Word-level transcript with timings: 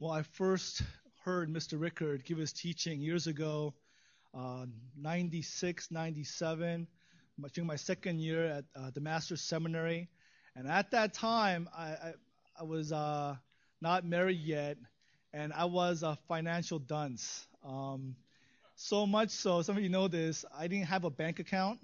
Well, 0.00 0.12
I 0.12 0.22
first 0.22 0.82
heard 1.24 1.52
Mr. 1.52 1.72
Rickard 1.80 2.24
give 2.24 2.38
his 2.38 2.52
teaching 2.52 3.00
years 3.00 3.26
ago, 3.26 3.74
uh, 4.32 4.66
96, 4.96 5.90
97, 5.90 6.86
during 7.52 7.66
my 7.66 7.74
second 7.74 8.20
year 8.20 8.44
at 8.44 8.64
uh, 8.76 8.90
the 8.94 9.00
Master's 9.00 9.40
Seminary. 9.40 10.08
And 10.54 10.68
at 10.68 10.92
that 10.92 11.14
time, 11.14 11.68
I, 11.76 11.86
I, 11.86 12.12
I 12.60 12.62
was 12.62 12.92
uh, 12.92 13.34
not 13.80 14.04
married 14.04 14.38
yet, 14.38 14.76
and 15.32 15.52
I 15.52 15.64
was 15.64 16.04
a 16.04 16.16
financial 16.28 16.78
dunce. 16.78 17.48
Um, 17.64 18.14
so 18.76 19.04
much 19.04 19.30
so, 19.30 19.62
some 19.62 19.76
of 19.76 19.82
you 19.82 19.88
know 19.88 20.06
this, 20.06 20.44
I 20.56 20.68
didn't 20.68 20.86
have 20.86 21.02
a 21.02 21.10
bank 21.10 21.40
account. 21.40 21.80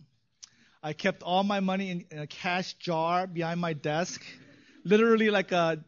I 0.84 0.92
kept 0.92 1.24
all 1.24 1.42
my 1.42 1.58
money 1.58 1.90
in, 1.90 2.04
in 2.12 2.20
a 2.20 2.28
cash 2.28 2.74
jar 2.74 3.26
behind 3.26 3.60
my 3.60 3.72
desk, 3.72 4.24
literally 4.84 5.30
like 5.30 5.50
a 5.50 5.82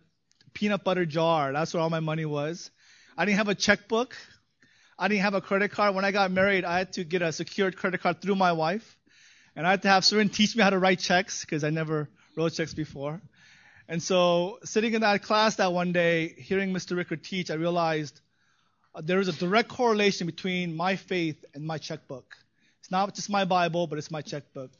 peanut 0.56 0.84
butter 0.84 1.04
jar. 1.04 1.52
That's 1.52 1.74
where 1.74 1.82
all 1.82 1.90
my 1.90 2.00
money 2.00 2.24
was. 2.24 2.70
I 3.16 3.26
didn't 3.26 3.36
have 3.36 3.48
a 3.48 3.54
checkbook. 3.54 4.16
I 4.98 5.08
didn't 5.08 5.20
have 5.20 5.34
a 5.34 5.42
credit 5.42 5.70
card. 5.70 5.94
When 5.94 6.06
I 6.06 6.12
got 6.12 6.30
married, 6.30 6.64
I 6.64 6.78
had 6.78 6.94
to 6.94 7.04
get 7.04 7.20
a 7.20 7.30
secured 7.30 7.76
credit 7.76 8.00
card 8.00 8.22
through 8.22 8.36
my 8.36 8.52
wife. 8.52 8.96
And 9.54 9.66
I 9.66 9.70
had 9.72 9.82
to 9.82 9.88
have 9.88 10.02
someone 10.02 10.30
teach 10.30 10.56
me 10.56 10.62
how 10.62 10.70
to 10.70 10.78
write 10.78 10.98
checks 10.98 11.44
because 11.44 11.62
I 11.62 11.68
never 11.68 12.08
wrote 12.36 12.54
checks 12.54 12.72
before. 12.72 13.20
And 13.86 14.02
so 14.02 14.58
sitting 14.64 14.94
in 14.94 15.02
that 15.02 15.22
class 15.22 15.56
that 15.56 15.74
one 15.74 15.92
day, 15.92 16.34
hearing 16.38 16.72
Mr. 16.72 16.96
Rickard 16.96 17.22
teach, 17.22 17.50
I 17.50 17.54
realized 17.54 18.18
uh, 18.94 19.02
there 19.04 19.20
is 19.20 19.28
a 19.28 19.32
direct 19.32 19.68
correlation 19.68 20.26
between 20.26 20.74
my 20.74 20.96
faith 20.96 21.44
and 21.54 21.66
my 21.66 21.76
checkbook. 21.76 22.34
It's 22.80 22.90
not 22.90 23.14
just 23.14 23.28
my 23.28 23.44
Bible, 23.44 23.86
but 23.86 23.98
it's 23.98 24.10
my 24.10 24.22
checkbook 24.22 24.70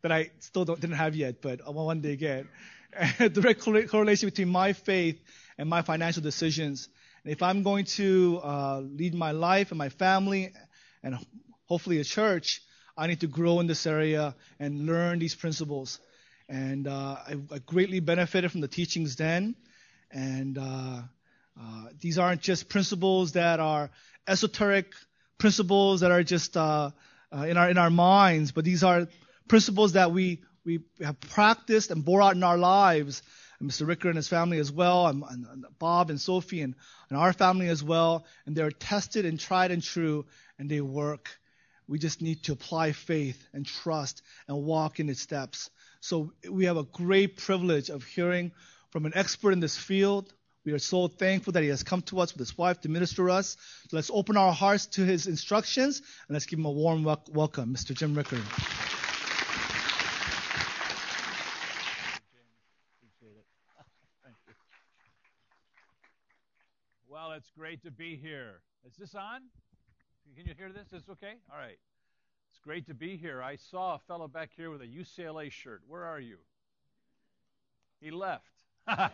that 0.00 0.12
I 0.12 0.30
still 0.38 0.64
didn't 0.64 0.92
have 0.92 1.14
yet, 1.14 1.42
but 1.42 1.60
I 1.66 1.70
will 1.70 1.84
one 1.84 2.00
day 2.00 2.16
get. 2.16 2.46
direct 3.18 3.60
correlation 3.60 4.28
between 4.28 4.48
my 4.48 4.72
faith 4.72 5.20
and 5.58 5.68
my 5.68 5.82
financial 5.82 6.22
decisions. 6.22 6.88
And 7.24 7.32
if 7.32 7.42
I'm 7.42 7.62
going 7.62 7.84
to 7.96 8.40
uh, 8.42 8.80
lead 8.80 9.14
my 9.14 9.32
life 9.32 9.70
and 9.70 9.78
my 9.78 9.88
family 9.88 10.52
and 11.02 11.18
hopefully 11.66 12.00
a 12.00 12.04
church, 12.04 12.62
I 12.96 13.06
need 13.06 13.20
to 13.20 13.26
grow 13.26 13.60
in 13.60 13.66
this 13.66 13.86
area 13.86 14.34
and 14.58 14.86
learn 14.86 15.18
these 15.18 15.34
principles. 15.34 16.00
And 16.48 16.86
uh, 16.86 17.16
I, 17.26 17.36
I, 17.52 17.58
greatly 17.58 18.00
benefited 18.00 18.52
from 18.52 18.60
the 18.60 18.68
teachings 18.68 19.16
then. 19.16 19.56
And 20.10 20.56
uh, 20.56 21.02
uh 21.60 21.84
these 22.00 22.18
aren't 22.18 22.40
just 22.40 22.68
principles 22.68 23.32
that 23.32 23.58
are 23.58 23.90
esoteric 24.28 24.92
principles 25.38 26.00
that 26.00 26.10
are 26.10 26.22
just 26.22 26.56
uh, 26.56 26.90
uh, 27.36 27.42
in 27.42 27.56
our 27.56 27.70
in 27.70 27.78
our 27.78 27.90
minds, 27.90 28.52
but 28.52 28.64
these 28.64 28.84
are 28.84 29.08
principles 29.48 29.92
that 29.92 30.12
we 30.12 30.42
we 30.66 30.80
have 31.00 31.18
practiced 31.20 31.90
and 31.90 32.04
bore 32.04 32.20
out 32.20 32.34
in 32.34 32.42
our 32.42 32.58
lives. 32.58 33.22
And 33.58 33.70
Mr. 33.70 33.86
Rickard 33.86 34.10
and 34.10 34.16
his 34.16 34.28
family 34.28 34.58
as 34.58 34.70
well, 34.70 35.06
and, 35.06 35.22
and 35.30 35.64
Bob 35.78 36.10
and 36.10 36.20
Sophie 36.20 36.60
and, 36.60 36.74
and 37.08 37.18
our 37.18 37.32
family 37.32 37.68
as 37.68 37.82
well. 37.82 38.26
And 38.44 38.54
they're 38.54 38.70
tested 38.70 39.24
and 39.24 39.40
tried 39.40 39.70
and 39.70 39.82
true, 39.82 40.26
and 40.58 40.68
they 40.68 40.82
work. 40.82 41.30
We 41.88 41.98
just 41.98 42.20
need 42.20 42.42
to 42.44 42.52
apply 42.52 42.92
faith 42.92 43.42
and 43.54 43.64
trust 43.64 44.20
and 44.48 44.64
walk 44.64 45.00
in 45.00 45.08
its 45.08 45.22
steps. 45.22 45.70
So 46.00 46.32
we 46.50 46.66
have 46.66 46.76
a 46.76 46.82
great 46.82 47.36
privilege 47.38 47.88
of 47.88 48.04
hearing 48.04 48.52
from 48.90 49.06
an 49.06 49.12
expert 49.14 49.52
in 49.52 49.60
this 49.60 49.76
field. 49.76 50.32
We 50.64 50.72
are 50.72 50.80
so 50.80 51.06
thankful 51.06 51.52
that 51.52 51.62
he 51.62 51.68
has 51.68 51.84
come 51.84 52.02
to 52.02 52.18
us 52.18 52.32
with 52.32 52.40
his 52.40 52.58
wife 52.58 52.80
to 52.80 52.88
minister 52.88 53.30
us. 53.30 53.56
So 53.88 53.96
let's 53.96 54.10
open 54.12 54.36
our 54.36 54.52
hearts 54.52 54.86
to 54.86 55.04
his 55.04 55.28
instructions 55.28 56.02
and 56.26 56.34
let's 56.34 56.46
give 56.46 56.58
him 56.58 56.66
a 56.66 56.70
warm 56.72 57.04
welcome, 57.04 57.72
Mr. 57.72 57.94
Jim 57.94 58.16
Rickard. 58.16 58.42
It's 67.36 67.50
great 67.50 67.82
to 67.82 67.90
be 67.90 68.16
here. 68.16 68.62
Is 68.86 68.96
this 68.96 69.14
on? 69.14 69.42
Can 70.34 70.46
you 70.46 70.54
hear 70.56 70.72
this? 70.72 70.90
Is 70.94 71.06
okay? 71.06 71.34
All 71.52 71.58
right. 71.58 71.76
It's 72.48 72.58
great 72.64 72.86
to 72.86 72.94
be 72.94 73.18
here. 73.18 73.42
I 73.42 73.56
saw 73.56 73.96
a 73.96 73.98
fellow 74.08 74.26
back 74.26 74.52
here 74.56 74.70
with 74.70 74.80
a 74.80 74.86
UCLA 74.86 75.52
shirt. 75.52 75.82
Where 75.86 76.04
are 76.04 76.18
you? 76.18 76.38
He 78.00 78.10
left. 78.10 78.46
I'm 78.88 79.12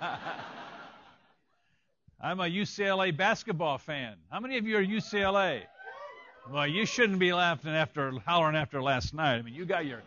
a 2.38 2.44
UCLA 2.44 3.16
basketball 3.16 3.78
fan. 3.78 4.14
How 4.30 4.38
many 4.38 4.56
of 4.56 4.68
you 4.68 4.76
are 4.76 4.84
UCLA? 4.84 5.62
Well, 6.48 6.68
you 6.68 6.86
shouldn't 6.86 7.18
be 7.18 7.32
laughing 7.32 7.72
after 7.72 8.12
hollering 8.24 8.54
after 8.54 8.80
last 8.80 9.14
night. 9.14 9.38
I 9.38 9.42
mean, 9.42 9.54
you 9.54 9.64
got 9.64 9.84
your 9.84 10.02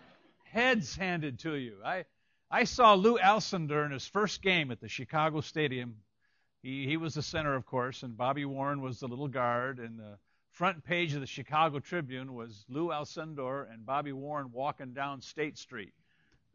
heads 0.46 0.96
handed 0.96 1.40
to 1.40 1.56
you. 1.56 1.80
I 1.84 2.06
I 2.50 2.64
saw 2.64 2.94
Lew 2.94 3.18
Alcindor 3.18 3.86
in 3.86 3.92
his 3.92 4.08
first 4.08 4.42
game 4.42 4.72
at 4.72 4.80
the 4.80 4.88
Chicago 4.88 5.42
Stadium 5.42 5.98
he, 6.66 6.88
he 6.88 6.98
was 6.98 7.14
the 7.14 7.22
center, 7.22 7.54
of 7.54 7.68
course, 7.68 8.02
and 8.02 8.18
Bobby 8.18 8.44
Warren 8.44 8.82
was 8.82 9.00
the 9.00 9.08
little 9.08 9.28
guard. 9.28 9.78
And 9.78 10.00
the 10.00 10.18
front 10.50 10.84
page 10.84 11.14
of 11.14 11.22
the 11.22 11.28
Chicago 11.28 11.78
Tribune 11.80 12.34
was 12.34 12.66
Lew 12.70 12.88
Alcindor 12.88 13.72
and 13.72 13.86
Bobby 13.86 14.14
Warren 14.14 14.50
walking 14.52 14.92
down 14.92 15.22
State 15.22 15.60
Street 15.60 15.94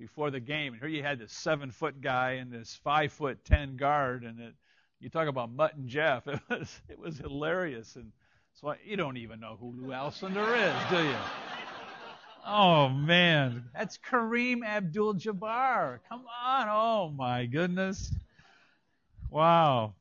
before 0.00 0.32
the 0.32 0.40
game. 0.40 0.72
And 0.72 0.82
here 0.82 0.90
you 0.90 1.04
had 1.04 1.20
this 1.20 1.32
seven 1.32 1.70
foot 1.70 2.00
guy 2.00 2.32
and 2.32 2.50
this 2.50 2.74
five 2.82 3.12
foot 3.12 3.44
ten 3.44 3.76
guard, 3.76 4.24
and 4.24 4.40
it, 4.40 4.54
you 4.98 5.10
talk 5.10 5.28
about 5.28 5.52
Mutt 5.52 5.76
and 5.76 5.88
Jeff. 5.88 6.26
It 6.28 6.40
was 6.50 6.80
it 6.88 6.98
was 6.98 7.18
hilarious. 7.18 7.94
And 7.94 8.10
so 8.54 8.74
you 8.84 8.96
don't 8.96 9.16
even 9.16 9.38
know 9.38 9.56
who 9.60 9.76
Lew 9.76 9.90
Alcindor 9.90 10.56
is, 10.56 10.90
do 10.90 11.04
you? 11.04 11.16
Oh 12.44 12.88
man, 12.88 13.66
that's 13.72 13.96
Kareem 13.96 14.64
Abdul-Jabbar. 14.64 16.00
Come 16.08 16.24
on, 16.44 16.66
oh 16.68 17.10
my 17.16 17.46
goodness. 17.46 18.12
Wow. 19.30 19.94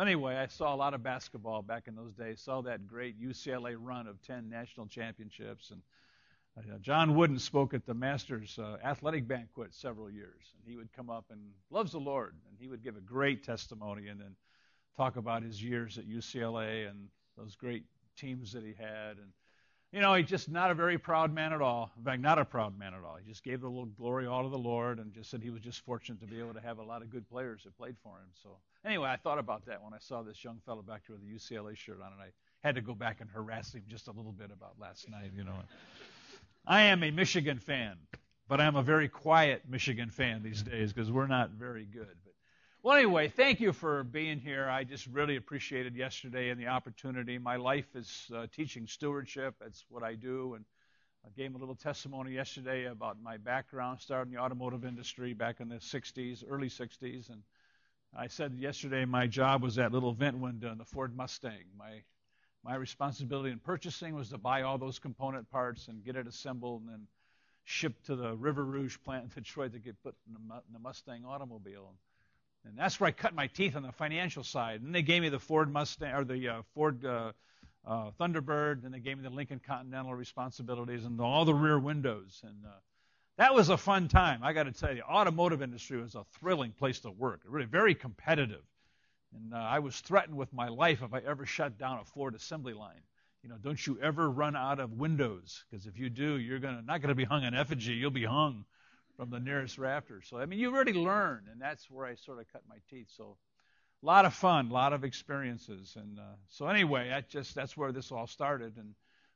Anyway, 0.00 0.34
I 0.34 0.48
saw 0.48 0.74
a 0.74 0.76
lot 0.76 0.92
of 0.92 1.04
basketball 1.04 1.62
back 1.62 1.86
in 1.86 1.94
those 1.94 2.14
days. 2.14 2.40
Saw 2.40 2.62
that 2.62 2.86
great 2.86 3.20
UCLA 3.20 3.76
run 3.78 4.08
of 4.08 4.20
10 4.22 4.50
national 4.50 4.86
championships. 4.86 5.70
And 5.70 5.82
uh, 6.58 6.78
John 6.78 7.14
Wooden 7.14 7.38
spoke 7.38 7.74
at 7.74 7.86
the 7.86 7.94
Masters 7.94 8.58
uh, 8.58 8.78
athletic 8.84 9.28
banquet 9.28 9.72
several 9.72 10.10
years. 10.10 10.52
And 10.58 10.68
he 10.68 10.76
would 10.76 10.92
come 10.92 11.10
up 11.10 11.26
and 11.30 11.40
loves 11.70 11.92
the 11.92 12.00
Lord. 12.00 12.34
And 12.48 12.58
he 12.58 12.66
would 12.66 12.82
give 12.82 12.96
a 12.96 13.00
great 13.00 13.44
testimony 13.44 14.08
and 14.08 14.20
then 14.20 14.34
talk 14.96 15.14
about 15.14 15.44
his 15.44 15.62
years 15.62 15.96
at 15.96 16.08
UCLA 16.08 16.90
and 16.90 17.06
those 17.38 17.54
great 17.54 17.84
teams 18.16 18.52
that 18.52 18.64
he 18.64 18.74
had. 18.76 19.18
And 19.18 19.30
you 19.94 20.00
know, 20.00 20.14
he's 20.14 20.26
just 20.26 20.50
not 20.50 20.72
a 20.72 20.74
very 20.74 20.98
proud 20.98 21.32
man 21.32 21.52
at 21.52 21.62
all. 21.62 21.92
In 21.96 22.02
fact, 22.02 22.20
not 22.20 22.36
a 22.36 22.44
proud 22.44 22.76
man 22.76 22.94
at 22.94 23.04
all. 23.04 23.16
He 23.16 23.30
just 23.30 23.44
gave 23.44 23.60
the 23.60 23.68
little 23.68 23.86
glory 23.86 24.26
all 24.26 24.42
to 24.42 24.48
the 24.48 24.58
Lord 24.58 24.98
and 24.98 25.14
just 25.14 25.30
said 25.30 25.40
he 25.40 25.50
was 25.50 25.62
just 25.62 25.84
fortunate 25.84 26.20
to 26.20 26.26
be 26.26 26.40
able 26.40 26.52
to 26.52 26.60
have 26.60 26.78
a 26.78 26.82
lot 26.82 27.00
of 27.00 27.10
good 27.10 27.30
players 27.30 27.62
that 27.62 27.78
played 27.78 27.94
for 28.02 28.16
him. 28.16 28.26
So 28.42 28.56
anyway, 28.84 29.08
I 29.08 29.14
thought 29.14 29.38
about 29.38 29.64
that 29.66 29.84
when 29.84 29.94
I 29.94 29.98
saw 30.00 30.22
this 30.22 30.42
young 30.42 30.58
fellow 30.66 30.82
back 30.82 31.02
there 31.06 31.16
with 31.16 31.24
a 31.24 31.32
UCLA 31.32 31.76
shirt 31.76 32.00
on, 32.04 32.12
and 32.12 32.20
I 32.20 32.32
had 32.66 32.74
to 32.74 32.80
go 32.80 32.92
back 32.92 33.20
and 33.20 33.30
harass 33.30 33.72
him 33.72 33.84
just 33.86 34.08
a 34.08 34.10
little 34.10 34.32
bit 34.32 34.50
about 34.52 34.72
last 34.80 35.08
night. 35.08 35.30
You 35.36 35.44
know, 35.44 35.60
I 36.66 36.80
am 36.82 37.04
a 37.04 37.12
Michigan 37.12 37.60
fan, 37.60 37.96
but 38.48 38.60
I'm 38.60 38.74
a 38.74 38.82
very 38.82 39.08
quiet 39.08 39.62
Michigan 39.68 40.10
fan 40.10 40.42
these 40.42 40.64
days 40.64 40.92
because 40.92 41.12
we're 41.12 41.28
not 41.28 41.50
very 41.50 41.84
good. 41.84 42.16
Well, 42.84 42.98
anyway, 42.98 43.28
thank 43.28 43.60
you 43.60 43.72
for 43.72 44.04
being 44.04 44.40
here. 44.40 44.68
I 44.68 44.84
just 44.84 45.06
really 45.06 45.36
appreciated 45.36 45.96
yesterday 45.96 46.50
and 46.50 46.60
the 46.60 46.66
opportunity. 46.66 47.38
My 47.38 47.56
life 47.56 47.86
is 47.94 48.30
uh, 48.36 48.46
teaching 48.54 48.86
stewardship. 48.86 49.54
That's 49.58 49.86
what 49.88 50.02
I 50.02 50.16
do. 50.16 50.52
And 50.52 50.66
I 51.24 51.30
gave 51.34 51.54
a 51.54 51.58
little 51.58 51.76
testimony 51.76 52.32
yesterday 52.32 52.84
about 52.84 53.16
my 53.22 53.38
background, 53.38 54.00
starting 54.02 54.34
in 54.34 54.36
the 54.36 54.42
automotive 54.42 54.84
industry 54.84 55.32
back 55.32 55.60
in 55.60 55.70
the 55.70 55.76
60s, 55.76 56.44
early 56.46 56.68
60s. 56.68 57.30
And 57.30 57.40
I 58.14 58.26
said 58.26 58.58
yesterday 58.58 59.06
my 59.06 59.28
job 59.28 59.62
was 59.62 59.76
that 59.76 59.90
little 59.90 60.12
vent 60.12 60.36
window 60.36 60.70
in 60.70 60.76
the 60.76 60.84
Ford 60.84 61.16
Mustang. 61.16 61.64
My 61.78 62.02
my 62.64 62.74
responsibility 62.74 63.50
in 63.50 63.60
purchasing 63.60 64.14
was 64.14 64.28
to 64.28 64.36
buy 64.36 64.60
all 64.60 64.76
those 64.76 64.98
component 64.98 65.50
parts 65.50 65.88
and 65.88 66.04
get 66.04 66.16
it 66.16 66.26
assembled 66.26 66.82
and 66.82 66.90
then 66.90 67.06
shipped 67.64 68.04
to 68.06 68.14
the 68.16 68.34
River 68.34 68.62
Rouge 68.62 68.98
plant 69.06 69.24
in 69.24 69.30
Detroit 69.42 69.72
to 69.72 69.78
get 69.78 70.02
put 70.02 70.14
in 70.26 70.34
the 70.70 70.78
Mustang 70.78 71.24
automobile. 71.24 71.94
That's 72.76 72.98
where 72.98 73.08
I 73.08 73.12
cut 73.12 73.34
my 73.34 73.46
teeth 73.46 73.76
on 73.76 73.82
the 73.82 73.92
financial 73.92 74.42
side. 74.42 74.80
And 74.82 74.94
they 74.94 75.02
gave 75.02 75.22
me 75.22 75.28
the 75.28 75.38
Ford 75.38 75.70
Mustang 75.70 76.14
or 76.14 76.24
the 76.24 76.48
uh, 76.48 76.62
Ford 76.74 77.04
uh, 77.04 77.32
uh, 77.86 78.10
Thunderbird, 78.18 78.84
and 78.84 78.94
they 78.94 79.00
gave 79.00 79.18
me 79.18 79.22
the 79.22 79.30
Lincoln 79.30 79.60
Continental 79.64 80.14
responsibilities 80.14 81.04
and 81.04 81.20
all 81.20 81.44
the 81.44 81.54
rear 81.54 81.78
windows. 81.78 82.40
And 82.42 82.64
uh, 82.64 82.70
that 83.36 83.54
was 83.54 83.68
a 83.68 83.76
fun 83.76 84.08
time. 84.08 84.40
I 84.42 84.52
got 84.52 84.62
to 84.64 84.72
tell 84.72 84.90
you, 84.90 84.96
the 84.96 85.04
automotive 85.04 85.62
industry 85.62 86.00
was 86.00 86.14
a 86.14 86.24
thrilling 86.40 86.72
place 86.72 87.00
to 87.00 87.10
work. 87.10 87.42
Really 87.46 87.66
very 87.66 87.94
competitive. 87.94 88.62
And 89.34 89.52
uh, 89.52 89.58
I 89.58 89.80
was 89.80 90.00
threatened 90.00 90.36
with 90.36 90.52
my 90.52 90.68
life 90.68 91.02
if 91.02 91.12
I 91.12 91.18
ever 91.26 91.44
shut 91.44 91.76
down 91.78 91.98
a 91.98 92.04
Ford 92.04 92.34
assembly 92.34 92.72
line. 92.72 93.02
You 93.42 93.50
know, 93.50 93.56
don't 93.60 93.86
you 93.86 93.98
ever 94.00 94.30
run 94.30 94.56
out 94.56 94.80
of 94.80 94.92
windows, 94.92 95.64
because 95.68 95.86
if 95.86 95.98
you 95.98 96.08
do, 96.08 96.38
you're 96.38 96.60
gonna 96.60 96.80
not 96.80 97.02
to 97.02 97.14
be 97.14 97.24
hung 97.24 97.44
in 97.44 97.52
effigy. 97.52 97.92
You'll 97.92 98.10
be 98.10 98.24
hung 98.24 98.64
from 99.16 99.30
the 99.30 99.40
nearest 99.40 99.78
rafter. 99.78 100.20
So 100.22 100.38
I 100.38 100.46
mean, 100.46 100.58
you 100.58 100.74
already 100.74 100.92
learn, 100.92 101.44
and 101.50 101.60
that's 101.60 101.90
where 101.90 102.06
I 102.06 102.14
sort 102.14 102.40
of 102.40 102.52
cut 102.52 102.62
my 102.68 102.76
teeth. 102.90 103.08
So 103.16 103.36
a 104.02 104.06
lot 104.06 104.24
of 104.24 104.34
fun, 104.34 104.70
a 104.70 104.72
lot 104.72 104.92
of 104.92 105.04
experiences, 105.04 105.96
and 105.96 106.18
uh, 106.18 106.36
so 106.48 106.66
anyway, 106.66 107.08
that 107.08 107.28
just 107.28 107.54
that's 107.54 107.76
where 107.76 107.92
this 107.92 108.12
all 108.12 108.26
started, 108.26 108.76
and 108.76 108.94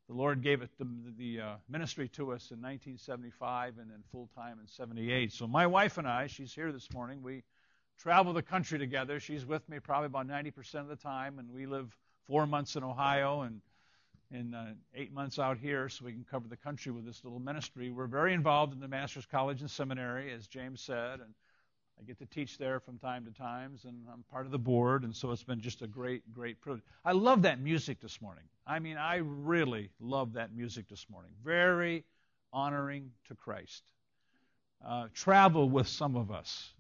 the 0.09 0.15
Lord 0.15 0.43
gave 0.43 0.63
it 0.63 0.71
the, 0.79 0.89
the 1.17 1.41
uh, 1.41 1.55
ministry 1.69 2.09
to 2.09 2.33
us 2.33 2.51
in 2.51 2.63
1975, 2.63 3.79
and 3.79 3.91
then 3.91 4.03
full 4.11 4.29
time 4.35 4.59
in 4.61 4.67
'78. 4.67 5.33
So 5.33 5.47
my 5.47 5.67
wife 5.67 5.99
and 5.99 6.09
I, 6.09 6.27
she's 6.27 6.53
here 6.53 6.73
this 6.73 6.93
morning. 6.93 7.23
We 7.23 7.45
travel 7.99 8.33
the 8.33 8.43
country 8.43 8.79
together. 8.79 9.21
She's 9.21 9.45
with 9.45 9.69
me 9.69 9.81
probably 9.81 10.07
about 10.07 10.29
90% 10.29 10.75
of 10.77 10.89
the 10.89 10.97
time, 10.97 11.39
and 11.39 11.51
we 11.53 11.67
live 11.67 11.97
four 12.27 12.47
months 12.47 12.77
in 12.77 12.85
Ohio 12.85 13.41
and 13.41 13.61
in 14.31 14.55
uh, 14.55 14.75
eight 14.95 15.13
months 15.13 15.39
out 15.39 15.59
here, 15.59 15.89
so 15.89 16.05
we 16.05 16.13
can 16.13 16.25
cover 16.31 16.49
the 16.49 16.57
country 16.57 16.93
with 16.93 17.07
this 17.07 17.25
little 17.25 17.41
ministry. 17.41 17.91
We're 17.91 18.07
very 18.07 18.35
involved 18.35 18.75
in 18.75 18.81
the 18.81 18.89
Master's 18.89 19.27
College 19.27 19.61
and 19.61 19.71
Seminary, 19.71 20.33
as 20.33 20.47
James 20.47 20.81
said, 20.81 21.21
and 21.21 21.35
I 21.99 22.05
get 22.05 22.19
to 22.19 22.27
teach 22.27 22.59
there 22.59 22.79
from 22.79 22.99
time 22.99 23.25
to 23.25 23.33
times, 23.33 23.85
and 23.85 23.97
I'm 24.13 24.23
part 24.31 24.47
of 24.47 24.53
the 24.53 24.59
board, 24.59 25.03
and 25.03 25.17
so 25.17 25.33
it's 25.33 25.43
been 25.43 25.61
just 25.61 25.83
a 25.83 25.87
great, 25.87 26.23
great 26.33 26.61
privilege. 26.61 26.85
I 27.05 27.13
love 27.13 27.43
that 27.43 27.61
music 27.61 28.01
this 28.01 28.21
morning. 28.21 28.45
I 28.67 28.79
mean, 28.79 28.99
I 28.99 29.17
really 29.17 29.91
love 29.99 30.35
that 30.35 30.55
music 30.55 30.89
this 30.89 31.07
morning. 31.11 31.33
Very 31.43 32.05
honoring 32.53 33.11
to 33.29 33.35
Christ. 33.35 33.83
Uh, 34.87 35.09
travel 35.13 35.69
with 35.69 35.89
some 35.89 36.15
of 36.15 36.31
us 36.31 36.73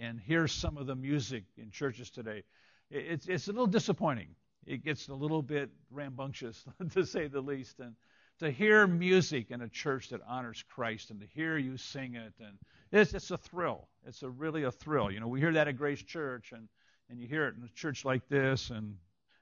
and 0.00 0.20
hear 0.20 0.46
some 0.46 0.76
of 0.76 0.86
the 0.86 0.94
music 0.94 1.44
in 1.56 1.70
churches 1.70 2.10
today. 2.10 2.44
It's, 2.90 3.26
it's 3.26 3.48
a 3.48 3.52
little 3.52 3.66
disappointing 3.66 4.28
it 4.66 4.84
gets 4.84 5.08
a 5.08 5.14
little 5.14 5.42
bit 5.42 5.70
rambunctious, 5.90 6.64
to 6.92 7.04
say 7.04 7.28
the 7.28 7.40
least. 7.40 7.80
And 7.80 7.94
to 8.38 8.50
hear 8.50 8.86
music 8.86 9.50
in 9.50 9.62
a 9.62 9.68
church 9.68 10.08
that 10.08 10.20
honors 10.26 10.64
Christ 10.74 11.10
and 11.10 11.20
to 11.20 11.26
hear 11.26 11.56
you 11.58 11.76
sing 11.76 12.14
it, 12.14 12.32
and 12.40 12.58
it's, 12.90 13.14
it's 13.14 13.30
a 13.30 13.38
thrill. 13.38 13.88
It's 14.06 14.22
a 14.22 14.28
really 14.28 14.64
a 14.64 14.72
thrill. 14.72 15.10
You 15.10 15.20
know, 15.20 15.28
we 15.28 15.40
hear 15.40 15.52
that 15.52 15.68
at 15.68 15.76
Grace 15.76 16.02
Church, 16.02 16.52
and, 16.52 16.68
and 17.08 17.20
you 17.20 17.26
hear 17.26 17.46
it 17.46 17.54
in 17.56 17.62
a 17.62 17.68
church 17.68 18.04
like 18.04 18.28
this, 18.28 18.70
and 18.70 18.96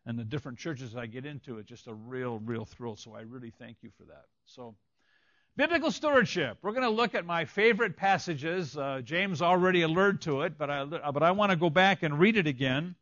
and 0.06 0.18
the 0.18 0.24
different 0.24 0.58
churches 0.58 0.96
I 0.96 1.06
get 1.06 1.26
into, 1.26 1.58
it's 1.58 1.68
just 1.68 1.86
a 1.86 1.94
real, 1.94 2.38
real 2.38 2.64
thrill. 2.64 2.96
So 2.96 3.14
I 3.14 3.20
really 3.20 3.52
thank 3.58 3.78
you 3.82 3.90
for 3.96 4.04
that. 4.04 4.24
So. 4.46 4.74
Biblical 5.56 5.90
stewardship. 5.90 6.58
We're 6.62 6.70
going 6.70 6.84
to 6.84 6.90
look 6.90 7.14
at 7.14 7.26
my 7.26 7.44
favorite 7.44 7.96
passages. 7.96 8.76
Uh, 8.76 9.02
James 9.04 9.42
already 9.42 9.82
alerted 9.82 10.22
to 10.22 10.42
it, 10.42 10.56
but 10.56 10.70
I, 10.70 10.84
but 10.84 11.22
I 11.22 11.32
want 11.32 11.50
to 11.50 11.56
go 11.56 11.68
back 11.68 12.02
and 12.02 12.18
read 12.18 12.36
it 12.36 12.46
again 12.46 12.94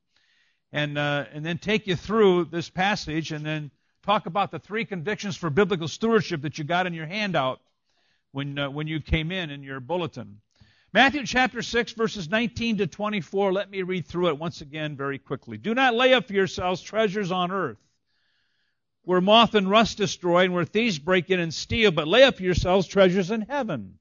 and, 0.73 0.99
uh, 0.99 1.25
and 1.33 1.45
then 1.45 1.59
take 1.59 1.87
you 1.87 1.97
through 1.97 2.47
this 2.47 2.69
passage 2.69 3.33
and 3.33 3.45
then 3.45 3.71
talk 4.03 4.27
about 4.27 4.51
the 4.51 4.59
three 4.59 4.85
convictions 4.85 5.37
for 5.37 5.51
biblical 5.51 5.89
stewardship 5.89 6.43
that 6.43 6.59
you 6.59 6.65
got 6.65 6.87
in 6.87 6.95
your 6.95 7.07
handout 7.07 7.61
when, 8.33 8.59
uh, 8.59 8.71
when 8.71 8.87
you 8.87 9.01
came 9.01 9.33
in 9.33 9.51
in 9.51 9.63
your 9.63 9.81
bulletin. 9.81 10.41
Matthew 10.93 11.27
chapter 11.27 11.61
6, 11.61 11.93
verses 11.93 12.31
19 12.31 12.79
to 12.79 12.87
24. 12.87 13.53
Let 13.53 13.71
me 13.71 13.83
read 13.83 14.07
through 14.07 14.29
it 14.29 14.39
once 14.39 14.63
again 14.63 14.97
very 14.97 15.19
quickly. 15.19 15.59
Do 15.59 15.75
not 15.75 15.95
lay 15.95 16.15
up 16.15 16.27
for 16.27 16.33
yourselves 16.33 16.81
treasures 16.81 17.31
on 17.31 17.53
earth, 17.53 17.79
where 19.03 19.21
moth 19.21 19.55
and 19.55 19.69
rust 19.69 19.99
destroy, 19.99 20.45
and 20.45 20.55
where 20.55 20.65
thieves 20.65 20.99
break 20.99 21.29
in 21.29 21.41
and 21.41 21.53
steal, 21.53 21.91
but 21.91 22.09
lay 22.09 22.23
up 22.23 22.37
for 22.37 22.43
yourselves 22.43 22.87
treasures 22.87 23.31
in 23.31 23.43
heaven, 23.43 23.99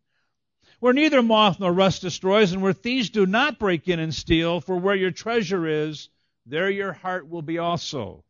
where 0.79 0.93
neither 0.93 1.21
moth 1.21 1.59
nor 1.59 1.73
rust 1.73 2.03
destroys, 2.03 2.53
and 2.53 2.61
where 2.61 2.71
thieves 2.71 3.09
do 3.09 3.25
not 3.25 3.59
break 3.59 3.89
in 3.89 3.99
and 3.99 4.15
steal, 4.15 4.61
for 4.61 4.77
where 4.77 4.95
your 4.95 5.11
treasure 5.11 5.67
is, 5.67 6.07
there 6.49 6.69
your 6.69 6.93
heart 6.93 7.29
will 7.29 7.41
be 7.41 7.57
also. 7.57 8.23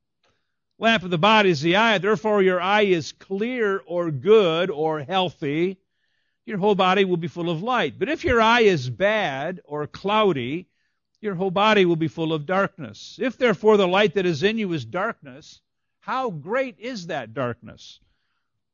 Lamp 0.79 1.03
of 1.03 1.09
the 1.09 1.17
body 1.17 1.49
is 1.49 1.61
the 1.61 1.75
eye, 1.75 1.97
therefore 1.97 2.41
your 2.41 2.61
eye 2.61 2.83
is 2.83 3.11
clear 3.11 3.81
or 3.85 4.11
good 4.11 4.69
or 4.69 4.99
healthy. 5.01 5.77
Your 6.45 6.57
whole 6.57 6.75
body 6.75 7.03
will 7.03 7.17
be 7.17 7.27
full 7.27 7.49
of 7.49 7.63
light. 7.63 7.99
But 7.99 8.09
if 8.09 8.23
your 8.23 8.41
eye 8.41 8.61
is 8.61 8.89
bad 8.89 9.59
or 9.65 9.85
cloudy, 9.87 10.67
your 11.19 11.35
whole 11.35 11.51
body 11.51 11.85
will 11.85 11.95
be 11.95 12.07
full 12.07 12.31
of 12.31 12.45
darkness. 12.45 13.17
If 13.21 13.37
therefore 13.37 13.77
the 13.77 13.87
light 13.87 14.13
that 14.13 14.25
is 14.25 14.43
in 14.43 14.57
you 14.57 14.71
is 14.73 14.85
darkness, 14.85 15.61
how 15.99 16.29
great 16.29 16.79
is 16.79 17.07
that 17.07 17.33
darkness? 17.33 17.99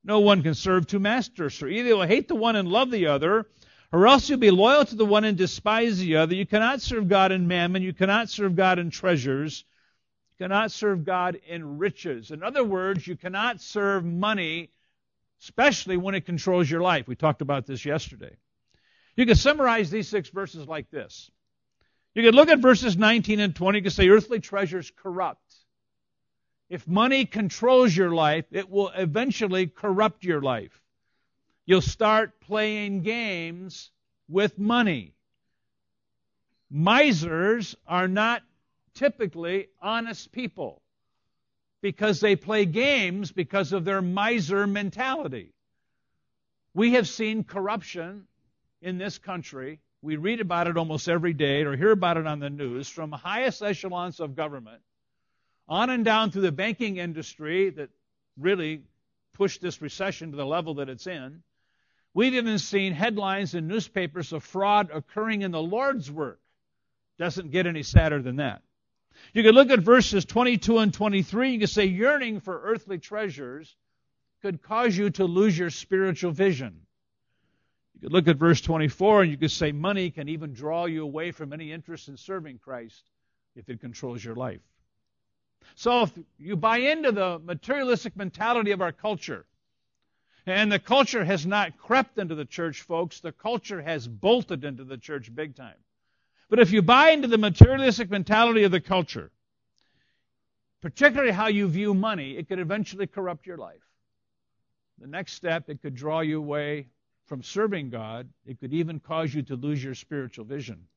No 0.04 0.19
one 0.19 0.44
can 0.44 0.54
serve 0.54 0.86
two 0.86 1.00
masters, 1.00 1.57
for 1.57 1.68
either 1.68 1.95
will 1.95 2.06
hate 2.06 2.28
the 2.28 2.36
one 2.36 2.56
and 2.56 2.68
love 2.68 2.92
the 2.92 3.07
other, 3.07 3.48
or 3.94 4.07
else 4.07 4.28
you'll 4.28 4.40
be 4.40 4.50
loyal 4.50 4.84
to 4.84 4.95
the 4.95 5.06
one 5.06 5.24
and 5.24 5.38
despise 5.38 6.00
the 6.00 6.16
other. 6.16 6.34
You 6.34 6.48
cannot 6.48 6.81
serve 6.81 7.07
God 7.07 7.31
in 7.31 7.48
mammon. 7.48 7.84
You 7.84 7.94
cannot 7.94 8.28
serve 8.28 8.56
God 8.56 8.80
in 8.80 8.90
treasures. 8.90 9.63
You 10.31 10.45
cannot 10.45 10.72
serve 10.72 11.06
God 11.06 11.40
in 11.48 11.78
riches. 11.78 12.31
In 12.31 12.42
other 12.42 12.63
words, 12.63 13.06
you 13.06 13.16
cannot 13.16 13.62
serve 13.62 14.04
money, 14.04 14.72
especially 15.44 15.95
when 15.95 16.16
it 16.16 16.25
controls 16.25 16.69
your 16.69 16.81
life. 16.81 17.07
We 17.07 17.16
talked 17.16 17.44
about 17.44 17.68
this 17.68 17.86
yesterday. 17.86 18.36
You 19.16 19.28
can 19.28 19.36
summarize 19.36 19.92
these 19.92 20.07
six 20.07 20.28
verses 20.30 20.68
like 20.68 20.90
this. 20.90 21.30
You 22.16 22.24
could 22.24 22.34
look 22.34 22.50
at 22.50 22.60
verses 22.60 22.98
19 22.98 23.40
and 23.40 23.56
20. 23.56 23.78
You 23.78 23.84
could 23.84 23.94
say, 23.94 24.10
earthly 24.10 24.40
treasures 24.40 24.92
corrupt. 24.95 25.56
If 26.68 26.88
money 26.88 27.25
controls 27.25 27.95
your 27.95 28.10
life, 28.10 28.45
it 28.51 28.72
will 28.72 28.90
eventually 28.90 29.68
corrupt 29.68 30.24
your 30.24 30.42
life. 30.42 30.82
You'll 31.65 31.81
start 31.81 32.42
playing 32.42 33.04
games 33.04 33.92
with 34.27 34.60
money. 34.60 35.13
Misers 36.69 37.75
are 37.88 38.07
not 38.07 38.44
typically 38.95 39.68
honest 39.81 40.31
people 40.31 40.81
because 41.81 42.19
they 42.19 42.36
play 42.36 42.65
games 42.65 43.31
because 43.31 43.71
of 43.71 43.86
their 43.86 44.01
miser 44.01 44.68
mentality. 44.68 45.54
We 46.74 46.94
have 46.94 47.07
seen 47.07 47.44
corruption 47.44 48.27
in 48.81 48.98
this 48.98 49.18
country. 49.18 49.80
We 50.01 50.18
read 50.18 50.42
about 50.42 50.68
it 50.68 50.77
almost 50.77 51.07
every 51.07 51.33
day 51.33 51.63
or 51.63 51.77
hear 51.77 51.92
about 51.92 52.18
it 52.18 52.27
on 52.27 52.39
the 52.39 52.50
news 52.50 52.89
from 52.89 53.12
highest 53.12 53.62
echelons 53.62 54.19
of 54.19 54.36
government 54.36 54.81
on 55.69 55.89
and 55.89 56.04
down 56.04 56.31
through 56.31 56.42
the 56.42 56.51
banking 56.51 56.98
industry 56.98 57.69
that 57.69 57.89
really 58.38 58.81
pushed 59.33 59.62
this 59.62 59.81
recession 59.81 60.31
to 60.31 60.38
the 60.38 60.45
level 60.45 60.75
that 60.75 60.89
it's 60.89 61.07
in 61.07 61.42
We've 62.13 62.36
even 62.36 62.60
seen 62.60 62.94
headlines 62.94 63.56
in 63.56 63.68
newspapers 63.68 64.33
of 64.33 64.44
fraud 64.44 64.89
occurring 64.94 65.42
in 65.42 65.51
the 65.51 65.62
Lord's 65.62 66.12
work. 66.12 66.39
Doesn't 67.18 67.51
get 67.51 67.65
any 67.65 67.83
sadder 67.83 68.21
than 68.21 68.38
that. 68.38 68.62
You 69.33 69.44
could 69.44 69.56
look 69.56 69.69
at 69.69 69.80
verses 69.80 70.25
22 70.25 70.80
and 70.80 70.94
23. 70.94 71.51
You 71.51 71.60
could 71.60 71.69
say 71.69 71.86
yearning 71.86 72.39
for 72.39 72.62
earthly 72.62 73.00
treasures 73.00 73.75
could 74.42 74.62
cause 74.62 74.98
you 74.98 75.10
to 75.12 75.25
lose 75.25 75.57
your 75.57 75.69
spiritual 75.69 76.31
vision. 76.31 76.81
You 77.95 78.01
could 78.01 78.12
look 78.12 78.27
at 78.27 78.38
verse 78.38 78.62
24 78.62 79.24
and 79.24 79.31
you 79.31 79.38
could 79.38 79.51
say 79.51 79.71
money 79.71 80.12
can 80.12 80.27
even 80.27 80.54
draw 80.54 80.86
you 80.86 81.04
away 81.04 81.31
from 81.31 81.54
any 81.54 81.71
interest 81.71 82.09
in 82.09 82.18
serving 82.18 82.59
Christ 82.59 83.09
if 83.56 83.69
it 83.69 83.80
controls 83.80 84.24
your 84.24 84.36
life. 84.36 84.62
So 85.75 86.04
if 86.04 86.12
you 86.38 86.56
buy 86.57 86.77
into 86.77 87.12
the 87.12 87.39
materialistic 87.39 88.16
mentality 88.16 88.71
of 88.71 88.81
our 88.81 88.92
culture, 88.92 89.45
and 90.45 90.72
the 90.72 90.80
culture 90.80 91.24
has 91.24 91.45
not 91.45 91.78
crept 91.78 92.18
into 92.18 92.36
the 92.36 92.45
church, 92.45 92.81
folks. 92.81 93.19
The 93.19 93.31
culture 93.31 93.81
has 93.81 94.07
bolted 94.07 94.63
into 94.63 94.84
the 94.84 94.98
church 94.98 95.34
big 95.34 95.56
time. 95.56 95.75
But 96.50 96.60
if 96.60 96.72
you 96.72 96.81
buy 96.81 97.12
into 97.12 97.28
the 97.28 97.38
materialistic 97.38 98.10
mentality 98.10 98.63
of 98.63 98.72
the 98.72 98.81
culture, 98.81 99.31
particularly 100.81 101.31
how 101.31 101.47
you 101.47 101.68
view 101.68 101.94
money, 101.94 102.38
it 102.38 102.50
could 102.50 102.59
eventually 102.59 103.07
corrupt 103.07 103.47
your 103.47 103.57
life. 103.57 103.81
The 105.00 105.07
next 105.07 105.33
step, 105.33 105.69
it 105.69 105.81
could 105.81 105.95
draw 105.95 106.19
you 106.19 106.38
away 106.38 106.88
from 107.28 107.42
serving 107.42 107.90
God. 107.90 108.30
It 108.45 108.59
could 108.59 108.73
even 108.73 109.00
cause 109.00 109.33
you 109.33 109.44
to 109.44 109.56
lose 109.56 109.83
your 109.83 109.95
spiritual 109.95 110.45
vision. 110.45 110.88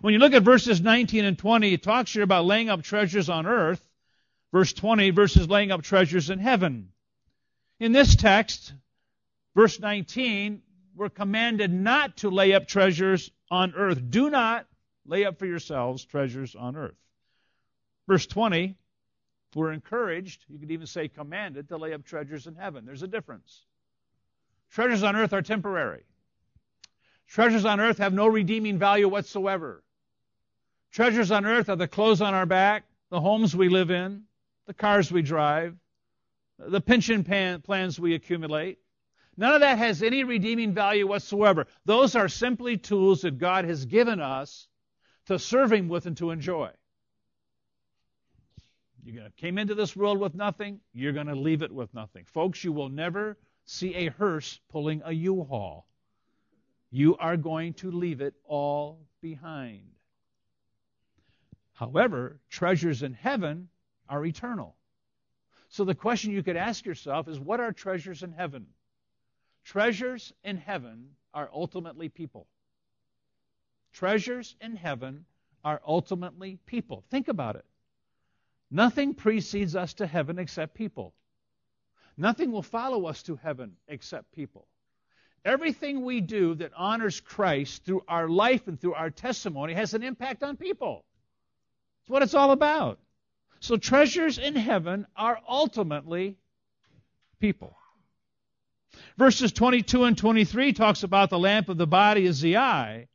When 0.00 0.12
you 0.12 0.18
look 0.18 0.34
at 0.34 0.42
verses 0.42 0.80
19 0.80 1.24
and 1.24 1.38
20, 1.38 1.72
it 1.72 1.82
talks 1.82 2.12
here 2.12 2.22
about 2.22 2.44
laying 2.44 2.68
up 2.68 2.82
treasures 2.82 3.28
on 3.28 3.46
earth. 3.46 3.84
Verse 4.52 4.72
20 4.72 5.10
versus 5.10 5.48
laying 5.48 5.72
up 5.72 5.82
treasures 5.82 6.30
in 6.30 6.38
heaven. 6.38 6.90
In 7.80 7.92
this 7.92 8.16
text, 8.16 8.72
verse 9.54 9.78
19, 9.78 10.62
we're 10.96 11.08
commanded 11.08 11.72
not 11.72 12.16
to 12.18 12.30
lay 12.30 12.52
up 12.52 12.66
treasures 12.66 13.30
on 13.50 13.72
earth. 13.76 14.00
Do 14.10 14.30
not 14.30 14.66
lay 15.06 15.24
up 15.24 15.38
for 15.38 15.46
yourselves 15.46 16.04
treasures 16.04 16.56
on 16.56 16.76
earth. 16.76 16.96
Verse 18.08 18.26
20, 18.26 18.74
we're 19.54 19.72
encouraged, 19.72 20.44
you 20.48 20.58
could 20.58 20.70
even 20.70 20.86
say 20.86 21.08
commanded, 21.08 21.68
to 21.68 21.76
lay 21.76 21.94
up 21.94 22.04
treasures 22.04 22.46
in 22.46 22.54
heaven. 22.54 22.84
There's 22.84 23.02
a 23.02 23.08
difference. 23.08 23.64
Treasures 24.70 25.02
on 25.02 25.14
earth 25.14 25.32
are 25.32 25.42
temporary. 25.42 26.02
Treasures 27.28 27.64
on 27.64 27.80
earth 27.80 27.98
have 27.98 28.12
no 28.12 28.26
redeeming 28.26 28.78
value 28.78 29.08
whatsoever. 29.08 29.84
Treasures 30.90 31.30
on 31.30 31.46
earth 31.46 31.68
are 31.68 31.76
the 31.76 31.88
clothes 31.88 32.22
on 32.22 32.34
our 32.34 32.46
back, 32.46 32.84
the 33.10 33.20
homes 33.20 33.54
we 33.54 33.68
live 33.68 33.90
in, 33.90 34.24
the 34.66 34.74
cars 34.74 35.12
we 35.12 35.22
drive, 35.22 35.76
the 36.58 36.80
pension 36.80 37.24
plans 37.62 38.00
we 38.00 38.14
accumulate. 38.14 38.78
None 39.36 39.54
of 39.54 39.60
that 39.60 39.78
has 39.78 40.02
any 40.02 40.24
redeeming 40.24 40.74
value 40.74 41.06
whatsoever. 41.06 41.66
Those 41.84 42.16
are 42.16 42.28
simply 42.28 42.76
tools 42.76 43.22
that 43.22 43.38
God 43.38 43.64
has 43.64 43.84
given 43.84 44.20
us 44.20 44.66
to 45.26 45.38
serve 45.38 45.72
Him 45.72 45.88
with 45.88 46.06
and 46.06 46.16
to 46.16 46.30
enjoy. 46.30 46.70
You 49.04 49.22
came 49.36 49.58
into 49.58 49.74
this 49.74 49.94
world 49.94 50.18
with 50.18 50.34
nothing, 50.34 50.80
you're 50.92 51.12
going 51.12 51.28
to 51.28 51.34
leave 51.34 51.62
it 51.62 51.72
with 51.72 51.94
nothing. 51.94 52.24
Folks, 52.26 52.64
you 52.64 52.72
will 52.72 52.88
never 52.88 53.38
see 53.64 53.94
a 53.94 54.10
hearse 54.10 54.60
pulling 54.70 55.02
a 55.04 55.12
U-Haul. 55.12 55.86
You 56.90 57.16
are 57.16 57.36
going 57.36 57.74
to 57.74 57.90
leave 57.90 58.20
it 58.20 58.34
all 58.44 59.06
behind. 59.22 59.82
However, 61.74 62.40
treasures 62.50 63.02
in 63.02 63.12
heaven 63.12 63.68
are 64.08 64.26
eternal. 64.26 64.74
So 65.68 65.84
the 65.84 65.94
question 65.94 66.32
you 66.32 66.42
could 66.42 66.56
ask 66.56 66.86
yourself 66.86 67.28
is 67.28 67.38
what 67.38 67.60
are 67.60 67.72
treasures 67.72 68.22
in 68.22 68.32
heaven? 68.32 68.66
Treasures 69.64 70.32
in 70.42 70.56
heaven 70.56 71.10
are 71.34 71.50
ultimately 71.52 72.08
people. 72.08 72.46
Treasures 73.92 74.56
in 74.60 74.76
heaven 74.76 75.26
are 75.64 75.80
ultimately 75.86 76.58
people. 76.66 77.04
Think 77.10 77.28
about 77.28 77.56
it. 77.56 77.66
Nothing 78.70 79.14
precedes 79.14 79.76
us 79.76 79.94
to 79.94 80.06
heaven 80.06 80.38
except 80.38 80.74
people. 80.74 81.14
Nothing 82.16 82.50
will 82.50 82.62
follow 82.62 83.06
us 83.06 83.22
to 83.24 83.36
heaven 83.36 83.76
except 83.86 84.32
people. 84.32 84.66
Everything 85.44 86.04
we 86.04 86.20
do 86.20 86.54
that 86.56 86.72
honors 86.76 87.20
Christ 87.20 87.84
through 87.84 88.02
our 88.08 88.28
life 88.28 88.66
and 88.68 88.80
through 88.80 88.94
our 88.94 89.10
testimony 89.10 89.74
has 89.74 89.94
an 89.94 90.02
impact 90.02 90.42
on 90.42 90.56
people. 90.56 91.04
It's 92.02 92.10
what 92.10 92.22
it's 92.22 92.34
all 92.34 92.50
about. 92.50 92.98
So 93.60 93.76
treasures 93.76 94.38
in 94.38 94.54
heaven 94.54 95.06
are 95.16 95.38
ultimately 95.48 96.36
people. 97.40 97.76
Verses 99.16 99.52
22 99.52 100.04
and 100.04 100.16
23 100.16 100.72
talks 100.72 101.02
about 101.02 101.30
the 101.30 101.38
lamp 101.38 101.68
of 101.68 101.76
the 101.76 101.86
body 101.86 102.24
is 102.24 102.40
the 102.40 102.56
eye. 102.56 103.08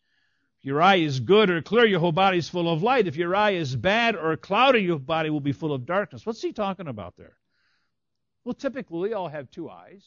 If 0.59 0.65
your 0.65 0.81
eye 0.81 0.97
is 0.97 1.19
good 1.19 1.49
or 1.49 1.61
clear, 1.61 1.85
your 1.85 1.99
whole 1.99 2.11
body 2.11 2.37
is 2.37 2.49
full 2.49 2.71
of 2.71 2.83
light. 2.83 3.07
If 3.07 3.15
your 3.15 3.35
eye 3.35 3.51
is 3.51 3.75
bad 3.75 4.15
or 4.15 4.35
cloudy, 4.37 4.81
your 4.81 4.99
body 4.99 5.29
will 5.29 5.41
be 5.41 5.51
full 5.51 5.73
of 5.73 5.85
darkness. 5.85 6.25
What's 6.25 6.41
he 6.41 6.53
talking 6.53 6.87
about 6.87 7.15
there? 7.17 7.35
Well, 8.43 8.53
typically, 8.53 9.09
we 9.09 9.13
all 9.13 9.29
have 9.29 9.49
two 9.49 9.69
eyes. 9.69 10.05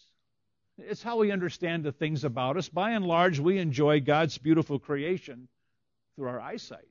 It's 0.79 1.03
how 1.03 1.17
we 1.17 1.31
understand 1.31 1.85
the 1.85 1.93
things 1.93 2.25
about 2.25 2.59
us. 2.59 2.69
By 2.69 2.91
and 2.91 3.07
large, 3.07 3.39
we 3.39 3.59
enjoy 3.59 4.01
God's 4.01 4.37
beautiful 4.37 4.79
creation 4.79 5.49
through 6.15 6.29
our 6.29 6.41
eyesight. 6.41 6.89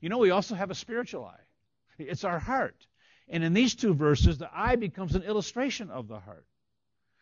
You 0.00 0.10
know, 0.10 0.18
we 0.18 0.30
also 0.30 0.54
have 0.54 0.70
a 0.70 0.74
spiritual 0.74 1.24
eye. 1.24 1.47
It's 2.04 2.24
our 2.24 2.38
heart. 2.38 2.86
And 3.28 3.44
in 3.44 3.52
these 3.52 3.74
two 3.74 3.94
verses, 3.94 4.38
the 4.38 4.50
eye 4.52 4.76
becomes 4.76 5.14
an 5.14 5.22
illustration 5.22 5.90
of 5.90 6.08
the 6.08 6.20
heart. 6.20 6.46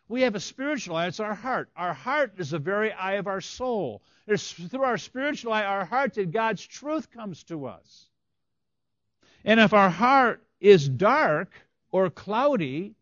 We 0.09 0.23
have 0.23 0.37
a 0.37 0.41
spiritual 0.41 0.95
eye, 0.97 1.07
it's 1.07 1.19
our 1.19 1.35
heart. 1.35 1.69
Our 1.77 1.93
heart 1.93 2.35
is 2.39 2.51
the 2.51 2.61
very 2.61 2.93
eye 2.93 3.15
of 3.15 3.27
our 3.27 3.41
soul. 3.41 4.03
It's 4.27 4.53
through 4.53 4.85
our 4.85 4.99
spiritual 4.99 5.53
eye, 5.53 5.65
our 5.65 5.85
heart, 5.85 6.15
that 6.15 6.31
God's 6.31 6.65
truth 6.65 7.11
comes 7.11 7.43
to 7.45 7.67
us. 7.67 8.07
And 9.45 9.59
if 9.59 9.73
our 9.73 9.91
heart 9.91 10.45
is 10.61 10.89
dark 10.89 11.51
or 11.91 12.09
cloudy, 12.11 12.95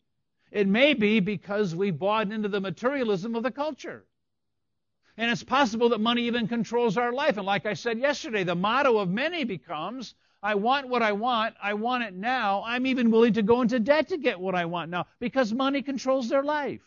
it 0.50 0.66
may 0.66 0.94
be 0.94 1.20
because 1.20 1.74
we 1.74 1.90
bought 1.90 2.32
into 2.32 2.48
the 2.48 2.60
materialism 2.60 3.34
of 3.34 3.42
the 3.42 3.50
culture. 3.50 4.04
And 5.16 5.30
it's 5.30 5.44
possible 5.44 5.90
that 5.90 6.00
money 6.00 6.22
even 6.22 6.48
controls 6.48 6.96
our 6.96 7.12
life. 7.12 7.36
And 7.36 7.46
like 7.46 7.66
I 7.66 7.74
said 7.74 7.98
yesterday, 7.98 8.44
the 8.44 8.54
motto 8.54 8.98
of 8.98 9.08
many 9.08 9.44
becomes 9.44 10.14
I 10.44 10.56
want 10.56 10.88
what 10.88 11.02
I 11.02 11.12
want. 11.12 11.54
I 11.62 11.72
want 11.72 12.04
it 12.04 12.12
now. 12.12 12.62
I'm 12.66 12.86
even 12.86 13.10
willing 13.10 13.32
to 13.32 13.42
go 13.42 13.62
into 13.62 13.80
debt 13.80 14.08
to 14.08 14.18
get 14.18 14.38
what 14.38 14.54
I 14.54 14.66
want 14.66 14.90
now 14.90 15.06
because 15.18 15.50
money 15.54 15.80
controls 15.80 16.28
their 16.28 16.42
life. 16.42 16.82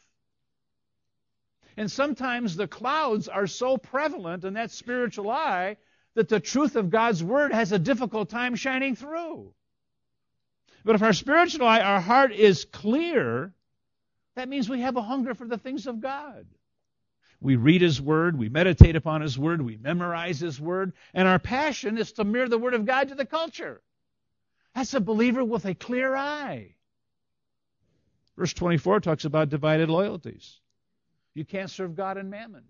And 1.76 1.92
sometimes 1.92 2.56
the 2.56 2.68
clouds 2.68 3.28
are 3.28 3.48
so 3.48 3.78
prevalent 3.78 4.44
in 4.44 4.54
that 4.54 4.70
spiritual 4.70 5.32
eye 5.32 5.78
that 6.14 6.30
the 6.30 6.40
truth 6.40 6.76
of 6.76 6.92
God's 6.92 7.24
Word 7.24 7.52
has 7.52 7.72
a 7.72 7.80
difficult 7.80 8.30
time 8.30 8.56
shining 8.56 8.96
through. 8.96 9.52
But 10.86 10.96
if 10.96 11.02
our 11.02 11.14
spiritual 11.14 11.66
eye, 11.66 11.82
our 11.82 12.00
heart 12.00 12.34
is 12.34 12.66
clear, 12.66 13.54
that 14.36 14.50
means 14.50 14.70
we 14.70 14.82
have 14.82 14.98
a 14.98 15.02
hunger 15.02 15.34
for 15.34 15.48
the 15.48 15.58
things 15.58 15.88
of 15.88 16.00
God. 16.00 16.46
We 17.40 17.56
read 17.56 17.82
His 17.82 18.02
Word, 18.02 18.38
we 18.38 18.50
meditate 18.50 18.96
upon 18.96 19.22
His 19.22 19.38
Word, 19.38 19.62
we 19.62 19.78
memorize 19.78 20.40
His 20.40 20.60
Word, 20.60 20.94
and 21.14 21.28
our 21.28 21.40
passion 21.40 21.98
is 21.98 22.14
to 22.14 22.24
mirror 22.24 22.50
the 22.50 22.58
Word 22.58 22.74
of 22.74 22.86
God 22.86 23.10
to 23.10 23.16
the 23.16 23.26
culture. 23.26 23.82
That's 24.74 24.94
a 24.94 25.00
believer 25.00 25.44
with 25.44 25.66
a 25.66 25.76
clear 25.76 26.16
eye. 26.16 26.76
Verse 28.38 28.54
24 28.54 29.02
talks 29.02 29.26
about 29.26 29.50
divided 29.50 29.90
loyalties. 29.90 30.60
You 31.34 31.46
can't 31.46 31.70
serve 31.70 31.96
God 31.96 32.18
and 32.18 32.30
mammon. 32.30 32.64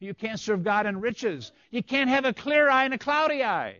You 0.00 0.14
can't 0.14 0.40
serve 0.40 0.64
God 0.64 0.86
and 0.86 1.00
riches. 1.00 1.52
You 1.70 1.82
can't 1.82 2.10
have 2.10 2.24
a 2.24 2.32
clear 2.32 2.68
eye 2.68 2.84
and 2.84 2.94
a 2.94 2.98
cloudy 2.98 3.44
eye. 3.44 3.78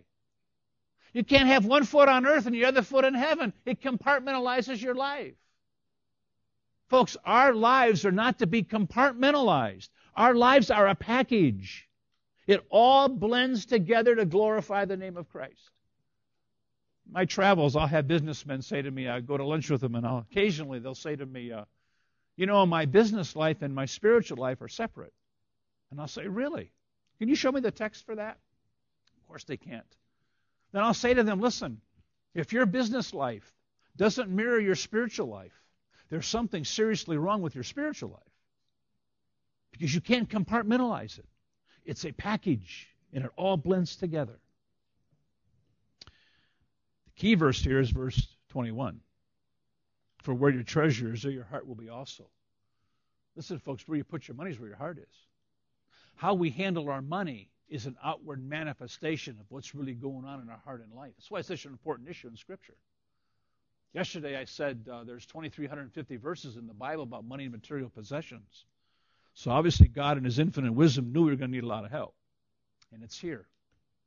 You 1.12 1.24
can't 1.24 1.48
have 1.48 1.66
one 1.66 1.84
foot 1.84 2.08
on 2.08 2.26
earth 2.26 2.46
and 2.46 2.54
the 2.54 2.64
other 2.64 2.82
foot 2.82 3.04
in 3.04 3.14
heaven. 3.14 3.52
It 3.66 3.82
compartmentalizes 3.82 4.80
your 4.80 4.94
life. 4.94 5.34
Folks, 6.88 7.16
our 7.24 7.54
lives 7.54 8.04
are 8.06 8.12
not 8.12 8.38
to 8.38 8.46
be 8.46 8.62
compartmentalized. 8.62 9.88
Our 10.14 10.34
lives 10.34 10.70
are 10.70 10.88
a 10.88 10.94
package. 10.94 11.88
It 12.46 12.64
all 12.70 13.08
blends 13.08 13.66
together 13.66 14.14
to 14.16 14.24
glorify 14.24 14.84
the 14.84 14.96
name 14.96 15.16
of 15.16 15.28
Christ. 15.28 15.70
My 17.10 17.24
travels, 17.24 17.76
I'll 17.76 17.86
have 17.86 18.08
businessmen 18.08 18.62
say 18.62 18.82
to 18.82 18.90
me, 18.90 19.08
I 19.08 19.20
go 19.20 19.36
to 19.36 19.44
lunch 19.44 19.70
with 19.70 19.80
them, 19.80 19.94
and 19.94 20.06
I'll, 20.06 20.26
occasionally 20.30 20.78
they'll 20.78 20.94
say 20.94 21.16
to 21.16 21.26
me, 21.26 21.52
uh, 21.52 21.64
You 22.36 22.46
know, 22.46 22.64
my 22.66 22.84
business 22.84 23.34
life 23.36 23.62
and 23.62 23.74
my 23.74 23.86
spiritual 23.86 24.38
life 24.38 24.60
are 24.60 24.68
separate. 24.68 25.12
And 25.90 26.00
I'll 26.00 26.08
say, 26.08 26.26
Really? 26.26 26.70
Can 27.18 27.28
you 27.28 27.34
show 27.34 27.52
me 27.52 27.60
the 27.60 27.70
text 27.70 28.04
for 28.04 28.16
that? 28.16 28.38
Of 29.20 29.28
course 29.28 29.44
they 29.44 29.56
can't. 29.56 29.86
Then 30.72 30.82
I'll 30.82 30.94
say 30.94 31.14
to 31.14 31.22
them, 31.22 31.40
Listen, 31.40 31.80
if 32.34 32.52
your 32.52 32.66
business 32.66 33.14
life 33.14 33.52
doesn't 33.96 34.30
mirror 34.30 34.58
your 34.58 34.74
spiritual 34.74 35.28
life, 35.28 35.58
there's 36.10 36.26
something 36.26 36.64
seriously 36.64 37.16
wrong 37.16 37.40
with 37.42 37.54
your 37.54 37.64
spiritual 37.64 38.10
life 38.10 38.31
because 39.72 39.94
you 39.94 40.00
can't 40.00 40.28
compartmentalize 40.28 41.18
it. 41.18 41.26
It's 41.84 42.04
a 42.04 42.12
package, 42.12 42.88
and 43.12 43.24
it 43.24 43.30
all 43.36 43.56
blends 43.56 43.96
together. 43.96 44.38
The 46.06 47.12
key 47.16 47.34
verse 47.34 47.60
here 47.60 47.80
is 47.80 47.90
verse 47.90 48.28
21. 48.50 49.00
For 50.22 50.34
where 50.34 50.52
your 50.52 50.62
treasure 50.62 51.12
is, 51.12 51.22
there 51.22 51.32
your 51.32 51.44
heart 51.44 51.66
will 51.66 51.74
be 51.74 51.88
also. 51.88 52.24
Listen, 53.34 53.58
folks, 53.58 53.88
where 53.88 53.98
you 53.98 54.04
put 54.04 54.28
your 54.28 54.36
money 54.36 54.50
is 54.50 54.60
where 54.60 54.68
your 54.68 54.78
heart 54.78 54.98
is. 54.98 55.26
How 56.14 56.34
we 56.34 56.50
handle 56.50 56.88
our 56.88 57.02
money 57.02 57.48
is 57.68 57.86
an 57.86 57.96
outward 58.04 58.46
manifestation 58.46 59.38
of 59.40 59.46
what's 59.48 59.74
really 59.74 59.94
going 59.94 60.24
on 60.24 60.40
in 60.40 60.50
our 60.50 60.60
heart 60.64 60.82
and 60.82 60.92
life. 60.92 61.12
That's 61.16 61.30
why 61.30 61.38
it's 61.38 61.48
such 61.48 61.64
an 61.64 61.72
important 61.72 62.08
issue 62.08 62.28
in 62.28 62.36
Scripture. 62.36 62.76
Yesterday 63.94 64.36
I 64.36 64.44
said 64.44 64.86
uh, 64.90 65.04
there's 65.04 65.26
2,350 65.26 66.16
verses 66.16 66.56
in 66.56 66.66
the 66.66 66.74
Bible 66.74 67.02
about 67.02 67.24
money 67.24 67.44
and 67.44 67.52
material 67.52 67.88
possessions. 67.88 68.66
So 69.34 69.50
obviously, 69.50 69.88
God, 69.88 70.18
in 70.18 70.24
His 70.24 70.38
infinite 70.38 70.72
wisdom, 70.72 71.12
knew 71.12 71.24
we 71.24 71.30
were 71.30 71.36
going 71.36 71.50
to 71.50 71.56
need 71.56 71.64
a 71.64 71.68
lot 71.68 71.84
of 71.84 71.90
help. 71.90 72.14
And 72.92 73.02
it's 73.02 73.18
here. 73.18 73.46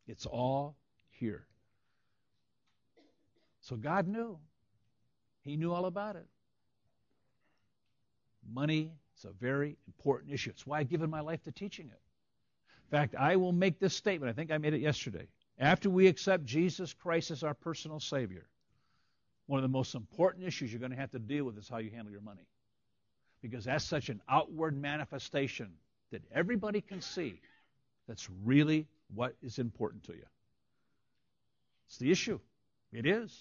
It's 0.07 0.25
all 0.25 0.75
here. 1.09 1.45
So 3.61 3.75
God 3.75 4.07
knew. 4.07 4.37
He 5.41 5.57
knew 5.57 5.73
all 5.73 5.85
about 5.85 6.15
it. 6.15 6.25
Money 8.53 8.91
is 9.17 9.25
a 9.25 9.31
very 9.31 9.77
important 9.87 10.31
issue. 10.31 10.51
It's 10.51 10.67
why 10.67 10.79
I've 10.79 10.89
given 10.89 11.09
my 11.09 11.21
life 11.21 11.41
to 11.43 11.51
teaching 11.51 11.87
it. 11.87 11.99
In 12.83 12.91
fact, 12.91 13.15
I 13.15 13.35
will 13.37 13.51
make 13.51 13.79
this 13.79 13.95
statement. 13.95 14.29
I 14.29 14.33
think 14.33 14.51
I 14.51 14.59
made 14.59 14.75
it 14.75 14.81
yesterday. 14.81 15.27
After 15.57 15.89
we 15.89 16.07
accept 16.07 16.45
Jesus 16.45 16.93
Christ 16.93 17.31
as 17.31 17.43
our 17.43 17.55
personal 17.55 17.99
Savior, 17.99 18.47
one 19.47 19.57
of 19.57 19.63
the 19.63 19.75
most 19.75 19.95
important 19.95 20.45
issues 20.45 20.71
you're 20.71 20.79
going 20.79 20.91
to 20.91 20.97
have 20.97 21.11
to 21.11 21.19
deal 21.19 21.45
with 21.45 21.57
is 21.57 21.67
how 21.67 21.77
you 21.77 21.89
handle 21.89 22.11
your 22.11 22.21
money 22.21 22.45
because 23.41 23.65
that's 23.65 23.85
such 23.85 24.09
an 24.09 24.21
outward 24.27 24.79
manifestation 24.79 25.71
that 26.11 26.21
everybody 26.33 26.81
can 26.81 27.01
see 27.01 27.39
that's 28.07 28.29
really 28.43 28.87
what 29.13 29.35
is 29.41 29.59
important 29.59 30.03
to 30.05 30.13
you. 30.13 30.25
It's 31.87 31.97
the 31.97 32.11
issue. 32.11 32.39
It 32.91 33.05
is. 33.05 33.37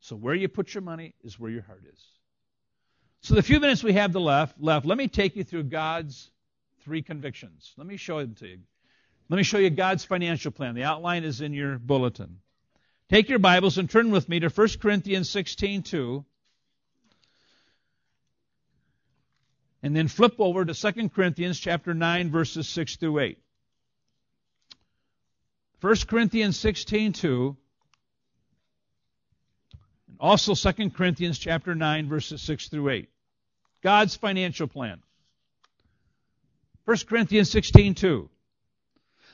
So 0.00 0.16
where 0.16 0.34
you 0.34 0.48
put 0.48 0.74
your 0.74 0.82
money 0.82 1.14
is 1.24 1.38
where 1.38 1.50
your 1.50 1.62
heart 1.62 1.84
is. 1.92 2.00
So 3.20 3.34
the 3.34 3.42
few 3.42 3.58
minutes 3.58 3.82
we 3.82 3.94
have 3.94 4.12
the 4.12 4.20
left, 4.20 4.60
left, 4.60 4.86
let 4.86 4.96
me 4.96 5.08
take 5.08 5.34
you 5.34 5.44
through 5.44 5.64
God's 5.64 6.30
three 6.84 7.02
convictions. 7.02 7.74
Let 7.76 7.86
me 7.86 7.96
show 7.96 8.20
them 8.20 8.34
to 8.36 8.46
you. 8.46 8.58
Let 9.28 9.36
me 9.36 9.42
show 9.42 9.58
you 9.58 9.70
God's 9.70 10.04
financial 10.04 10.52
plan. 10.52 10.74
The 10.74 10.84
outline 10.84 11.24
is 11.24 11.40
in 11.40 11.52
your 11.52 11.78
bulletin. 11.78 12.38
Take 13.10 13.28
your 13.28 13.38
Bibles 13.38 13.76
and 13.76 13.90
turn 13.90 14.10
with 14.10 14.28
me 14.28 14.40
to 14.40 14.48
1 14.48 14.68
Corinthians 14.80 15.28
16:2. 15.30 16.24
And 19.82 19.94
then 19.94 20.08
flip 20.08 20.34
over 20.38 20.64
to 20.64 20.74
2 20.74 21.08
Corinthians 21.10 21.58
chapter 21.58 21.94
9 21.94 22.30
verses 22.30 22.68
6 22.68 22.96
through 22.96 23.20
8. 23.20 23.38
1 25.80 25.94
Corinthians 26.08 26.58
16:2 26.58 27.56
and 30.08 30.16
also 30.18 30.54
2 30.54 30.90
Corinthians 30.90 31.38
chapter 31.38 31.74
9 31.74 32.08
verses 32.08 32.42
6 32.42 32.68
through 32.68 32.88
8. 32.88 33.08
God's 33.80 34.16
financial 34.16 34.66
plan. 34.66 35.00
1 36.84 36.96
Corinthians 37.06 37.50
16:2 37.50 38.28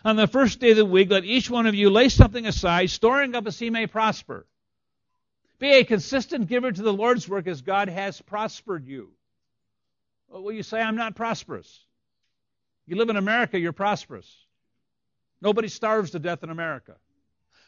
On 0.05 0.17
the 0.17 0.27
first 0.27 0.61
day 0.61 0.73
of 0.73 0.77
the 0.77 0.85
week 0.85 1.11
let 1.11 1.25
each 1.25 1.49
one 1.49 1.67
of 1.67 1.75
you 1.75 1.89
lay 1.89 2.11
something 2.11 2.47
aside 2.47 2.91
storing 2.91 3.35
up 3.35 3.47
as 3.47 3.59
he 3.59 3.71
may 3.71 3.87
prosper. 3.87 4.47
Be 5.59 5.73
a 5.75 5.85
consistent 5.85 6.49
giver 6.49 6.71
to 6.71 6.83
the 6.83 6.93
Lord's 6.93 7.27
work 7.27 7.47
as 7.47 7.63
God 7.63 7.89
has 7.89 8.21
prospered 8.21 8.87
you. 8.87 9.15
Well, 10.29 10.53
you 10.53 10.63
say, 10.63 10.81
I'm 10.81 10.97
not 10.97 11.15
prosperous. 11.15 11.87
You 12.87 12.97
live 12.97 13.09
in 13.09 13.17
America, 13.17 13.59
you're 13.59 13.73
prosperous. 13.73 14.31
Nobody 15.41 15.69
starves 15.69 16.11
to 16.13 16.19
death 16.19 16.43
in 16.43 16.51
America. 16.51 16.97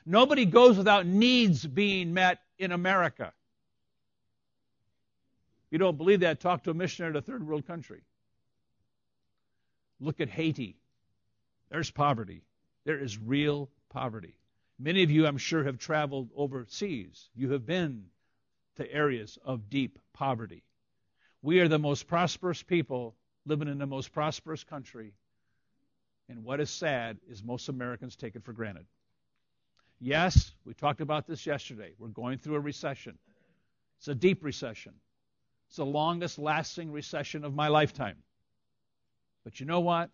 Nobody 0.04 0.44
goes 0.44 0.76
without 0.76 1.06
needs 1.06 1.66
being 1.66 2.14
met 2.14 2.38
in 2.58 2.72
America. 2.72 3.32
If 5.66 5.72
you 5.72 5.78
don't 5.78 5.98
believe 5.98 6.20
that, 6.20 6.40
talk 6.40 6.62
to 6.64 6.70
a 6.70 6.74
missionary 6.74 7.10
in 7.10 7.16
a 7.16 7.22
third 7.22 7.46
world 7.46 7.66
country. 7.66 8.02
Look 10.00 10.20
at 10.20 10.28
Haiti. 10.28 10.76
There's 11.70 11.90
poverty. 11.90 12.42
There 12.84 12.98
is 12.98 13.18
real 13.18 13.68
poverty. 13.90 14.36
Many 14.78 15.02
of 15.02 15.10
you, 15.10 15.26
I'm 15.26 15.38
sure, 15.38 15.64
have 15.64 15.78
traveled 15.78 16.30
overseas. 16.36 17.28
You 17.34 17.52
have 17.52 17.66
been 17.66 18.04
to 18.76 18.92
areas 18.92 19.38
of 19.44 19.70
deep 19.70 19.98
poverty. 20.12 20.62
We 21.42 21.60
are 21.60 21.68
the 21.68 21.78
most 21.78 22.06
prosperous 22.06 22.62
people 22.62 23.14
living 23.44 23.68
in 23.68 23.78
the 23.78 23.86
most 23.86 24.12
prosperous 24.12 24.64
country. 24.64 25.12
And 26.28 26.44
what 26.44 26.60
is 26.60 26.70
sad 26.70 27.18
is 27.28 27.44
most 27.44 27.68
Americans 27.68 28.16
take 28.16 28.34
it 28.34 28.44
for 28.44 28.52
granted. 28.52 28.86
Yes, 30.00 30.52
we 30.64 30.74
talked 30.74 31.00
about 31.00 31.26
this 31.26 31.46
yesterday. 31.46 31.92
We're 31.98 32.08
going 32.08 32.38
through 32.38 32.56
a 32.56 32.60
recession. 32.60 33.16
It's 33.98 34.08
a 34.08 34.14
deep 34.14 34.44
recession. 34.44 34.92
It's 35.68 35.76
the 35.76 35.86
longest 35.86 36.38
lasting 36.38 36.92
recession 36.92 37.44
of 37.44 37.54
my 37.54 37.68
lifetime. 37.68 38.16
But 39.44 39.60
you 39.60 39.66
know 39.66 39.80
what? 39.80 40.10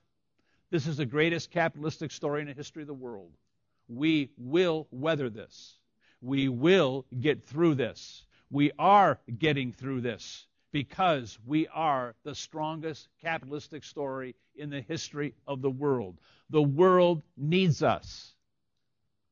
This 0.71 0.87
is 0.87 0.99
the 0.99 1.07
greatest 1.07 1.51
capitalistic 1.51 2.11
story 2.11 2.43
in 2.43 2.47
the 2.47 2.55
history 2.55 2.83
of 2.83 2.89
the 2.89 2.95
world. 2.95 3.33
We 3.89 4.31
will 4.37 4.87
weather 4.91 5.29
this. 5.29 5.79
We 6.21 6.49
will 6.49 7.05
get 7.21 7.45
through 7.45 7.75
this. 7.75 8.25
We 8.51 8.71
are 8.79 9.19
getting 9.39 9.73
through 9.73 10.03
this 10.03 10.47
because 10.73 11.39
we 11.47 11.69
are 11.69 12.15
the 12.25 12.35
strongest 12.35 13.09
capitalistic 13.21 13.85
story 13.85 14.35
in 14.57 14.71
the 14.71 14.81
history 14.81 15.35
of 15.47 15.63
the 15.63 15.71
world. 15.71 16.19
The 16.51 16.63
world 16.63 17.23
needs 17.37 17.83
us. 17.83 18.35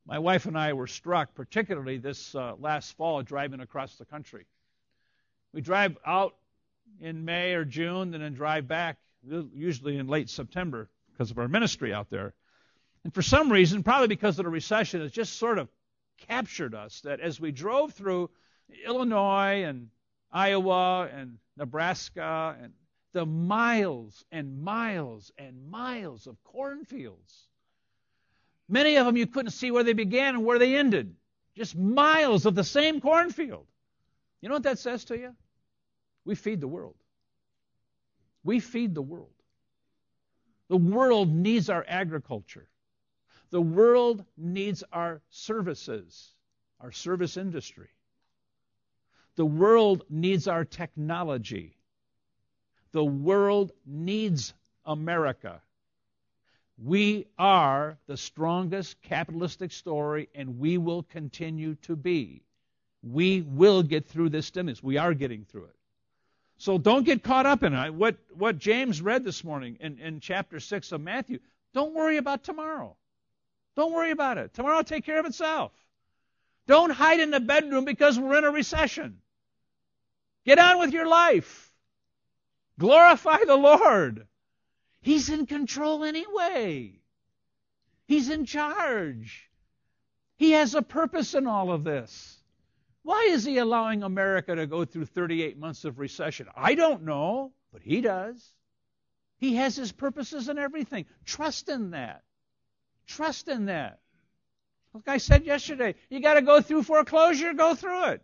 My 0.06 0.18
wife 0.18 0.46
and 0.46 0.56
I 0.56 0.72
were 0.74 0.86
struck, 0.86 1.34
particularly 1.34 1.98
this 1.98 2.34
uh, 2.34 2.54
last 2.58 2.96
fall, 2.96 3.22
driving 3.22 3.60
across 3.60 3.96
the 3.96 4.04
country. 4.04 4.46
We 5.52 5.60
drive 5.60 5.96
out 6.06 6.36
in 7.00 7.24
May 7.24 7.54
or 7.54 7.64
June 7.64 8.14
and 8.14 8.22
then 8.22 8.34
drive 8.34 8.68
back, 8.68 8.98
usually 9.54 9.96
in 9.96 10.08
late 10.08 10.28
September, 10.28 10.90
because 11.12 11.30
of 11.30 11.38
our 11.38 11.48
ministry 11.48 11.92
out 11.92 12.10
there. 12.10 12.34
And 13.04 13.14
for 13.14 13.22
some 13.22 13.50
reason, 13.50 13.82
probably 13.82 14.08
because 14.08 14.38
of 14.38 14.44
the 14.44 14.50
recession, 14.50 15.00
it 15.00 15.12
just 15.12 15.38
sort 15.38 15.58
of 15.58 15.68
captured 16.28 16.74
us 16.74 17.00
that 17.02 17.20
as 17.20 17.40
we 17.40 17.50
drove 17.50 17.92
through 17.94 18.30
Illinois 18.84 19.64
and 19.64 19.88
Iowa 20.32 21.08
and 21.12 21.38
Nebraska 21.56 22.56
and 22.62 22.72
the 23.12 23.26
miles 23.26 24.24
and 24.30 24.62
miles 24.62 25.32
and 25.36 25.70
miles 25.70 26.26
of 26.26 26.42
cornfields. 26.44 27.48
Many 28.68 28.96
of 28.96 29.06
them 29.06 29.16
you 29.16 29.26
couldn't 29.26 29.50
see 29.50 29.70
where 29.70 29.82
they 29.82 29.92
began 29.92 30.36
and 30.36 30.44
where 30.44 30.58
they 30.58 30.76
ended. 30.76 31.16
Just 31.56 31.76
miles 31.76 32.46
of 32.46 32.54
the 32.54 32.64
same 32.64 33.00
cornfield. 33.00 33.66
You 34.40 34.48
know 34.48 34.54
what 34.54 34.62
that 34.62 34.78
says 34.78 35.04
to 35.06 35.18
you? 35.18 35.34
We 36.24 36.34
feed 36.34 36.60
the 36.60 36.68
world. 36.68 36.94
We 38.44 38.60
feed 38.60 38.94
the 38.94 39.02
world. 39.02 39.34
The 40.68 40.76
world 40.76 41.34
needs 41.34 41.68
our 41.68 41.84
agriculture. 41.86 42.68
The 43.50 43.60
world 43.60 44.24
needs 44.36 44.84
our 44.92 45.20
services, 45.30 46.32
our 46.78 46.92
service 46.92 47.36
industry. 47.36 47.88
The 49.36 49.44
world 49.44 50.04
needs 50.08 50.48
our 50.48 50.64
technology. 50.64 51.76
The 52.92 53.04
world 53.04 53.72
needs 53.86 54.52
America. 54.84 55.62
We 56.82 57.26
are 57.38 57.98
the 58.06 58.16
strongest 58.16 59.00
capitalistic 59.02 59.70
story, 59.70 60.28
and 60.34 60.58
we 60.58 60.78
will 60.78 61.02
continue 61.02 61.74
to 61.82 61.94
be. 61.94 62.42
We 63.02 63.42
will 63.42 63.82
get 63.82 64.06
through 64.06 64.30
this 64.30 64.46
stimulus. 64.46 64.82
We 64.82 64.96
are 64.96 65.14
getting 65.14 65.44
through 65.44 65.64
it. 65.64 65.76
So 66.58 66.76
don't 66.76 67.04
get 67.04 67.22
caught 67.22 67.46
up 67.46 67.62
in 67.62 67.72
it. 67.72 67.94
What, 67.94 68.16
what 68.36 68.58
James 68.58 69.00
read 69.00 69.24
this 69.24 69.44
morning 69.44 69.78
in, 69.80 69.98
in 69.98 70.20
chapter 70.20 70.60
6 70.60 70.92
of 70.92 71.00
Matthew, 71.00 71.38
don't 71.72 71.94
worry 71.94 72.18
about 72.18 72.44
tomorrow. 72.44 72.96
Don't 73.76 73.92
worry 73.92 74.10
about 74.10 74.36
it. 74.38 74.52
Tomorrow 74.52 74.78
will 74.78 74.84
take 74.84 75.06
care 75.06 75.18
of 75.18 75.26
itself. 75.26 75.72
Don't 76.70 76.90
hide 76.92 77.18
in 77.18 77.32
the 77.32 77.40
bedroom 77.40 77.84
because 77.84 78.16
we're 78.16 78.38
in 78.38 78.44
a 78.44 78.50
recession. 78.52 79.18
Get 80.46 80.60
on 80.60 80.78
with 80.78 80.92
your 80.92 81.08
life. 81.08 81.72
Glorify 82.78 83.38
the 83.44 83.56
Lord. 83.56 84.28
He's 85.00 85.30
in 85.30 85.46
control 85.46 86.04
anyway. 86.04 87.00
He's 88.06 88.28
in 88.28 88.44
charge. 88.44 89.50
He 90.36 90.52
has 90.52 90.76
a 90.76 90.80
purpose 90.80 91.34
in 91.34 91.48
all 91.48 91.72
of 91.72 91.82
this. 91.82 92.40
Why 93.02 93.30
is 93.32 93.42
he 93.44 93.58
allowing 93.58 94.04
America 94.04 94.54
to 94.54 94.68
go 94.68 94.84
through 94.84 95.06
38 95.06 95.58
months 95.58 95.84
of 95.84 95.98
recession? 95.98 96.46
I 96.54 96.76
don't 96.76 97.02
know, 97.02 97.50
but 97.72 97.82
he 97.82 98.00
does. 98.00 98.52
He 99.38 99.56
has 99.56 99.74
his 99.74 99.90
purposes 99.90 100.48
in 100.48 100.56
everything. 100.56 101.06
Trust 101.24 101.68
in 101.68 101.90
that. 101.90 102.22
Trust 103.08 103.48
in 103.48 103.64
that. 103.64 103.98
Like 104.92 105.08
I 105.08 105.16
said 105.18 105.44
yesterday, 105.44 105.94
you 106.08 106.20
got 106.20 106.34
to 106.34 106.42
go 106.42 106.60
through 106.60 106.82
foreclosure, 106.82 107.54
go 107.54 107.74
through 107.74 108.06
it. 108.06 108.22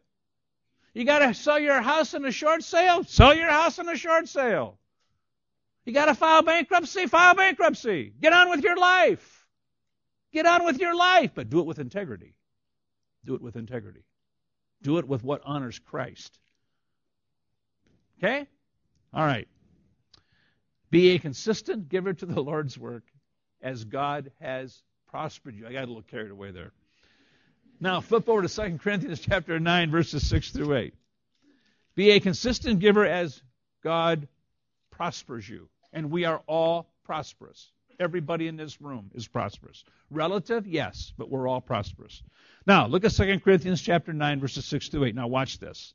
You 0.95 1.05
got 1.05 1.21
to 1.21 1.35
sell 1.35 1.59
your 1.59 1.81
house 1.81 2.15
in 2.15 2.25
a 2.25 2.33
short 2.33 2.65
sale, 2.65 3.05
sell 3.05 3.35
your 3.35 3.51
house 3.51 3.79
in 3.79 3.89
a 3.89 3.97
short 3.97 4.29
sale. 4.29 4.79
You 5.85 5.93
got 5.93 6.07
to 6.07 6.15
file 6.15 6.43
bankruptcy, 6.43 7.07
file 7.07 7.35
bankruptcy. 7.35 8.13
Get 8.21 8.33
on 8.33 8.51
with 8.51 8.65
your 8.65 8.77
life. 8.77 9.47
Get 10.33 10.47
on 10.47 10.65
with 10.65 10.81
your 10.81 10.97
life, 10.97 11.31
but 11.35 11.49
do 11.49 11.61
it 11.61 11.67
with 11.67 11.79
integrity. 11.79 12.35
Do 13.25 13.35
it 13.35 13.43
with 13.43 13.57
integrity. 13.57 14.05
Do 14.83 14.99
it 14.99 15.07
with 15.07 15.23
what 15.23 15.43
honors 15.45 15.79
Christ. 15.79 16.39
Okay? 18.19 18.47
All 19.15 19.25
right. 19.25 19.49
Be 20.91 21.11
a 21.11 21.19
consistent 21.19 21.89
giver 21.89 22.13
to 22.15 22.27
the 22.27 22.43
Lord's 22.43 22.79
work 22.79 23.05
as 23.63 23.85
God 23.85 24.33
has 24.41 24.83
prospered 25.09 25.55
you. 25.55 25.67
I 25.67 25.73
got 25.73 25.85
a 25.85 25.87
little 25.87 26.03
carried 26.03 26.31
away 26.31 26.51
there. 26.51 26.73
Now, 27.81 28.01
flip 28.01 28.29
over 28.29 28.43
to 28.43 28.49
2 28.49 28.79
Corinthians 28.79 29.21
chapter 29.21 29.61
9, 29.61 29.91
verses 29.91 30.27
6 30.29 30.51
through 30.51 30.75
8. 30.75 30.95
Be 31.95 32.11
a 32.11 32.21
consistent 32.21 32.81
giver 32.81 33.07
as 33.07 33.43
God 33.83 34.29
prospers 34.91 35.49
you. 35.49 35.69
And 35.93 36.11
we 36.11 36.25
are 36.25 36.43
all 36.47 36.89
prosperous. 37.05 37.71
Everybody 37.99 38.49
in 38.49 38.57
this 38.57 38.81
room 38.81 39.11
is 39.15 39.27
prosperous. 39.27 39.85
Relative, 40.11 40.67
yes, 40.67 41.13
but 41.17 41.31
we're 41.31 41.49
all 41.49 41.61
prosperous. 41.61 42.23
Now, 42.67 42.87
look 42.87 43.05
at 43.05 43.13
2 43.13 43.41
Corinthians 43.41 43.81
chapter 43.81 44.13
9, 44.13 44.41
verses 44.41 44.65
6 44.67 44.89
through 44.89 45.05
8. 45.05 45.15
Now, 45.15 45.27
watch 45.27 45.59
this. 45.59 45.95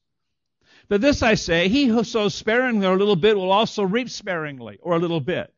But 0.87 1.01
this 1.01 1.21
I 1.21 1.35
say, 1.35 1.67
he 1.67 1.85
who 1.85 2.03
sows 2.03 2.33
sparingly 2.33 2.87
or 2.87 2.93
a 2.93 2.97
little 2.99 3.15
bit 3.15 3.35
will 3.35 3.51
also 3.51 3.83
reap 3.83 4.09
sparingly 4.09 4.79
or 4.81 4.95
a 4.95 4.99
little 4.99 5.19
bit. 5.19 5.53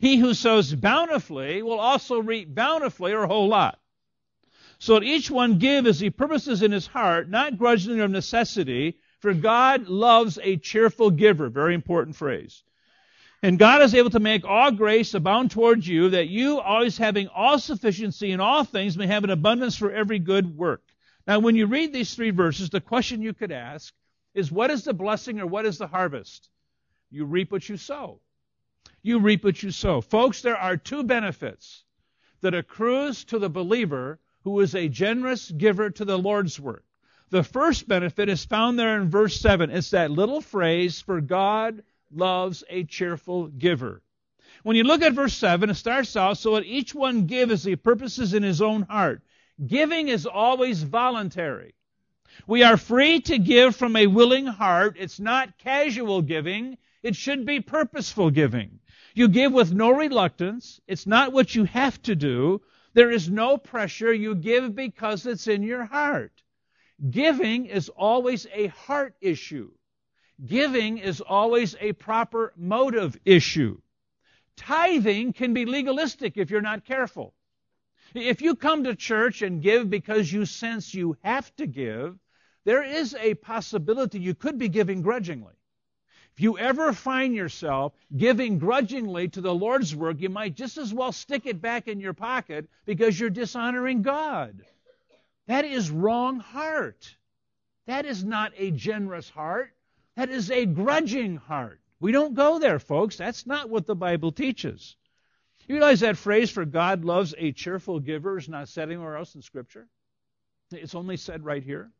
He 0.00 0.16
who 0.16 0.34
sows 0.34 0.74
bountifully 0.74 1.62
will 1.62 1.80
also 1.80 2.20
reap 2.20 2.54
bountifully 2.54 3.12
or 3.12 3.24
a 3.24 3.28
whole 3.28 3.48
lot. 3.48 3.78
So 4.78 4.94
let 4.94 5.04
each 5.04 5.30
one 5.30 5.58
give 5.58 5.86
as 5.86 6.00
he 6.00 6.10
purposes 6.10 6.62
in 6.62 6.72
his 6.72 6.86
heart, 6.86 7.30
not 7.30 7.58
grudgingly 7.58 8.00
or 8.00 8.04
of 8.04 8.10
necessity, 8.10 8.98
for 9.20 9.32
God 9.32 9.88
loves 9.88 10.38
a 10.42 10.56
cheerful 10.56 11.10
giver. 11.10 11.48
Very 11.48 11.74
important 11.74 12.16
phrase. 12.16 12.62
And 13.42 13.58
God 13.58 13.82
is 13.82 13.94
able 13.94 14.10
to 14.10 14.20
make 14.20 14.44
all 14.44 14.70
grace 14.70 15.14
abound 15.14 15.50
towards 15.50 15.86
you, 15.86 16.10
that 16.10 16.28
you, 16.28 16.60
always 16.60 16.98
having 16.98 17.28
all 17.28 17.58
sufficiency 17.58 18.32
in 18.32 18.40
all 18.40 18.64
things, 18.64 18.96
may 18.96 19.06
have 19.06 19.24
an 19.24 19.30
abundance 19.30 19.76
for 19.76 19.92
every 19.92 20.18
good 20.18 20.56
work. 20.56 20.82
Now, 21.26 21.38
when 21.38 21.54
you 21.56 21.66
read 21.66 21.92
these 21.92 22.14
three 22.14 22.30
verses, 22.30 22.70
the 22.70 22.80
question 22.80 23.22
you 23.22 23.34
could 23.34 23.52
ask 23.52 23.94
is 24.34 24.50
what 24.50 24.70
is 24.70 24.84
the 24.84 24.94
blessing 24.94 25.40
or 25.40 25.46
what 25.46 25.66
is 25.66 25.78
the 25.78 25.86
harvest? 25.86 26.48
You 27.10 27.24
reap 27.24 27.52
what 27.52 27.68
you 27.68 27.76
sow. 27.76 28.20
You 29.06 29.18
reap 29.18 29.44
what 29.44 29.62
you 29.62 29.70
sow. 29.70 30.00
Folks, 30.00 30.40
there 30.40 30.56
are 30.56 30.78
two 30.78 31.02
benefits 31.02 31.84
that 32.40 32.54
accrues 32.54 33.22
to 33.24 33.38
the 33.38 33.50
believer 33.50 34.18
who 34.44 34.58
is 34.60 34.74
a 34.74 34.88
generous 34.88 35.50
giver 35.50 35.90
to 35.90 36.06
the 36.06 36.16
Lord's 36.16 36.58
work. 36.58 36.86
The 37.28 37.42
first 37.42 37.86
benefit 37.86 38.30
is 38.30 38.46
found 38.46 38.78
there 38.78 38.98
in 38.98 39.10
verse 39.10 39.38
7. 39.38 39.70
It's 39.70 39.90
that 39.90 40.10
little 40.10 40.40
phrase, 40.40 41.02
for 41.02 41.20
God 41.20 41.82
loves 42.10 42.64
a 42.70 42.84
cheerful 42.84 43.48
giver. 43.48 44.00
When 44.62 44.74
you 44.74 44.84
look 44.84 45.02
at 45.02 45.12
verse 45.12 45.34
7, 45.34 45.68
it 45.68 45.74
starts 45.74 46.16
out, 46.16 46.38
so 46.38 46.52
let 46.52 46.64
each 46.64 46.94
one 46.94 47.26
give 47.26 47.50
as 47.50 47.62
he 47.62 47.76
purposes 47.76 48.32
in 48.32 48.42
his 48.42 48.62
own 48.62 48.82
heart. 48.82 49.20
Giving 49.66 50.08
is 50.08 50.24
always 50.24 50.82
voluntary. 50.82 51.74
We 52.46 52.62
are 52.62 52.78
free 52.78 53.20
to 53.20 53.36
give 53.36 53.76
from 53.76 53.96
a 53.96 54.06
willing 54.06 54.46
heart. 54.46 54.96
It's 54.98 55.20
not 55.20 55.58
casual 55.58 56.22
giving. 56.22 56.78
It 57.02 57.16
should 57.16 57.44
be 57.44 57.60
purposeful 57.60 58.30
giving. 58.30 58.80
You 59.14 59.28
give 59.28 59.52
with 59.52 59.72
no 59.72 59.90
reluctance. 59.90 60.80
It's 60.88 61.06
not 61.06 61.32
what 61.32 61.54
you 61.54 61.64
have 61.64 62.02
to 62.02 62.16
do. 62.16 62.62
There 62.94 63.12
is 63.12 63.30
no 63.30 63.56
pressure. 63.56 64.12
You 64.12 64.34
give 64.34 64.74
because 64.74 65.24
it's 65.24 65.46
in 65.46 65.62
your 65.62 65.84
heart. 65.84 66.42
Giving 67.10 67.66
is 67.66 67.88
always 67.88 68.46
a 68.52 68.66
heart 68.68 69.14
issue. 69.20 69.70
Giving 70.44 70.98
is 70.98 71.20
always 71.20 71.76
a 71.80 71.92
proper 71.92 72.52
motive 72.56 73.16
issue. 73.24 73.80
Tithing 74.56 75.32
can 75.32 75.54
be 75.54 75.64
legalistic 75.64 76.36
if 76.36 76.50
you're 76.50 76.60
not 76.60 76.84
careful. 76.84 77.34
If 78.14 78.42
you 78.42 78.56
come 78.56 78.84
to 78.84 78.94
church 78.94 79.42
and 79.42 79.62
give 79.62 79.90
because 79.90 80.32
you 80.32 80.44
sense 80.44 80.92
you 80.92 81.16
have 81.22 81.54
to 81.56 81.66
give, 81.66 82.16
there 82.64 82.82
is 82.82 83.14
a 83.14 83.34
possibility 83.34 84.18
you 84.18 84.34
could 84.34 84.58
be 84.58 84.68
giving 84.68 85.02
grudgingly. 85.02 85.54
If 86.36 86.42
you 86.42 86.58
ever 86.58 86.92
find 86.92 87.32
yourself 87.32 87.92
giving 88.16 88.58
grudgingly 88.58 89.28
to 89.28 89.40
the 89.40 89.54
Lord's 89.54 89.94
work, 89.94 90.20
you 90.20 90.28
might 90.28 90.56
just 90.56 90.78
as 90.78 90.92
well 90.92 91.12
stick 91.12 91.46
it 91.46 91.60
back 91.62 91.86
in 91.86 92.00
your 92.00 92.12
pocket 92.12 92.68
because 92.86 93.18
you're 93.18 93.30
dishonoring 93.30 94.02
God. 94.02 94.64
That 95.46 95.64
is 95.64 95.92
wrong 95.92 96.40
heart. 96.40 97.16
That 97.86 98.04
is 98.04 98.24
not 98.24 98.52
a 98.56 98.72
generous 98.72 99.28
heart. 99.30 99.72
That 100.16 100.28
is 100.28 100.50
a 100.50 100.66
grudging 100.66 101.36
heart. 101.36 101.80
We 102.00 102.10
don't 102.10 102.34
go 102.34 102.58
there, 102.58 102.80
folks. 102.80 103.16
That's 103.16 103.46
not 103.46 103.70
what 103.70 103.86
the 103.86 103.94
Bible 103.94 104.32
teaches. 104.32 104.96
You 105.68 105.76
realize 105.76 106.00
that 106.00 106.16
phrase 106.16 106.50
for 106.50 106.64
God 106.64 107.04
loves 107.04 107.34
a 107.38 107.52
cheerful 107.52 108.00
giver 108.00 108.38
is 108.38 108.48
not 108.48 108.68
said 108.68 108.90
anywhere 108.90 109.16
else 109.16 109.36
in 109.36 109.42
Scripture? 109.42 109.86
It's 110.72 110.96
only 110.96 111.16
said 111.16 111.44
right 111.44 111.62
here. 111.62 111.92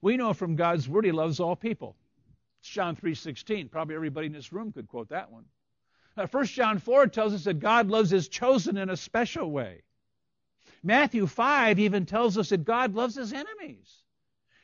We 0.00 0.16
know 0.16 0.32
from 0.32 0.56
God's 0.56 0.88
word 0.88 1.04
he 1.04 1.12
loves 1.12 1.38
all 1.38 1.54
people. 1.54 1.96
John 2.68 2.96
3:16. 2.96 3.68
Probably 3.68 3.94
everybody 3.94 4.26
in 4.26 4.32
this 4.32 4.52
room 4.52 4.72
could 4.72 4.88
quote 4.88 5.08
that 5.10 5.30
one. 5.30 5.44
Uh, 6.16 6.26
1 6.26 6.46
John 6.46 6.78
4 6.78 7.08
tells 7.08 7.34
us 7.34 7.44
that 7.44 7.58
God 7.58 7.88
loves 7.88 8.10
his 8.10 8.28
chosen 8.28 8.76
in 8.76 8.88
a 8.88 8.96
special 8.96 9.50
way. 9.50 9.82
Matthew 10.82 11.26
5 11.26 11.78
even 11.78 12.06
tells 12.06 12.38
us 12.38 12.50
that 12.50 12.64
God 12.64 12.94
loves 12.94 13.16
his 13.16 13.32
enemies. 13.32 14.02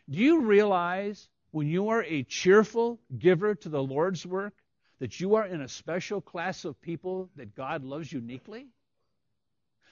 Do 0.09 0.19
you 0.19 0.43
realize 0.43 1.29
when 1.51 1.67
you 1.67 1.89
are 1.89 2.05
a 2.05 2.23
cheerful 2.23 3.01
giver 3.19 3.55
to 3.57 3.69
the 3.69 3.83
Lord's 3.83 4.25
work 4.25 4.55
that 4.99 5.19
you 5.19 5.35
are 5.37 5.47
in 5.47 5.61
a 5.61 5.69
special 5.69 6.21
class 6.21 6.65
of 6.65 6.81
people 6.81 7.31
that 7.37 7.55
God 7.55 7.85
loves 7.85 8.13
uniquely? 8.13 8.69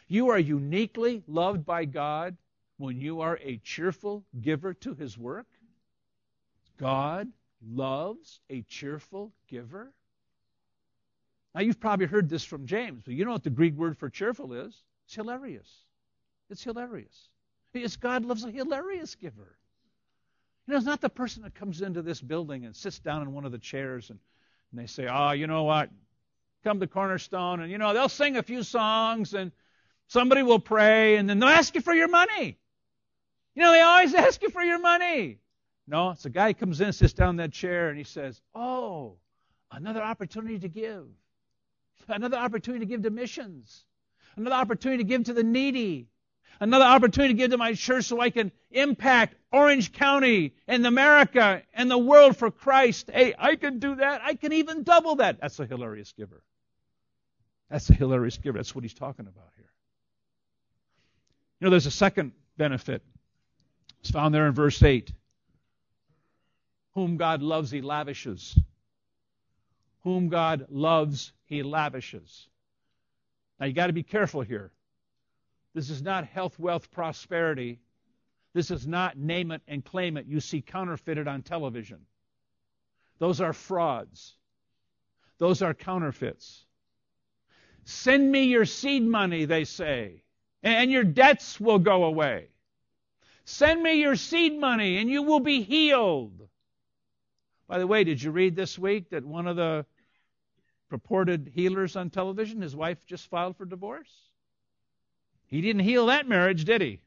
You 0.06 0.28
are 0.30 0.38
uniquely 0.38 1.22
loved 1.26 1.64
by 1.64 1.84
God 1.86 2.36
when 2.76 3.00
you 3.00 3.20
are 3.20 3.38
a 3.42 3.58
cheerful 3.58 4.24
giver 4.40 4.74
to 4.74 4.94
his 4.94 5.18
work? 5.18 5.46
God 6.78 7.32
loves 7.66 8.40
a 8.50 8.62
cheerful 8.62 9.32
giver. 9.48 9.92
Now, 11.54 11.62
you've 11.62 11.80
probably 11.80 12.06
heard 12.06 12.28
this 12.28 12.44
from 12.44 12.66
James, 12.66 13.02
but 13.04 13.14
you 13.14 13.24
know 13.24 13.32
what 13.32 13.42
the 13.42 13.50
Greek 13.50 13.74
word 13.74 13.96
for 13.96 14.08
cheerful 14.08 14.52
is? 14.52 14.82
It's 15.06 15.14
hilarious. 15.14 15.68
It's 16.50 16.62
hilarious. 16.62 17.28
It's 17.74 17.96
God 17.96 18.24
loves 18.24 18.44
a 18.44 18.50
hilarious 18.50 19.14
giver. 19.14 19.56
You 20.66 20.72
know, 20.72 20.76
it's 20.76 20.86
not 20.86 21.00
the 21.00 21.08
person 21.08 21.42
that 21.44 21.54
comes 21.54 21.80
into 21.80 22.02
this 22.02 22.20
building 22.20 22.64
and 22.64 22.76
sits 22.76 22.98
down 22.98 23.22
in 23.22 23.32
one 23.32 23.44
of 23.44 23.52
the 23.52 23.58
chairs 23.58 24.10
and, 24.10 24.18
and 24.70 24.80
they 24.80 24.86
say, 24.86 25.08
oh, 25.10 25.30
you 25.30 25.46
know 25.46 25.64
what? 25.64 25.90
Come 26.64 26.80
to 26.80 26.86
Cornerstone, 26.86 27.60
and, 27.60 27.70
you 27.70 27.78
know, 27.78 27.94
they'll 27.94 28.08
sing 28.08 28.36
a 28.36 28.42
few 28.42 28.62
songs 28.62 29.32
and 29.32 29.52
somebody 30.08 30.42
will 30.42 30.58
pray, 30.58 31.16
and 31.16 31.28
then 31.28 31.38
they'll 31.38 31.48
ask 31.48 31.74
you 31.74 31.80
for 31.80 31.94
your 31.94 32.08
money. 32.08 32.58
You 33.54 33.62
know, 33.62 33.72
they 33.72 33.80
always 33.80 34.14
ask 34.26 34.42
you 34.42 34.50
for 34.50 34.62
your 34.62 34.78
money. 34.78 35.38
No, 35.88 36.10
it's 36.10 36.26
a 36.26 36.30
guy 36.30 36.52
comes 36.52 36.82
in, 36.82 36.92
sits 36.92 37.14
down 37.14 37.30
in 37.30 37.36
that 37.36 37.52
chair, 37.52 37.88
and 37.88 37.96
he 37.96 38.04
says, 38.04 38.40
Oh, 38.54 39.16
another 39.72 40.02
opportunity 40.02 40.58
to 40.58 40.68
give. 40.68 41.06
Another 42.06 42.36
opportunity 42.36 42.84
to 42.84 42.88
give 42.88 43.02
to 43.02 43.10
missions. 43.10 43.84
Another 44.36 44.56
opportunity 44.56 45.02
to 45.02 45.08
give 45.08 45.24
to 45.24 45.32
the 45.32 45.42
needy. 45.42 46.08
Another 46.60 46.84
opportunity 46.84 47.32
to 47.32 47.38
give 47.38 47.50
to 47.52 47.56
my 47.56 47.72
church 47.72 48.04
so 48.04 48.20
I 48.20 48.28
can 48.28 48.52
impact 48.70 49.36
Orange 49.50 49.92
County 49.92 50.54
and 50.66 50.86
America 50.86 51.62
and 51.72 51.90
the 51.90 51.98
world 51.98 52.36
for 52.36 52.50
Christ. 52.50 53.10
Hey, 53.12 53.34
I 53.38 53.56
can 53.56 53.78
do 53.78 53.94
that. 53.96 54.20
I 54.22 54.34
can 54.34 54.52
even 54.52 54.82
double 54.82 55.16
that. 55.16 55.40
That's 55.40 55.58
a 55.58 55.66
hilarious 55.66 56.12
giver. 56.12 56.42
That's 57.70 57.88
a 57.88 57.94
hilarious 57.94 58.36
giver. 58.36 58.58
That's 58.58 58.74
what 58.74 58.84
he's 58.84 58.94
talking 58.94 59.26
about 59.26 59.50
here. 59.56 59.70
You 61.60 61.66
know, 61.66 61.70
there's 61.70 61.86
a 61.86 61.90
second 61.90 62.32
benefit 62.56 63.02
it's 64.00 64.10
found 64.10 64.34
there 64.34 64.46
in 64.46 64.52
verse 64.52 64.82
8. 64.82 65.12
Whom 66.98 67.16
God 67.16 67.42
loves, 67.42 67.70
he 67.70 67.80
lavishes. 67.80 68.58
Whom 70.02 70.28
God 70.28 70.66
loves, 70.68 71.32
he 71.44 71.62
lavishes. 71.62 72.48
Now 73.60 73.66
you 73.66 73.72
got 73.72 73.86
to 73.86 73.92
be 73.92 74.02
careful 74.02 74.40
here. 74.40 74.72
This 75.74 75.90
is 75.90 76.02
not 76.02 76.26
health, 76.26 76.58
wealth, 76.58 76.90
prosperity. 76.90 77.78
This 78.52 78.72
is 78.72 78.84
not 78.84 79.16
name 79.16 79.52
it 79.52 79.62
and 79.68 79.84
claim 79.84 80.16
it 80.16 80.26
you 80.26 80.40
see 80.40 80.60
counterfeited 80.60 81.28
on 81.28 81.42
television. 81.42 82.00
Those 83.20 83.40
are 83.40 83.52
frauds. 83.52 84.34
Those 85.38 85.62
are 85.62 85.74
counterfeits. 85.74 86.64
Send 87.84 88.28
me 88.28 88.46
your 88.46 88.64
seed 88.64 89.04
money, 89.04 89.44
they 89.44 89.62
say, 89.62 90.24
and 90.64 90.90
your 90.90 91.04
debts 91.04 91.60
will 91.60 91.78
go 91.78 92.02
away. 92.02 92.48
Send 93.44 93.84
me 93.84 94.00
your 94.00 94.16
seed 94.16 94.58
money 94.58 94.96
and 94.96 95.08
you 95.08 95.22
will 95.22 95.38
be 95.38 95.62
healed. 95.62 96.37
By 97.68 97.78
the 97.78 97.86
way, 97.86 98.02
did 98.02 98.22
you 98.22 98.30
read 98.30 98.56
this 98.56 98.78
week 98.78 99.10
that 99.10 99.24
one 99.24 99.46
of 99.46 99.56
the 99.56 99.84
purported 100.88 101.52
healers 101.54 101.96
on 101.96 102.08
television, 102.08 102.62
his 102.62 102.74
wife 102.74 102.98
just 103.06 103.28
filed 103.28 103.56
for 103.58 103.66
divorce? 103.66 104.10
He 105.46 105.60
didn't 105.60 105.82
heal 105.82 106.06
that 106.06 106.26
marriage, 106.26 106.64
did 106.64 106.80
he? 106.80 107.00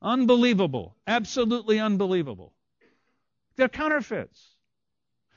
Unbelievable. 0.00 0.96
Absolutely 1.06 1.78
unbelievable. 1.78 2.54
They're 3.56 3.68
counterfeits. 3.68 4.54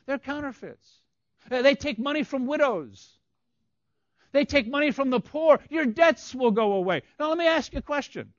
They're 0.05 0.19
counterfeits. 0.19 1.01
They 1.49 1.75
take 1.75 1.99
money 1.99 2.23
from 2.23 2.47
widows. 2.47 3.17
They 4.31 4.45
take 4.45 4.67
money 4.67 4.91
from 4.91 5.09
the 5.09 5.19
poor. 5.19 5.59
Your 5.69 5.85
debts 5.85 6.33
will 6.33 6.51
go 6.51 6.73
away. 6.73 7.01
Now, 7.19 7.29
let 7.29 7.37
me 7.37 7.47
ask 7.47 7.73
you 7.73 7.79
a 7.79 7.81
question. 7.81 8.33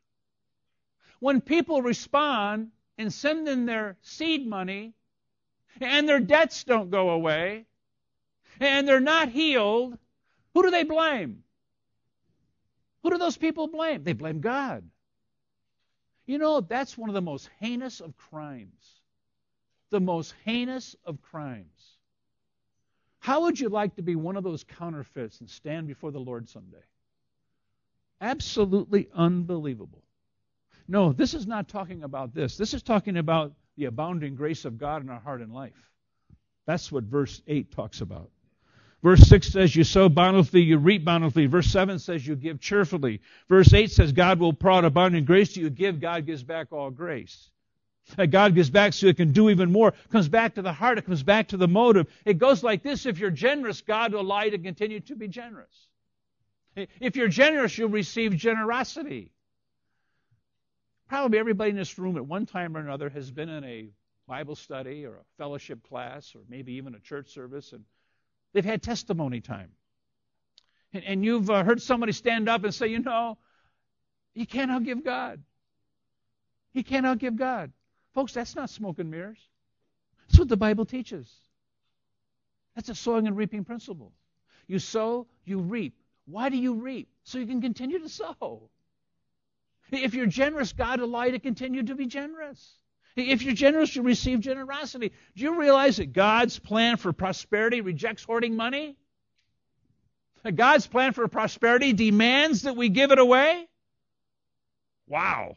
When 1.19 1.41
people 1.41 1.83
respond 1.83 2.71
and 2.97 3.13
send 3.13 3.49
in 3.49 3.67
their 3.67 3.97
seed 4.03 4.47
money 4.47 4.95
and 5.81 6.09
their 6.09 6.21
debts 6.21 6.65
don't 6.65 6.91
go 6.91 7.11
away 7.11 7.67
and 8.61 8.87
they're 8.87 9.01
not 9.01 9.29
healed, 9.29 9.97
who 10.55 10.63
do 10.63 10.71
they 10.71 10.85
blame? 10.85 11.43
Who 13.03 13.11
do 13.11 13.19
those 13.19 13.37
people 13.37 13.69
blame? 13.69 14.05
They 14.05 14.13
blame 14.13 14.41
God. 14.41 14.85
You 16.27 16.39
know, 16.39 16.61
that's 16.61 16.97
one 16.97 17.09
of 17.09 17.15
the 17.15 17.23
most 17.23 17.49
heinous 17.59 18.01
of 18.01 18.17
crimes. 18.17 19.01
The 19.91 20.01
most 20.01 20.35
heinous 20.45 20.95
of 21.05 21.21
crimes. 21.23 21.99
How 23.19 23.43
would 23.43 23.59
you 23.59 23.69
like 23.69 23.97
to 23.97 24.03
be 24.03 24.17
one 24.17 24.37
of 24.37 24.45
those 24.45 24.65
counterfeits 24.65 25.41
and 25.41 25.51
stand 25.51 25.87
before 25.87 26.11
the 26.11 26.21
Lord 26.21 26.49
someday? 26.49 26.85
Absolutely 28.21 29.09
unbelievable. 29.15 30.03
No, 30.87 31.13
this 31.13 31.35
is 31.35 31.47
not 31.47 31.69
talking 31.69 32.03
about 32.03 32.35
this. 32.35 32.57
This 32.57 32.75
is 32.75 32.83
talking 32.83 33.17
about 33.17 33.53
the 33.81 33.87
abounding 33.87 34.35
grace 34.35 34.67
of 34.67 34.79
God 34.79 35.03
in 35.03 35.09
our 35.09 35.19
heart 35.19 35.41
and 35.41 35.55
life. 35.55 35.73
That's 36.67 36.93
what 36.93 37.05
verse 37.05 37.41
8 37.49 37.73
talks 37.73 38.03
about. 38.03 38.31
Verse 39.03 39.23
6 39.23 39.49
says, 39.49 39.75
You 39.75 39.85
sow 39.85 40.11
bountifully, 40.11 40.61
you 40.61 40.77
reap 40.77 41.03
bountifully. 41.03 41.47
Verse 41.47 41.67
7 41.69 41.99
says, 41.99 42.27
You 42.27 42.37
give 42.37 42.61
cheerfully. 42.61 43.23
Verse 43.49 43.73
8 43.73 43.91
says, 43.91 44.13
God 44.13 44.39
will 44.39 44.53
pour 44.53 44.73
out 44.73 44.85
abundant 44.85 45.25
grace 45.27 45.55
to 45.55 45.61
you. 45.61 45.71
Give, 45.71 45.99
God 45.99 46.27
gives 46.27 46.43
back 46.43 46.69
all 46.73 46.91
grace. 46.91 47.49
God 48.31 48.55
gives 48.55 48.69
back 48.69 48.93
so 48.93 49.07
it 49.07 49.17
can 49.17 49.33
do 49.33 49.49
even 49.49 49.73
more. 49.73 49.89
It 49.89 50.11
comes 50.11 50.29
back 50.29 50.57
to 50.57 50.63
the 50.63 50.73
heart. 50.73 50.99
It 50.99 51.07
comes 51.07 51.23
back 51.23 51.49
to 51.49 51.57
the 51.57 51.69
motive. 51.69 52.07
It 52.27 52.37
goes 52.39 52.63
like 52.63 52.83
this 52.83 53.07
If 53.07 53.19
you're 53.19 53.31
generous, 53.31 53.81
God 53.81 54.13
will 54.13 54.21
allow 54.21 54.43
you 54.43 54.51
to 54.51 54.59
continue 54.59 55.01
to 55.01 55.17
be 55.17 55.29
generous. 55.29 55.89
If 56.77 57.17
you're 57.17 57.29
generous, 57.29 57.79
you'll 57.79 57.89
receive 57.89 58.37
generosity. 58.37 59.33
Probably 61.11 61.41
everybody 61.41 61.71
in 61.71 61.77
this 61.77 61.99
room 61.99 62.17
at 62.17 62.25
one 62.25 62.47
time 62.47 62.77
or 62.77 62.81
another 62.81 63.09
has 63.09 63.33
been 63.33 63.49
in 63.49 63.65
a 63.65 63.89
Bible 64.29 64.55
study 64.55 65.05
or 65.05 65.17
a 65.17 65.25
fellowship 65.39 65.83
class 65.89 66.37
or 66.37 66.43
maybe 66.49 66.75
even 66.75 66.95
a 66.95 67.01
church 67.01 67.35
service 67.35 67.73
and 67.73 67.83
they've 68.53 68.65
had 68.65 68.81
testimony 68.81 69.41
time. 69.41 69.73
And, 70.93 71.03
and 71.03 71.25
you've 71.25 71.51
uh, 71.51 71.65
heard 71.65 71.83
somebody 71.83 72.13
stand 72.13 72.49
up 72.49 72.63
and 72.63 72.73
say, 72.73 72.87
you 72.87 73.01
know, 73.01 73.39
you 74.35 74.47
can't 74.47 74.71
outgive 74.71 75.05
God. 75.05 75.43
You 76.75 76.85
can't 76.85 77.05
outgive 77.05 77.35
God. 77.35 77.73
Folks, 78.15 78.33
that's 78.33 78.55
not 78.55 78.71
smoke 78.71 79.01
and 79.01 79.11
mirrors. 79.11 79.41
That's 80.29 80.39
what 80.39 80.49
the 80.49 80.57
Bible 80.57 80.85
teaches. 80.85 81.29
That's 82.77 82.89
a 82.89 82.95
sowing 82.95 83.27
and 83.27 83.37
reaping 83.37 83.65
principle. 83.65 84.13
You 84.69 84.79
sow, 84.79 85.27
you 85.45 85.59
reap. 85.59 85.97
Why 86.27 86.51
do 86.51 86.57
you 86.57 86.75
reap? 86.75 87.09
So 87.25 87.39
you 87.39 87.47
can 87.49 87.61
continue 87.61 87.99
to 87.99 88.09
sow. 88.09 88.71
If 89.91 90.15
you're 90.15 90.27
generous, 90.27 90.73
God 90.73 91.01
will 91.01 91.07
allow 91.07 91.25
you 91.25 91.33
to 91.33 91.39
continue 91.39 91.83
to 91.85 91.95
be 91.95 92.07
generous. 92.07 92.77
If 93.17 93.43
you're 93.43 93.55
generous, 93.55 93.95
you 93.95 94.03
receive 94.03 94.41
generosity. 94.41 95.13
Do 95.37 95.43
you 95.43 95.61
realize 95.61 95.97
that 95.97 96.13
God's 96.13 96.59
plan 96.59 96.97
for 96.97 97.13
prosperity 97.13 97.81
rejects 97.81 98.23
hoarding 98.23 98.57
money? 98.57 98.97
God's 100.55 100.87
plan 100.87 101.13
for 101.13 101.27
prosperity 101.29 101.93
demands 101.93 102.63
that 102.63 102.77
we 102.77 102.89
give 102.89 103.11
it 103.11 103.19
away? 103.19 103.69
Wow. 105.07 105.57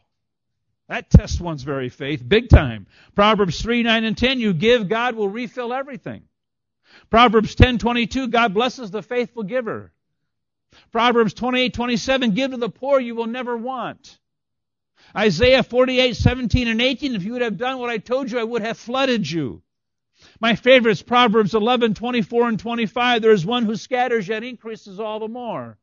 That 0.88 1.08
tests 1.08 1.40
one's 1.40 1.62
very 1.62 1.88
faith, 1.88 2.22
big 2.26 2.50
time. 2.50 2.86
Proverbs 3.14 3.62
3, 3.62 3.82
9, 3.84 4.04
and 4.04 4.18
10, 4.18 4.40
you 4.40 4.52
give, 4.52 4.88
God 4.88 5.14
will 5.14 5.28
refill 5.28 5.72
everything. 5.72 6.24
Proverbs 7.08 7.54
10, 7.54 7.78
22, 7.78 8.28
God 8.28 8.52
blesses 8.52 8.90
the 8.90 9.02
faithful 9.02 9.44
giver. 9.44 9.92
Proverbs 10.92 11.32
28, 11.32 11.72
27, 11.72 12.30
give 12.32 12.50
to 12.50 12.56
the 12.58 12.68
poor, 12.68 13.00
you 13.00 13.14
will 13.14 13.26
never 13.26 13.56
want. 13.56 14.18
Isaiah 15.16 15.62
48, 15.62 16.16
17 16.16 16.68
and 16.68 16.80
18, 16.80 17.14
if 17.14 17.24
you 17.24 17.32
would 17.32 17.42
have 17.42 17.56
done 17.56 17.78
what 17.78 17.90
I 17.90 17.98
told 17.98 18.30
you, 18.30 18.38
I 18.38 18.44
would 18.44 18.62
have 18.62 18.78
flooded 18.78 19.30
you. 19.30 19.62
My 20.40 20.54
favorite 20.54 20.92
is 20.92 21.02
Proverbs 21.02 21.54
11, 21.54 21.94
24 21.94 22.48
and 22.48 22.58
25. 22.58 23.22
There 23.22 23.32
is 23.32 23.46
one 23.46 23.64
who 23.64 23.76
scatters 23.76 24.28
yet 24.28 24.42
increases 24.42 24.98
all 24.98 25.20
the 25.20 25.28
more. 25.28 25.78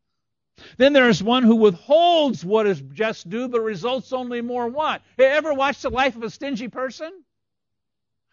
Then 0.77 0.93
there 0.93 1.09
is 1.09 1.23
one 1.23 1.43
who 1.43 1.55
withholds 1.55 2.43
what 2.45 2.67
is 2.67 2.81
just 2.81 3.29
due, 3.29 3.47
but 3.47 3.61
results 3.61 4.13
only 4.13 4.41
more 4.41 4.67
want. 4.67 5.01
Have 5.17 5.25
you 5.25 5.25
ever 5.25 5.53
watched 5.53 5.81
the 5.81 5.89
life 5.89 6.15
of 6.15 6.23
a 6.23 6.29
stingy 6.29 6.67
person? 6.67 7.11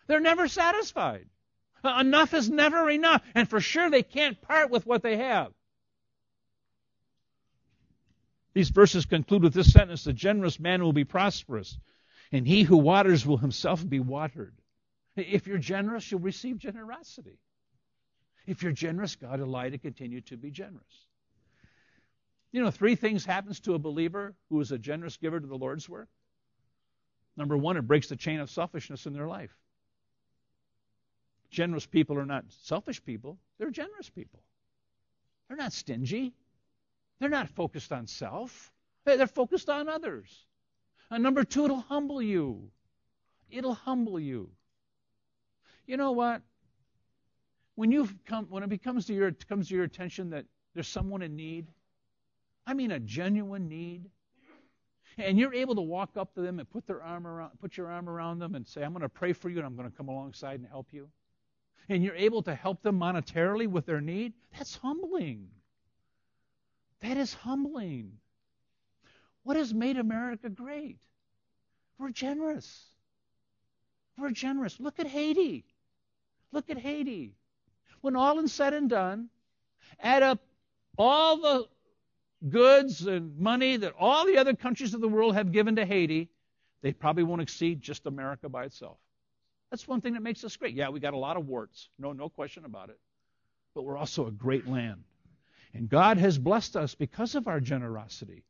They're 0.06 0.20
never 0.20 0.48
satisfied. 0.48 1.26
Uh, 1.84 1.98
enough 2.00 2.34
is 2.34 2.50
never 2.50 2.90
enough. 2.90 3.22
And 3.34 3.48
for 3.48 3.60
sure, 3.60 3.88
they 3.88 4.02
can't 4.02 4.40
part 4.40 4.70
with 4.70 4.86
what 4.86 5.02
they 5.02 5.16
have. 5.16 5.52
These 8.54 8.70
verses 8.70 9.06
conclude 9.06 9.42
with 9.42 9.54
this 9.54 9.72
sentence 9.72 10.04
The 10.04 10.12
generous 10.12 10.58
man 10.58 10.82
will 10.82 10.92
be 10.92 11.04
prosperous, 11.04 11.78
and 12.32 12.46
he 12.46 12.62
who 12.62 12.76
waters 12.76 13.26
will 13.26 13.36
himself 13.36 13.86
be 13.88 14.00
watered. 14.00 14.54
If 15.16 15.46
you're 15.46 15.58
generous, 15.58 16.10
you'll 16.10 16.20
receive 16.20 16.58
generosity. 16.58 17.38
If 18.46 18.62
you're 18.62 18.72
generous, 18.72 19.16
God 19.16 19.40
will 19.40 19.48
allow 19.48 19.64
you 19.64 19.72
to 19.72 19.78
continue 19.78 20.20
to 20.22 20.36
be 20.36 20.50
generous. 20.50 21.06
You 22.52 22.62
know, 22.62 22.70
three 22.70 22.94
things 22.94 23.24
happens 23.24 23.60
to 23.60 23.74
a 23.74 23.78
believer 23.78 24.34
who 24.48 24.60
is 24.60 24.72
a 24.72 24.78
generous 24.78 25.16
giver 25.16 25.38
to 25.38 25.46
the 25.46 25.58
Lord's 25.58 25.88
work. 25.88 26.08
Number 27.36 27.56
one, 27.56 27.76
it 27.76 27.82
breaks 27.82 28.08
the 28.08 28.16
chain 28.16 28.40
of 28.40 28.50
selfishness 28.50 29.06
in 29.06 29.12
their 29.12 29.28
life. 29.28 29.54
Generous 31.50 31.86
people 31.86 32.18
are 32.18 32.26
not 32.26 32.44
selfish 32.62 33.04
people, 33.04 33.38
they're 33.58 33.70
generous 33.70 34.08
people. 34.08 34.40
They're 35.48 35.56
not 35.56 35.72
stingy. 35.72 36.34
They're 37.20 37.28
not 37.28 37.48
focused 37.48 37.92
on 37.92 38.06
self. 38.06 38.72
They're 39.04 39.26
focused 39.26 39.68
on 39.68 39.88
others. 39.88 40.46
And 41.10 41.22
number 41.22 41.44
two, 41.44 41.64
it'll 41.64 41.80
humble 41.80 42.20
you. 42.20 42.70
It'll 43.50 43.74
humble 43.74 44.20
you. 44.20 44.50
You 45.86 45.96
know 45.96 46.12
what? 46.12 46.42
When 47.76 47.90
you 47.90 48.08
come, 48.26 48.46
when 48.50 48.62
it 48.62 48.68
becomes 48.68 49.06
to 49.06 49.14
your 49.14 49.32
comes 49.32 49.68
to 49.68 49.74
your 49.74 49.84
attention 49.84 50.30
that 50.30 50.44
there's 50.74 50.88
someone 50.88 51.22
in 51.22 51.34
need, 51.34 51.68
I 52.66 52.74
mean 52.74 52.90
a 52.90 52.98
genuine 52.98 53.68
need, 53.68 54.10
and 55.16 55.38
you're 55.38 55.54
able 55.54 55.76
to 55.76 55.80
walk 55.80 56.16
up 56.16 56.34
to 56.34 56.42
them 56.42 56.58
and 56.58 56.68
put 56.68 56.86
their 56.86 57.02
arm 57.02 57.26
around, 57.26 57.52
put 57.60 57.76
your 57.76 57.90
arm 57.90 58.08
around 58.08 58.40
them 58.40 58.54
and 58.54 58.66
say, 58.66 58.82
"I'm 58.82 58.92
going 58.92 59.02
to 59.02 59.08
pray 59.08 59.32
for 59.32 59.48
you 59.48 59.58
and 59.58 59.66
I'm 59.66 59.76
going 59.76 59.90
to 59.90 59.96
come 59.96 60.08
alongside 60.08 60.60
and 60.60 60.68
help 60.68 60.92
you," 60.92 61.08
and 61.88 62.04
you're 62.04 62.16
able 62.16 62.42
to 62.42 62.54
help 62.54 62.82
them 62.82 62.98
monetarily 62.98 63.66
with 63.66 63.86
their 63.86 64.00
need, 64.00 64.34
that's 64.52 64.76
humbling. 64.76 65.48
That 67.00 67.16
is 67.16 67.32
humbling. 67.32 68.12
What 69.44 69.56
has 69.56 69.72
made 69.72 69.96
America 69.96 70.48
great? 70.48 70.98
We're 71.98 72.10
generous. 72.10 72.84
We're 74.18 74.30
generous. 74.30 74.78
Look 74.80 74.98
at 74.98 75.06
Haiti. 75.06 75.64
Look 76.52 76.70
at 76.70 76.78
Haiti. 76.78 77.34
When 78.00 78.16
all 78.16 78.38
is 78.40 78.52
said 78.52 78.74
and 78.74 78.88
done, 78.88 79.28
add 80.00 80.22
up 80.22 80.40
all 80.96 81.36
the 81.38 81.68
goods 82.48 83.06
and 83.06 83.38
money 83.38 83.76
that 83.76 83.94
all 83.98 84.26
the 84.26 84.38
other 84.38 84.54
countries 84.54 84.94
of 84.94 85.00
the 85.00 85.08
world 85.08 85.34
have 85.34 85.52
given 85.52 85.76
to 85.76 85.84
Haiti, 85.84 86.28
they 86.82 86.92
probably 86.92 87.24
won't 87.24 87.42
exceed 87.42 87.80
just 87.80 88.06
America 88.06 88.48
by 88.48 88.64
itself. 88.64 88.98
That's 89.70 89.86
one 89.86 90.00
thing 90.00 90.14
that 90.14 90.22
makes 90.22 90.44
us 90.44 90.56
great. 90.56 90.74
Yeah, 90.74 90.88
we 90.88 91.00
got 91.00 91.14
a 91.14 91.18
lot 91.18 91.36
of 91.36 91.46
warts. 91.46 91.88
No, 91.98 92.12
no 92.12 92.28
question 92.28 92.64
about 92.64 92.90
it. 92.90 92.98
But 93.74 93.82
we're 93.82 93.96
also 93.96 94.26
a 94.26 94.30
great 94.30 94.66
land. 94.66 95.04
And 95.74 95.88
God 95.88 96.18
has 96.18 96.38
blessed 96.38 96.76
us 96.76 96.94
because 96.94 97.34
of 97.34 97.46
our 97.46 97.60
generosity. 97.60 98.44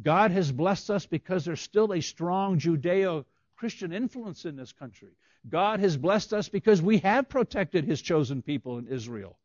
God 0.00 0.30
has 0.30 0.50
blessed 0.50 0.90
us 0.90 1.06
because 1.06 1.44
there's 1.44 1.60
still 1.60 1.92
a 1.92 2.00
strong 2.00 2.58
Judeo 2.58 3.24
Christian 3.56 3.92
influence 3.92 4.44
in 4.44 4.56
this 4.56 4.72
country. 4.72 5.10
God 5.48 5.80
has 5.80 5.96
blessed 5.96 6.32
us 6.32 6.48
because 6.48 6.80
we 6.80 6.98
have 6.98 7.28
protected 7.28 7.84
his 7.84 8.00
chosen 8.00 8.42
people 8.42 8.78
in 8.78 8.86
Israel. 8.86 9.36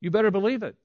You 0.00 0.10
better 0.10 0.30
believe 0.30 0.62
it. 0.62 0.76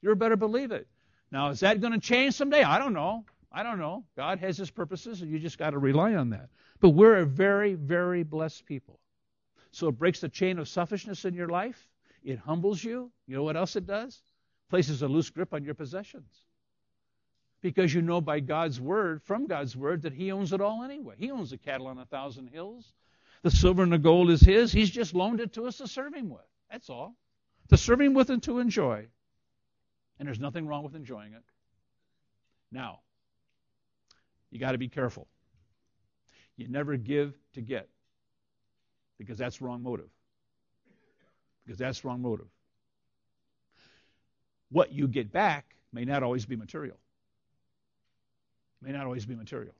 You 0.00 0.14
better 0.14 0.36
believe 0.36 0.70
it. 0.70 0.86
Now, 1.30 1.50
is 1.50 1.60
that 1.60 1.80
going 1.80 1.92
to 1.92 2.00
change 2.00 2.34
someday? 2.34 2.62
I 2.62 2.78
don't 2.78 2.94
know. 2.94 3.24
I 3.52 3.62
don't 3.62 3.78
know. 3.78 4.04
God 4.16 4.38
has 4.38 4.56
his 4.56 4.70
purposes, 4.70 5.20
and 5.20 5.30
you 5.30 5.38
just 5.38 5.58
got 5.58 5.70
to 5.70 5.78
rely 5.78 6.14
on 6.14 6.30
that. 6.30 6.48
But 6.80 6.90
we're 6.90 7.16
a 7.16 7.26
very, 7.26 7.74
very 7.74 8.22
blessed 8.22 8.66
people. 8.66 9.00
So 9.72 9.88
it 9.88 9.98
breaks 9.98 10.20
the 10.20 10.28
chain 10.28 10.58
of 10.58 10.68
selfishness 10.68 11.24
in 11.24 11.34
your 11.34 11.48
life. 11.48 11.88
It 12.24 12.38
humbles 12.38 12.82
you. 12.82 13.10
You 13.26 13.36
know 13.36 13.42
what 13.42 13.56
else 13.56 13.76
it 13.76 13.86
does? 13.86 14.20
Places 14.70 15.02
a 15.02 15.08
loose 15.08 15.30
grip 15.30 15.54
on 15.54 15.64
your 15.64 15.74
possessions. 15.74 16.30
Because 17.60 17.92
you 17.92 18.02
know 18.02 18.20
by 18.20 18.40
God's 18.40 18.80
word, 18.80 19.22
from 19.22 19.46
God's 19.46 19.76
word, 19.76 20.02
that 20.02 20.12
He 20.12 20.30
owns 20.30 20.52
it 20.52 20.60
all 20.60 20.82
anyway. 20.82 21.14
He 21.18 21.30
owns 21.30 21.50
the 21.50 21.58
cattle 21.58 21.86
on 21.86 21.98
a 21.98 22.04
thousand 22.04 22.48
hills. 22.48 22.92
The 23.42 23.50
silver 23.50 23.82
and 23.82 23.92
the 23.92 23.98
gold 23.98 24.30
is 24.30 24.40
His. 24.40 24.70
He's 24.70 24.90
just 24.90 25.14
loaned 25.14 25.40
it 25.40 25.54
to 25.54 25.66
us 25.66 25.78
to 25.78 25.88
serve 25.88 26.14
Him 26.14 26.28
with. 26.28 26.46
That's 26.70 26.90
all. 26.90 27.16
To 27.70 27.76
serve 27.76 28.00
Him 28.00 28.14
with 28.14 28.30
and 28.30 28.42
to 28.44 28.58
enjoy. 28.58 29.06
And 30.18 30.26
there's 30.26 30.40
nothing 30.40 30.66
wrong 30.66 30.84
with 30.84 30.94
enjoying 30.94 31.32
it. 31.32 31.42
Now, 32.70 33.00
you 34.50 34.58
got 34.58 34.72
to 34.72 34.78
be 34.78 34.88
careful. 34.88 35.26
You 36.56 36.68
never 36.68 36.96
give 36.96 37.34
to 37.54 37.60
get 37.60 37.88
because 39.18 39.38
that's 39.38 39.60
wrong 39.60 39.82
motive. 39.82 40.08
Because 41.64 41.78
that's 41.78 42.04
wrong 42.04 42.22
motive. 42.22 42.48
What 44.70 44.92
you 44.92 45.08
get 45.08 45.32
back 45.32 45.74
may 45.92 46.04
not 46.04 46.22
always 46.22 46.46
be 46.46 46.56
material. 46.56 46.96
May 48.82 48.92
not 48.92 49.04
always 49.04 49.26
be 49.26 49.34
material. 49.34 49.74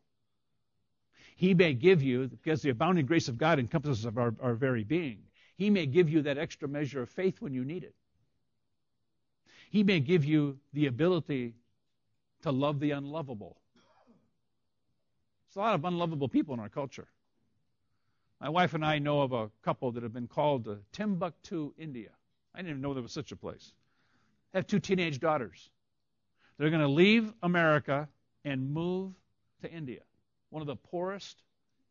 He 1.37 1.55
may 1.55 1.72
give 1.72 2.03
you, 2.03 2.27
because 2.27 2.62
the 2.62 2.70
abounding 2.70 3.07
grace 3.07 3.29
of 3.29 3.38
God 3.38 3.59
encompasses 3.59 4.05
our, 4.07 4.35
our 4.40 4.55
very 4.55 4.83
being, 4.83 5.18
He 5.57 5.70
may 5.70 5.87
give 5.87 6.09
you 6.09 6.22
that 6.22 6.37
extra 6.37 6.68
measure 6.68 7.03
of 7.03 7.11
faith 7.11 7.40
when 7.40 7.55
you 7.55 7.64
need 7.64 7.85
it. 7.85 7.94
He 9.70 9.85
may 9.85 10.01
give 10.01 10.24
you 10.24 10.59
the 10.72 10.87
ability 10.87 11.55
to 12.42 12.51
love 12.51 12.81
the 12.81 12.92
unlovable. 12.92 13.57
There's 15.48 15.57
a 15.57 15.61
lot 15.61 15.74
of 15.74 15.85
unlovable 15.85 16.29
people 16.29 16.55
in 16.55 16.61
our 16.61 16.68
culture. 16.68 17.07
My 18.40 18.48
wife 18.48 18.74
and 18.74 18.85
I 18.85 18.98
know 18.98 19.22
of 19.22 19.33
a 19.33 19.51
couple 19.62 19.92
that 19.92 20.03
have 20.03 20.12
been 20.12 20.29
called 20.29 20.64
to 20.64 20.79
Timbuktu, 20.92 21.72
India. 21.79 22.11
I 22.55 22.59
didn't 22.59 22.70
even 22.70 22.83
know 22.83 22.94
there 22.94 23.03
was 23.03 23.12
such 23.12 23.33
a 23.33 23.37
place. 23.37 23.72
They 24.52 24.58
have 24.58 24.66
two 24.66 24.80
teenage 24.80 25.20
daughters. 25.20 25.70
They're 26.58 26.70
going 26.70 26.82
to 26.82 26.88
leave 26.88 27.32
America 27.42 28.08
and 28.44 28.72
move 28.72 29.12
to 29.62 29.70
India, 29.70 30.00
one 30.50 30.61
of 30.61 30.66
the 30.66 30.76
poorest 30.76 31.42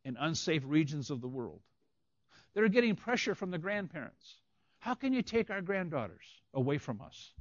and 0.04 0.18
unsafe 0.20 0.64
regions 0.66 1.10
of 1.10 1.22
the 1.22 1.28
world. 1.28 1.62
They're 2.54 2.70
getting 2.70 2.96
pressure 2.96 3.36
from 3.36 3.52
the 3.52 3.58
grandparents. 3.58 4.36
How 4.80 4.94
can 4.94 5.14
you 5.14 5.22
take 5.22 5.50
our 5.50 5.62
granddaughters 5.62 6.26
away 6.54 6.78
from 6.78 7.02
us? 7.02 7.34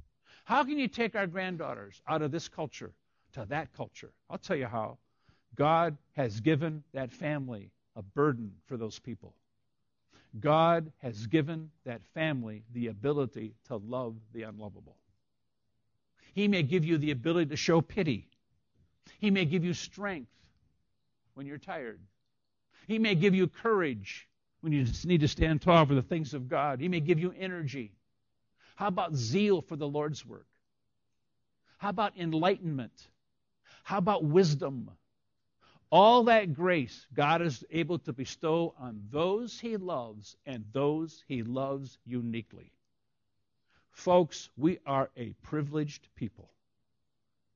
How 0.45 0.63
can 0.63 0.77
you 0.77 0.87
take 0.87 1.15
our 1.15 1.27
granddaughters 1.27 2.01
out 2.07 2.21
of 2.21 2.31
this 2.31 2.47
culture 2.47 2.93
to 3.33 3.45
that 3.49 3.73
culture? 3.73 4.11
I'll 4.29 4.37
tell 4.37 4.55
you 4.55 4.67
how. 4.67 4.97
God 5.55 5.97
has 6.15 6.39
given 6.39 6.83
that 6.93 7.11
family 7.11 7.71
a 7.95 8.01
burden 8.01 8.51
for 8.67 8.77
those 8.77 8.99
people. 8.99 9.33
God 10.39 10.91
has 10.99 11.25
given 11.27 11.71
that 11.85 12.03
family 12.13 12.63
the 12.73 12.87
ability 12.87 13.55
to 13.67 13.77
love 13.77 14.15
the 14.33 14.43
unlovable. 14.43 14.97
He 16.37 16.47
may 16.47 16.61
give 16.61 16.85
you 16.85 16.99
the 16.99 17.09
ability 17.09 17.49
to 17.49 17.55
show 17.55 17.81
pity. 17.81 18.29
He 19.17 19.31
may 19.31 19.45
give 19.45 19.63
you 19.63 19.73
strength 19.73 20.29
when 21.33 21.47
you're 21.47 21.57
tired. 21.57 21.99
He 22.87 22.99
may 22.99 23.15
give 23.15 23.33
you 23.33 23.47
courage 23.47 24.29
when 24.61 24.71
you 24.71 24.85
need 25.05 25.21
to 25.21 25.27
stand 25.27 25.63
tall 25.63 25.87
for 25.87 25.95
the 25.95 26.03
things 26.03 26.35
of 26.35 26.47
God. 26.47 26.79
He 26.79 26.89
may 26.89 26.99
give 26.99 27.17
you 27.17 27.33
energy. 27.35 27.91
How 28.75 28.85
about 28.85 29.15
zeal 29.15 29.63
for 29.63 29.75
the 29.75 29.87
Lord's 29.87 30.23
work? 30.23 30.45
How 31.79 31.89
about 31.89 32.15
enlightenment? 32.19 32.93
How 33.83 33.97
about 33.97 34.23
wisdom? 34.23 34.91
All 35.89 36.25
that 36.25 36.53
grace 36.53 37.07
God 37.15 37.41
is 37.41 37.65
able 37.71 37.97
to 37.97 38.13
bestow 38.13 38.75
on 38.77 39.01
those 39.09 39.59
he 39.59 39.75
loves 39.75 40.37
and 40.45 40.65
those 40.71 41.23
he 41.27 41.41
loves 41.41 41.97
uniquely. 42.05 42.76
Folks, 43.97 44.47
we 44.55 44.77
are 44.85 45.09
a 45.17 45.33
privileged 45.41 46.07
people. 46.15 46.51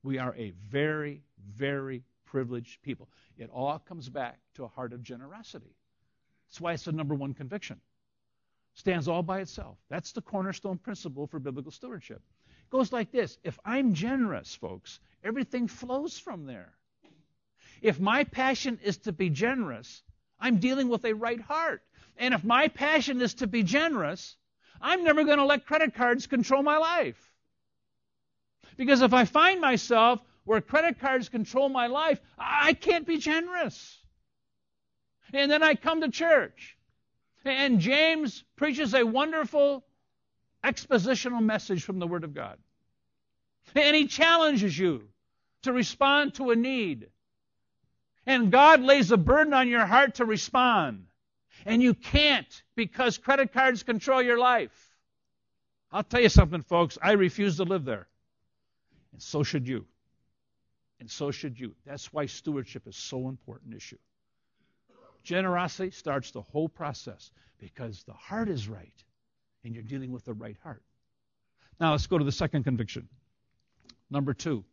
We 0.01 0.17
are 0.17 0.33
a 0.35 0.53
very, 0.71 1.21
very 1.55 2.03
privileged 2.25 2.81
people. 2.81 3.07
It 3.37 3.51
all 3.53 3.77
comes 3.77 4.09
back 4.09 4.39
to 4.55 4.63
a 4.63 4.67
heart 4.67 4.91
of 4.91 5.03
generosity. 5.03 5.75
That's 6.49 6.59
why 6.59 6.73
it's 6.73 6.85
the 6.85 6.93
number 6.93 7.13
one 7.13 7.35
conviction. 7.35 7.79
Stands 8.73 9.07
all 9.07 9.21
by 9.21 9.41
itself. 9.41 9.77
That's 9.87 10.13
the 10.13 10.23
cornerstone 10.23 10.79
principle 10.79 11.27
for 11.27 11.37
biblical 11.37 11.71
stewardship. 11.71 12.23
It 12.47 12.71
goes 12.71 12.91
like 12.91 13.11
this 13.11 13.37
If 13.43 13.59
I'm 13.63 13.93
generous, 13.93 14.55
folks, 14.55 14.99
everything 15.23 15.67
flows 15.67 16.17
from 16.17 16.47
there. 16.47 16.73
If 17.83 17.99
my 17.99 18.23
passion 18.23 18.79
is 18.83 18.97
to 18.99 19.11
be 19.11 19.29
generous, 19.29 20.01
I'm 20.39 20.57
dealing 20.57 20.89
with 20.89 21.05
a 21.05 21.13
right 21.13 21.39
heart. 21.39 21.83
And 22.17 22.33
if 22.33 22.43
my 22.43 22.67
passion 22.67 23.21
is 23.21 23.35
to 23.35 23.47
be 23.47 23.61
generous, 23.61 24.35
I'm 24.81 25.03
never 25.03 25.23
going 25.23 25.37
to 25.37 25.45
let 25.45 25.65
credit 25.65 25.95
cards 25.95 26.27
control 26.27 26.63
my 26.63 26.77
life. 26.77 27.31
Because 28.77 29.01
if 29.01 29.13
I 29.13 29.25
find 29.25 29.61
myself 29.61 30.21
where 30.43 30.61
credit 30.61 30.99
cards 30.99 31.29
control 31.29 31.69
my 31.69 31.87
life, 31.87 32.19
I 32.37 32.73
can't 32.73 33.05
be 33.05 33.17
generous. 33.17 33.99
And 35.33 35.51
then 35.51 35.63
I 35.63 35.75
come 35.75 36.01
to 36.01 36.09
church. 36.09 36.77
And 37.45 37.79
James 37.79 38.43
preaches 38.55 38.93
a 38.93 39.03
wonderful 39.03 39.83
expositional 40.63 41.41
message 41.41 41.83
from 41.83 41.99
the 41.99 42.07
Word 42.07 42.23
of 42.23 42.33
God. 42.33 42.57
And 43.75 43.95
He 43.95 44.07
challenges 44.07 44.77
you 44.77 45.07
to 45.63 45.73
respond 45.73 46.35
to 46.35 46.51
a 46.51 46.55
need. 46.55 47.07
And 48.25 48.51
God 48.51 48.81
lays 48.81 49.11
a 49.11 49.17
burden 49.17 49.53
on 49.53 49.67
your 49.67 49.85
heart 49.85 50.15
to 50.15 50.25
respond. 50.25 51.05
And 51.65 51.81
you 51.81 51.93
can't 51.93 52.63
because 52.75 53.17
credit 53.17 53.53
cards 53.53 53.83
control 53.83 54.21
your 54.21 54.37
life. 54.37 54.91
I'll 55.91 56.03
tell 56.03 56.21
you 56.21 56.29
something, 56.29 56.61
folks. 56.61 56.97
I 57.01 57.13
refuse 57.13 57.57
to 57.57 57.63
live 57.63 57.85
there. 57.85 58.07
And 59.11 59.21
so 59.21 59.43
should 59.43 59.67
you. 59.67 59.85
And 60.99 61.09
so 61.09 61.31
should 61.31 61.59
you. 61.59 61.75
That's 61.85 62.13
why 62.13 62.27
stewardship 62.27 62.87
is 62.87 62.95
so 62.95 63.27
important 63.27 63.73
issue. 63.73 63.97
Generosity 65.23 65.91
starts 65.91 66.31
the 66.31 66.41
whole 66.41 66.69
process 66.69 67.31
because 67.59 68.03
the 68.03 68.13
heart 68.13 68.49
is 68.49 68.67
right 68.67 69.03
and 69.63 69.73
you're 69.73 69.83
dealing 69.83 70.11
with 70.11 70.25
the 70.25 70.33
right 70.33 70.57
heart. 70.63 70.83
Now 71.79 71.91
let's 71.91 72.07
go 72.07 72.17
to 72.17 72.23
the 72.23 72.31
second 72.31 72.63
conviction. 72.63 73.07
Number 74.09 74.33
two, 74.33 74.63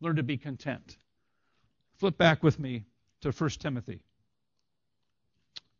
learn 0.00 0.16
to 0.16 0.22
be 0.22 0.36
content. 0.36 0.96
Flip 1.98 2.16
back 2.16 2.42
with 2.42 2.58
me 2.58 2.84
to 3.22 3.30
1 3.30 3.50
Timothy. 3.50 4.02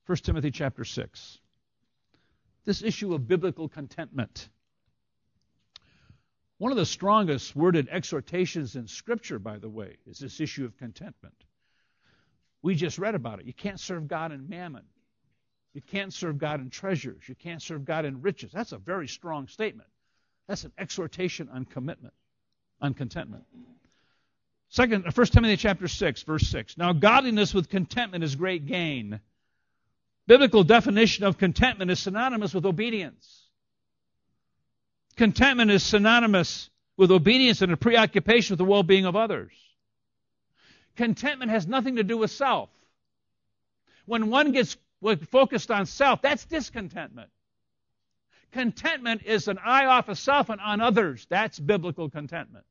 1 0.07 0.19
Timothy 0.19 0.51
chapter 0.51 0.85
6. 0.85 1.39
This 2.65 2.83
issue 2.83 3.15
of 3.15 3.27
biblical 3.27 3.69
contentment. 3.69 4.49
One 6.59 6.73
of 6.73 6.79
the 6.79 6.87
strongest 6.87 7.55
worded 7.55 7.89
exhortations 7.91 8.77
in 8.77 8.87
Scripture, 8.87 9.39
by 9.39 9.59
the 9.59 9.69
way, 9.69 9.97
is 10.07 10.19
this 10.19 10.41
issue 10.41 10.65
of 10.65 10.77
contentment. 10.79 11.35
We 12.63 12.75
just 12.75 12.99
read 12.99 13.15
about 13.15 13.41
it. 13.41 13.47
You 13.47 13.53
can't 13.53 13.79
serve 13.79 14.09
God 14.09 14.33
in 14.33 14.49
mammon. 14.49 14.85
You 15.75 15.83
can't 15.83 16.13
serve 16.13 16.39
God 16.39 16.61
in 16.61 16.71
treasures. 16.71 17.29
You 17.29 17.35
can't 17.35 17.61
serve 17.61 17.85
God 17.85 18.05
in 18.05 18.23
riches. 18.23 18.51
That's 18.53 18.73
a 18.73 18.79
very 18.79 19.09
strong 19.09 19.49
statement. 19.49 19.89
That's 20.47 20.65
an 20.65 20.73
exhortation 20.79 21.49
on 21.53 21.65
commitment, 21.65 22.15
on 22.81 22.95
contentment. 22.95 23.45
Second, 24.69 25.05
1 25.05 25.13
uh, 25.17 25.25
Timothy 25.27 25.57
chapter 25.57 25.89
6, 25.89 26.23
verse 26.23 26.49
6. 26.49 26.79
Now 26.79 26.93
godliness 26.93 27.53
with 27.53 27.69
contentment 27.69 28.25
is 28.25 28.35
great 28.35 28.67
gain. 28.67 29.21
Biblical 30.27 30.65
definition 30.65 31.25
of 31.25 31.39
contentment 31.39 31.91
is 31.91 32.01
synonymous 32.01 32.53
with 32.53 32.67
obedience. 32.67 33.45
Contentment 35.17 35.71
is 35.71 35.83
synonymous 35.83 36.69
with 36.97 37.11
obedience 37.11 37.63
and 37.63 37.73
a 37.73 37.77
preoccupation 37.77 38.55
with 38.55 38.59
the 38.59 38.65
well-being 38.65 39.07
of 39.07 39.17
others. 39.17 39.53
Contentment 40.97 41.51
has 41.51 41.67
nothing 41.67 41.97
to 41.97 42.03
do 42.03 42.17
with 42.19 42.31
self. 42.31 42.71
When 44.07 44.31
one 44.31 44.53
gets 44.53 44.77
focused 45.31 45.71
on 45.71 45.87
self, 45.87 46.23
that's 46.23 46.45
discontentment. 46.45 47.31
Contentment 48.53 49.23
is 49.25 49.49
an 49.49 49.59
eye 49.63 49.87
off 49.87 50.09
of 50.09 50.19
self 50.19 50.49
and 50.49 50.61
on 50.61 50.81
others. 50.81 51.27
That's 51.29 51.59
biblical 51.59 52.09
contentment. 52.09 52.65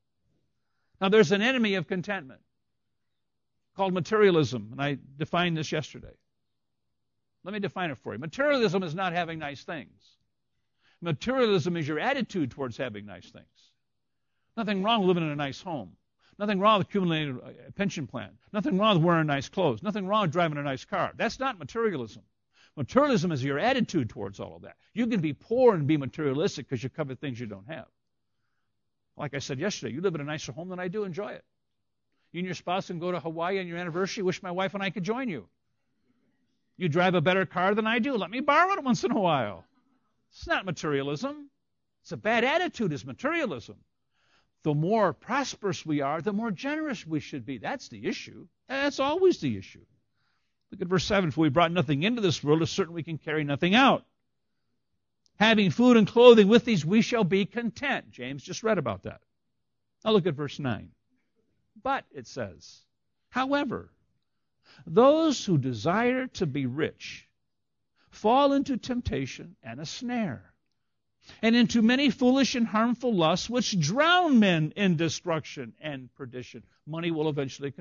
Now, 0.99 1.09
there's 1.09 1.31
an 1.31 1.41
enemy 1.41 1.75
of 1.75 1.87
contentment 1.87 2.41
called 3.75 3.93
materialism, 3.93 4.69
and 4.71 4.81
I 4.81 4.97
defined 5.17 5.57
this 5.57 5.71
yesterday. 5.71 6.13
Let 7.45 7.53
me 7.53 7.59
define 7.59 7.91
it 7.91 7.99
for 7.99 8.13
you. 8.13 8.19
Materialism 8.19 8.81
is 8.81 8.95
not 8.95 9.13
having 9.13 9.37
nice 9.37 9.63
things. 9.63 10.17
Materialism 10.99 11.77
is 11.77 11.87
your 11.87 11.99
attitude 11.99 12.49
towards 12.49 12.75
having 12.75 13.05
nice 13.05 13.29
things. 13.29 13.45
Nothing 14.57 14.81
wrong 14.81 15.01
with 15.01 15.09
living 15.09 15.23
in 15.23 15.29
a 15.29 15.35
nice 15.35 15.61
home. 15.61 15.91
Nothing 16.39 16.59
wrong 16.59 16.79
with 16.79 16.87
accumulating 16.87 17.39
a 17.67 17.71
pension 17.71 18.07
plan. 18.07 18.31
Nothing 18.51 18.79
wrong 18.79 18.95
with 18.95 19.05
wearing 19.05 19.27
nice 19.27 19.47
clothes. 19.47 19.83
Nothing 19.83 20.07
wrong 20.07 20.23
with 20.23 20.31
driving 20.31 20.57
a 20.57 20.63
nice 20.63 20.85
car. 20.85 21.13
That's 21.15 21.39
not 21.39 21.59
materialism. 21.59 22.23
Materialism 22.75 23.31
is 23.31 23.43
your 23.43 23.59
attitude 23.59 24.09
towards 24.09 24.39
all 24.39 24.55
of 24.55 24.63
that. 24.63 24.75
You 24.93 25.05
can 25.05 25.21
be 25.21 25.33
poor 25.33 25.75
and 25.75 25.85
be 25.85 25.97
materialistic 25.97 26.67
because 26.67 26.83
you 26.83 26.89
covet 26.89 27.19
things 27.19 27.39
you 27.39 27.45
don't 27.45 27.67
have. 27.67 27.85
Like 29.15 29.35
I 29.35 29.39
said 29.39 29.59
yesterday, 29.59 29.93
you 29.93 30.01
live 30.01 30.15
in 30.15 30.21
a 30.21 30.25
nicer 30.25 30.51
home 30.51 30.69
than 30.69 30.79
I 30.79 30.87
do. 30.87 31.03
Enjoy 31.03 31.29
it. 31.29 31.45
You 32.31 32.39
and 32.39 32.45
your 32.47 32.55
spouse 32.55 32.87
can 32.87 32.99
go 32.99 33.11
to 33.11 33.19
Hawaii 33.19 33.59
on 33.59 33.67
your 33.67 33.77
anniversary. 33.77 34.23
Wish 34.23 34.41
my 34.41 34.51
wife 34.51 34.73
and 34.73 34.81
I 34.81 34.89
could 34.89 35.03
join 35.03 35.29
you. 35.29 35.47
You 36.77 36.89
drive 36.89 37.15
a 37.15 37.21
better 37.21 37.45
car 37.45 37.73
than 37.73 37.87
I 37.87 37.99
do. 37.99 38.15
Let 38.15 38.29
me 38.29 38.41
borrow 38.41 38.73
it 38.73 38.83
once 38.83 39.03
in 39.03 39.11
a 39.11 39.19
while. 39.19 39.63
It's 40.31 40.47
not 40.47 40.65
materialism. 40.65 41.49
It's 42.01 42.11
a 42.11 42.17
bad 42.17 42.43
attitude, 42.43 42.91
is 42.91 43.05
materialism. 43.05 43.77
The 44.63 44.73
more 44.73 45.13
prosperous 45.13 45.85
we 45.85 46.01
are, 46.01 46.21
the 46.21 46.33
more 46.33 46.51
generous 46.51 47.05
we 47.05 47.19
should 47.19 47.45
be. 47.45 47.59
That's 47.59 47.87
the 47.87 48.05
issue. 48.05 48.47
That's 48.67 48.99
always 48.99 49.39
the 49.39 49.57
issue. 49.57 49.85
Look 50.71 50.81
at 50.81 50.87
verse 50.87 51.05
7. 51.05 51.31
For 51.31 51.41
we 51.41 51.49
brought 51.49 51.71
nothing 51.71 52.03
into 52.03 52.21
this 52.21 52.43
world, 52.43 52.61
it's 52.61 52.71
certain 52.71 52.93
we 52.93 53.03
can 53.03 53.17
carry 53.17 53.43
nothing 53.43 53.75
out. 53.75 54.05
Having 55.37 55.71
food 55.71 55.97
and 55.97 56.07
clothing, 56.07 56.47
with 56.47 56.65
these 56.65 56.85
we 56.85 57.01
shall 57.01 57.23
be 57.23 57.45
content. 57.45 58.11
James 58.11 58.43
just 58.43 58.63
read 58.63 58.77
about 58.77 59.03
that. 59.03 59.21
Now 60.03 60.11
look 60.11 60.27
at 60.27 60.33
verse 60.33 60.59
9. 60.59 60.89
But, 61.81 62.05
it 62.11 62.25
says, 62.27 62.81
however, 63.29 63.89
those 64.85 65.45
who 65.45 65.57
desire 65.57 66.27
to 66.27 66.45
be 66.45 66.65
rich 66.65 67.27
fall 68.09 68.53
into 68.53 68.77
temptation 68.77 69.55
and 69.63 69.79
a 69.79 69.85
snare, 69.85 70.53
and 71.41 71.55
into 71.55 71.81
many 71.81 72.09
foolish 72.09 72.55
and 72.55 72.67
harmful 72.67 73.13
lusts 73.13 73.49
which 73.49 73.79
drown 73.79 74.39
men 74.39 74.73
in 74.75 74.95
destruction 74.95 75.73
and 75.81 76.13
perdition. 76.15 76.63
Money 76.85 77.11
will 77.11 77.29
eventually 77.29 77.73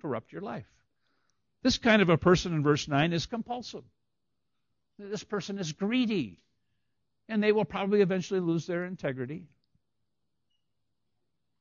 corrupt 0.00 0.32
your 0.32 0.42
life. 0.42 0.68
This 1.62 1.78
kind 1.78 2.00
of 2.02 2.08
a 2.08 2.16
person 2.16 2.54
in 2.54 2.62
verse 2.62 2.86
9 2.86 3.12
is 3.12 3.26
compulsive. 3.26 3.84
This 4.98 5.24
person 5.24 5.58
is 5.58 5.72
greedy 5.72 6.40
and 7.28 7.42
they 7.42 7.52
will 7.52 7.64
probably 7.64 8.00
eventually 8.00 8.40
lose 8.40 8.66
their 8.66 8.84
integrity. 8.84 9.46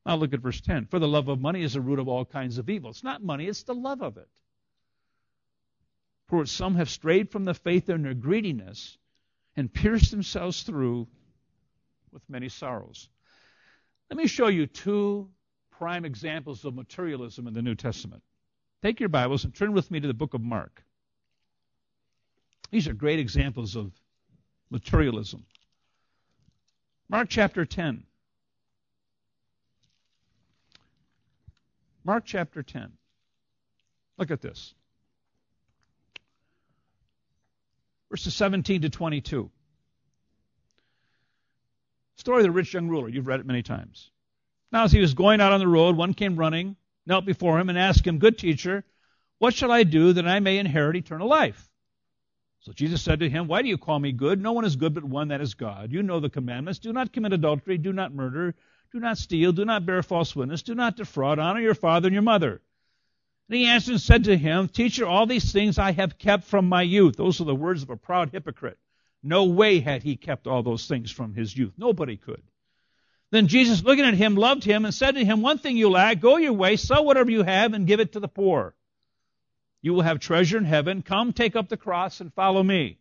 Now 0.05 0.15
look 0.15 0.33
at 0.33 0.39
verse 0.39 0.61
10. 0.61 0.85
For 0.85 0.99
the 0.99 1.07
love 1.07 1.27
of 1.27 1.41
money 1.41 1.61
is 1.61 1.73
the 1.73 1.81
root 1.81 1.99
of 1.99 2.07
all 2.07 2.23
kinds 2.23 2.57
of 2.57 2.69
evil. 2.69 2.91
It's 2.91 3.03
not 3.03 3.21
money, 3.21 3.47
it's 3.47 3.63
the 3.63 3.75
love 3.75 4.01
of 4.01 4.17
it. 4.17 4.29
For 6.27 6.45
some 6.45 6.75
have 6.75 6.89
strayed 6.89 7.31
from 7.31 7.45
the 7.45 7.53
faith 7.53 7.89
in 7.89 8.03
their 8.03 8.13
greediness 8.13 8.97
and 9.55 9.73
pierced 9.73 10.11
themselves 10.11 10.63
through 10.63 11.07
with 12.11 12.29
many 12.29 12.49
sorrows. 12.49 13.09
Let 14.09 14.17
me 14.17 14.27
show 14.27 14.47
you 14.47 14.67
two 14.67 15.29
prime 15.71 16.05
examples 16.05 16.65
of 16.65 16.75
materialism 16.75 17.47
in 17.47 17.53
the 17.53 17.61
New 17.61 17.75
Testament. 17.75 18.23
Take 18.81 18.99
your 18.99 19.09
Bibles 19.09 19.43
and 19.43 19.55
turn 19.55 19.73
with 19.73 19.89
me 19.89 19.99
to 19.99 20.07
the 20.07 20.13
book 20.13 20.33
of 20.33 20.41
Mark. 20.41 20.83
These 22.71 22.87
are 22.87 22.93
great 22.93 23.19
examples 23.19 23.75
of 23.75 23.91
materialism. 24.69 25.45
Mark 27.09 27.27
chapter 27.29 27.65
10. 27.65 28.03
Mark 32.03 32.23
chapter 32.25 32.63
10. 32.63 32.91
Look 34.17 34.31
at 34.31 34.41
this. 34.41 34.73
Verses 38.09 38.33
17 38.35 38.83
to 38.83 38.89
22. 38.89 39.51
Story 42.17 42.39
of 42.39 42.43
the 42.43 42.51
rich 42.51 42.73
young 42.73 42.87
ruler. 42.87 43.09
You've 43.09 43.27
read 43.27 43.39
it 43.39 43.45
many 43.45 43.61
times. 43.61 44.09
Now, 44.71 44.83
as 44.83 44.91
he 44.91 44.99
was 44.99 45.13
going 45.13 45.39
out 45.39 45.51
on 45.51 45.59
the 45.59 45.67
road, 45.67 45.95
one 45.95 46.13
came 46.13 46.35
running, 46.35 46.75
knelt 47.05 47.25
before 47.25 47.59
him, 47.59 47.69
and 47.69 47.77
asked 47.77 48.05
him, 48.05 48.17
Good 48.17 48.37
teacher, 48.37 48.83
what 49.37 49.53
shall 49.53 49.71
I 49.71 49.83
do 49.83 50.13
that 50.13 50.27
I 50.27 50.39
may 50.39 50.57
inherit 50.57 50.95
eternal 50.95 51.27
life? 51.27 51.69
So 52.61 52.73
Jesus 52.73 53.01
said 53.01 53.19
to 53.19 53.29
him, 53.29 53.47
Why 53.47 53.61
do 53.61 53.69
you 53.69 53.77
call 53.77 53.99
me 53.99 54.11
good? 54.11 54.41
No 54.41 54.51
one 54.51 54.65
is 54.65 54.75
good 54.75 54.93
but 54.93 55.03
one, 55.03 55.29
that 55.29 55.41
is 55.41 55.53
God. 55.53 55.91
You 55.91 56.03
know 56.03 56.19
the 56.19 56.29
commandments. 56.29 56.79
Do 56.79 56.91
not 56.91 57.13
commit 57.13 57.33
adultery. 57.33 57.77
Do 57.77 57.93
not 57.93 58.13
murder. 58.13 58.55
Do 58.91 58.99
not 58.99 59.17
steal. 59.17 59.51
Do 59.51 59.63
not 59.63 59.85
bear 59.85 60.01
false 60.01 60.35
witness. 60.35 60.63
Do 60.63 60.75
not 60.75 60.97
defraud. 60.97 61.39
Honor 61.39 61.61
your 61.61 61.75
father 61.75 62.07
and 62.07 62.13
your 62.13 62.23
mother. 62.23 62.61
And 63.49 63.57
he 63.57 63.67
answered 63.67 63.91
and 63.91 64.01
said 64.01 64.25
to 64.25 64.37
him, 64.37 64.67
Teacher, 64.67 65.05
all 65.05 65.25
these 65.25 65.51
things 65.51 65.79
I 65.79 65.91
have 65.93 66.17
kept 66.17 66.45
from 66.45 66.67
my 66.67 66.81
youth. 66.81 67.15
Those 67.15 67.39
are 67.39 67.45
the 67.45 67.55
words 67.55 67.83
of 67.83 67.89
a 67.89 67.97
proud 67.97 68.29
hypocrite. 68.31 68.77
No 69.23 69.45
way 69.45 69.79
had 69.79 70.03
he 70.03 70.15
kept 70.15 70.47
all 70.47 70.63
those 70.63 70.87
things 70.87 71.11
from 71.11 71.33
his 71.33 71.55
youth. 71.55 71.73
Nobody 71.77 72.17
could. 72.17 72.43
Then 73.31 73.47
Jesus, 73.47 73.83
looking 73.83 74.05
at 74.05 74.13
him, 74.13 74.35
loved 74.35 74.63
him 74.63 74.85
and 74.85 74.93
said 74.93 75.15
to 75.15 75.25
him, 75.25 75.41
One 75.41 75.57
thing 75.57 75.77
you 75.77 75.89
lack, 75.89 76.19
go 76.19 76.37
your 76.37 76.53
way, 76.53 76.75
sell 76.75 77.03
whatever 77.03 77.31
you 77.31 77.43
have 77.43 77.73
and 77.73 77.87
give 77.87 77.99
it 77.99 78.13
to 78.13 78.19
the 78.19 78.27
poor 78.27 78.73
you 79.81 79.93
will 79.93 80.01
have 80.01 80.19
treasure 80.19 80.57
in 80.57 80.65
heaven. 80.65 81.01
Come, 81.01 81.33
take 81.33 81.55
up 81.55 81.69
the 81.69 81.77
cross 81.77 82.19
and 82.19 82.33
follow 82.33 82.61
me. 82.61 82.97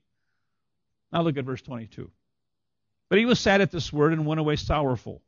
Now 1.13 1.23
look 1.23 1.37
at 1.37 1.45
verse 1.45 1.63
22. 1.63 2.11
But 3.09 3.19
he 3.19 3.25
was 3.25 3.41
sad 3.41 3.61
at 3.61 3.71
this 3.71 3.93
word 3.93 4.13
and 4.13 4.27
went 4.27 4.41
away 4.41 4.57
sorrowful, 4.57 5.23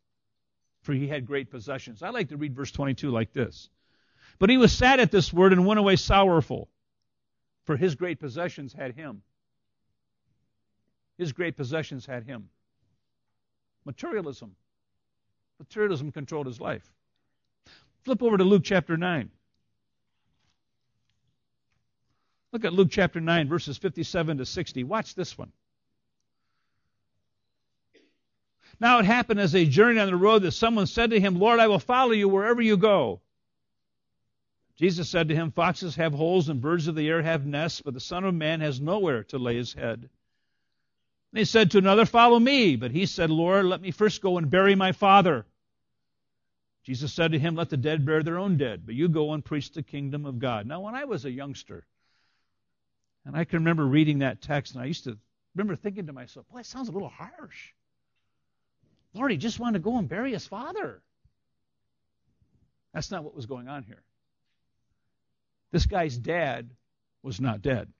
for 0.82 0.92
he 0.92 1.08
had 1.08 1.26
great 1.26 1.50
possessions. 1.50 2.02
I 2.02 2.10
like 2.10 2.28
to 2.28 2.36
read 2.36 2.54
verse 2.54 2.70
22 2.70 3.10
like 3.10 3.32
this. 3.32 3.68
But 4.38 4.50
he 4.50 4.56
was 4.56 4.72
sad 4.72 5.00
at 5.00 5.10
this 5.10 5.32
word 5.32 5.52
and 5.52 5.66
went 5.66 5.80
away 5.80 5.96
sorrowful, 5.96 6.68
for 7.64 7.76
his 7.76 7.94
great 7.94 8.20
possessions 8.20 8.72
had 8.72 8.94
him. 8.94 9.22
His 11.16 11.32
great 11.32 11.56
possessions 11.56 12.06
had 12.06 12.24
him. 12.24 12.48
Materialism. 13.84 14.54
Materialism 15.58 16.12
controlled 16.12 16.46
his 16.46 16.60
life. 16.60 16.88
Flip 18.04 18.22
over 18.22 18.36
to 18.36 18.44
Luke 18.44 18.62
chapter 18.64 18.96
9. 18.96 19.30
Look 22.52 22.64
at 22.64 22.72
Luke 22.72 22.88
chapter 22.90 23.20
9, 23.20 23.48
verses 23.48 23.76
57 23.76 24.38
to 24.38 24.46
60. 24.46 24.84
Watch 24.84 25.14
this 25.14 25.36
one. 25.36 25.52
Now 28.80 29.00
it 29.00 29.04
happened 29.04 29.40
as 29.40 29.50
they 29.50 29.66
journeyed 29.66 29.98
on 29.98 30.06
the 30.06 30.16
road 30.16 30.42
that 30.42 30.52
someone 30.52 30.86
said 30.86 31.10
to 31.10 31.20
him, 31.20 31.38
Lord, 31.38 31.58
I 31.58 31.66
will 31.66 31.80
follow 31.80 32.12
you 32.12 32.28
wherever 32.28 32.62
you 32.62 32.76
go. 32.76 33.20
Jesus 34.78 35.08
said 35.08 35.28
to 35.28 35.34
him, 35.34 35.50
Foxes 35.50 35.96
have 35.96 36.14
holes 36.14 36.48
and 36.48 36.60
birds 36.60 36.86
of 36.86 36.94
the 36.94 37.08
air 37.08 37.20
have 37.20 37.44
nests, 37.44 37.80
but 37.80 37.94
the 37.94 38.00
Son 38.00 38.24
of 38.24 38.34
Man 38.34 38.60
has 38.60 38.80
nowhere 38.80 39.24
to 39.24 39.38
lay 39.38 39.56
his 39.56 39.74
head. 39.74 40.08
And 41.32 41.38
he 41.38 41.44
said 41.44 41.72
to 41.72 41.78
another, 41.78 42.06
Follow 42.06 42.38
me. 42.38 42.76
But 42.76 42.92
he 42.92 43.04
said, 43.06 43.28
Lord, 43.28 43.66
let 43.66 43.80
me 43.80 43.90
first 43.90 44.22
go 44.22 44.38
and 44.38 44.48
bury 44.48 44.76
my 44.76 44.92
father. 44.92 45.44
Jesus 46.84 47.12
said 47.12 47.32
to 47.32 47.38
him, 47.38 47.56
Let 47.56 47.70
the 47.70 47.76
dead 47.76 48.06
bury 48.06 48.22
their 48.22 48.38
own 48.38 48.56
dead, 48.56 48.86
but 48.86 48.94
you 48.94 49.08
go 49.08 49.32
and 49.32 49.44
preach 49.44 49.72
the 49.72 49.82
kingdom 49.82 50.24
of 50.24 50.38
God. 50.38 50.64
Now, 50.64 50.80
when 50.80 50.94
I 50.94 51.04
was 51.06 51.24
a 51.24 51.30
youngster, 51.30 51.84
and 53.26 53.36
I 53.36 53.44
can 53.44 53.58
remember 53.58 53.84
reading 53.84 54.20
that 54.20 54.40
text, 54.40 54.74
and 54.74 54.82
I 54.82 54.86
used 54.86 55.04
to 55.04 55.18
remember 55.54 55.74
thinking 55.74 56.06
to 56.06 56.12
myself, 56.12 56.48
Boy, 56.48 56.60
it 56.60 56.66
sounds 56.66 56.88
a 56.88 56.92
little 56.92 57.08
harsh. 57.08 57.72
Lord, 59.12 59.32
he 59.32 59.36
just 59.36 59.58
wanted 59.58 59.80
to 59.80 59.84
go 59.84 59.98
and 59.98 60.08
bury 60.08 60.32
his 60.32 60.46
father. 60.46 61.02
That's 62.94 63.10
not 63.10 63.24
what 63.24 63.34
was 63.34 63.46
going 63.46 63.68
on 63.68 63.82
here. 63.82 64.02
This 65.70 65.86
guy's 65.86 66.16
dad 66.16 66.70
was 67.22 67.40
not 67.40 67.62
dead. 67.62 67.92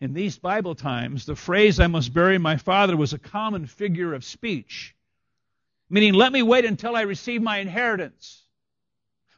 In 0.00 0.12
these 0.12 0.38
Bible 0.38 0.74
times, 0.74 1.24
the 1.24 1.36
phrase, 1.36 1.80
I 1.80 1.86
must 1.86 2.12
bury 2.12 2.36
my 2.38 2.56
father, 2.56 2.96
was 2.96 3.12
a 3.12 3.18
common 3.18 3.66
figure 3.66 4.12
of 4.12 4.24
speech, 4.24 4.94
meaning, 5.88 6.12
let 6.14 6.32
me 6.32 6.42
wait 6.42 6.64
until 6.64 6.94
I 6.94 7.02
receive 7.02 7.40
my 7.40 7.58
inheritance. 7.58 8.42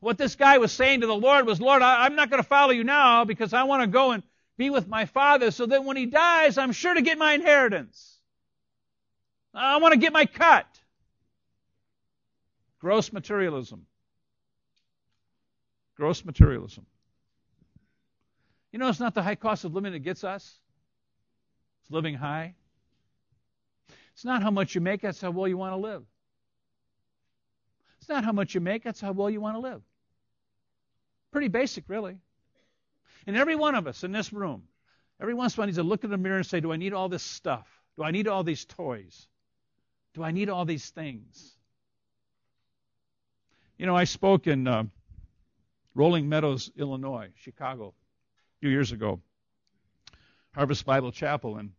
What 0.01 0.19
this 0.19 0.35
guy 0.35 0.59
was 0.59 0.73
saying 0.73 1.03
to 1.03 1.07
the 1.07 1.15
Lord 1.15 1.47
was, 1.47 1.61
Lord, 1.61 1.83
I, 1.83 2.07
am 2.07 2.17
not 2.17 2.31
going 2.31 2.43
to 2.43 2.49
follow 2.49 2.73
you 2.73 2.85
now 2.85 3.25
because 3.25 3.53
I 3.53 3.65
want 3.65 3.83
to 3.83 3.87
go 3.87 4.13
and 4.13 4.23
be 4.57 4.71
with 4.71 4.89
my 4.89 5.05
father 5.05 5.51
so 5.51 5.67
that 5.67 5.85
when 5.85 5.97
he 5.97 6.07
dies, 6.07 6.59
I'm 6.59 6.73
sure 6.73 6.95
to 6.95 7.03
get 7.03 7.19
my 7.19 7.35
inheritance. 7.35 8.19
I 9.55 9.79
want 9.79 9.93
to 9.93 10.01
get 10.01 10.13
my 10.13 10.27
cut. 10.27 10.67
Gross 12.79 13.13
materialism. 13.13 13.87
Gross 15.97 16.25
materialism. 16.25 16.87
You 18.73 18.79
know, 18.79 18.89
it's 18.89 19.01
not 19.01 19.15
the 19.15 19.23
high 19.23 19.35
cost 19.35 19.65
of 19.65 19.75
living 19.75 19.93
that 19.93 20.01
gets 20.01 20.25
us, 20.25 20.59
it's 21.83 21.91
living 21.91 22.15
high. 22.15 22.55
It's 24.13 24.25
not 24.25 24.43
how 24.43 24.51
much 24.51 24.75
you 24.75 24.81
make, 24.81 25.03
that's 25.03 25.21
how 25.21 25.31
well 25.31 25.47
you 25.47 25.59
want 25.59 25.73
to 25.73 25.77
live. 25.77 26.03
It's 27.99 28.09
not 28.09 28.25
how 28.25 28.33
much 28.33 28.55
you 28.55 28.61
make, 28.61 28.83
that's 28.83 29.01
how 29.01 29.13
well 29.13 29.29
you 29.29 29.41
want 29.41 29.57
to 29.57 29.61
live. 29.61 29.83
Pretty 31.33 31.49
basic, 31.49 31.85
really. 31.89 32.17
And 33.27 33.37
every 33.37 33.57
one 33.57 33.75
of 33.75 33.87
us 33.87 34.05
in 34.05 34.13
this 34.13 34.33
room, 34.33 34.63
every 35.21 35.35
once 35.35 35.55
in 35.55 35.59
a 35.59 35.61
while 35.61 35.67
needs 35.67 35.79
to 35.79 35.83
look 35.83 36.05
in 36.05 36.11
the 36.11 36.17
mirror 36.17 36.37
and 36.37 36.47
say, 36.47 36.61
Do 36.61 36.73
I 36.73 36.77
need 36.77 36.93
all 36.93 37.09
this 37.09 37.23
stuff? 37.23 37.69
Do 37.97 38.05
I 38.05 38.11
need 38.11 38.29
all 38.29 38.45
these 38.45 38.65
toys? 38.65 39.27
Do 40.15 40.23
I 40.23 40.31
need 40.31 40.49
all 40.49 40.65
these 40.65 40.89
things? 40.91 41.57
You 43.77 43.85
know, 43.85 43.97
I 43.97 44.05
spoke 44.05 44.47
in 44.47 44.67
uh, 44.67 44.85
Rolling 45.97 46.29
Meadows, 46.29 46.71
Illinois, 46.77 47.31
Chicago, 47.37 47.89
a 47.89 48.61
few 48.61 48.69
years 48.69 48.93
ago. 48.93 49.19
Harvest 50.55 50.85
Bible 50.85 51.11
Chapel, 51.11 51.57
and 51.57 51.73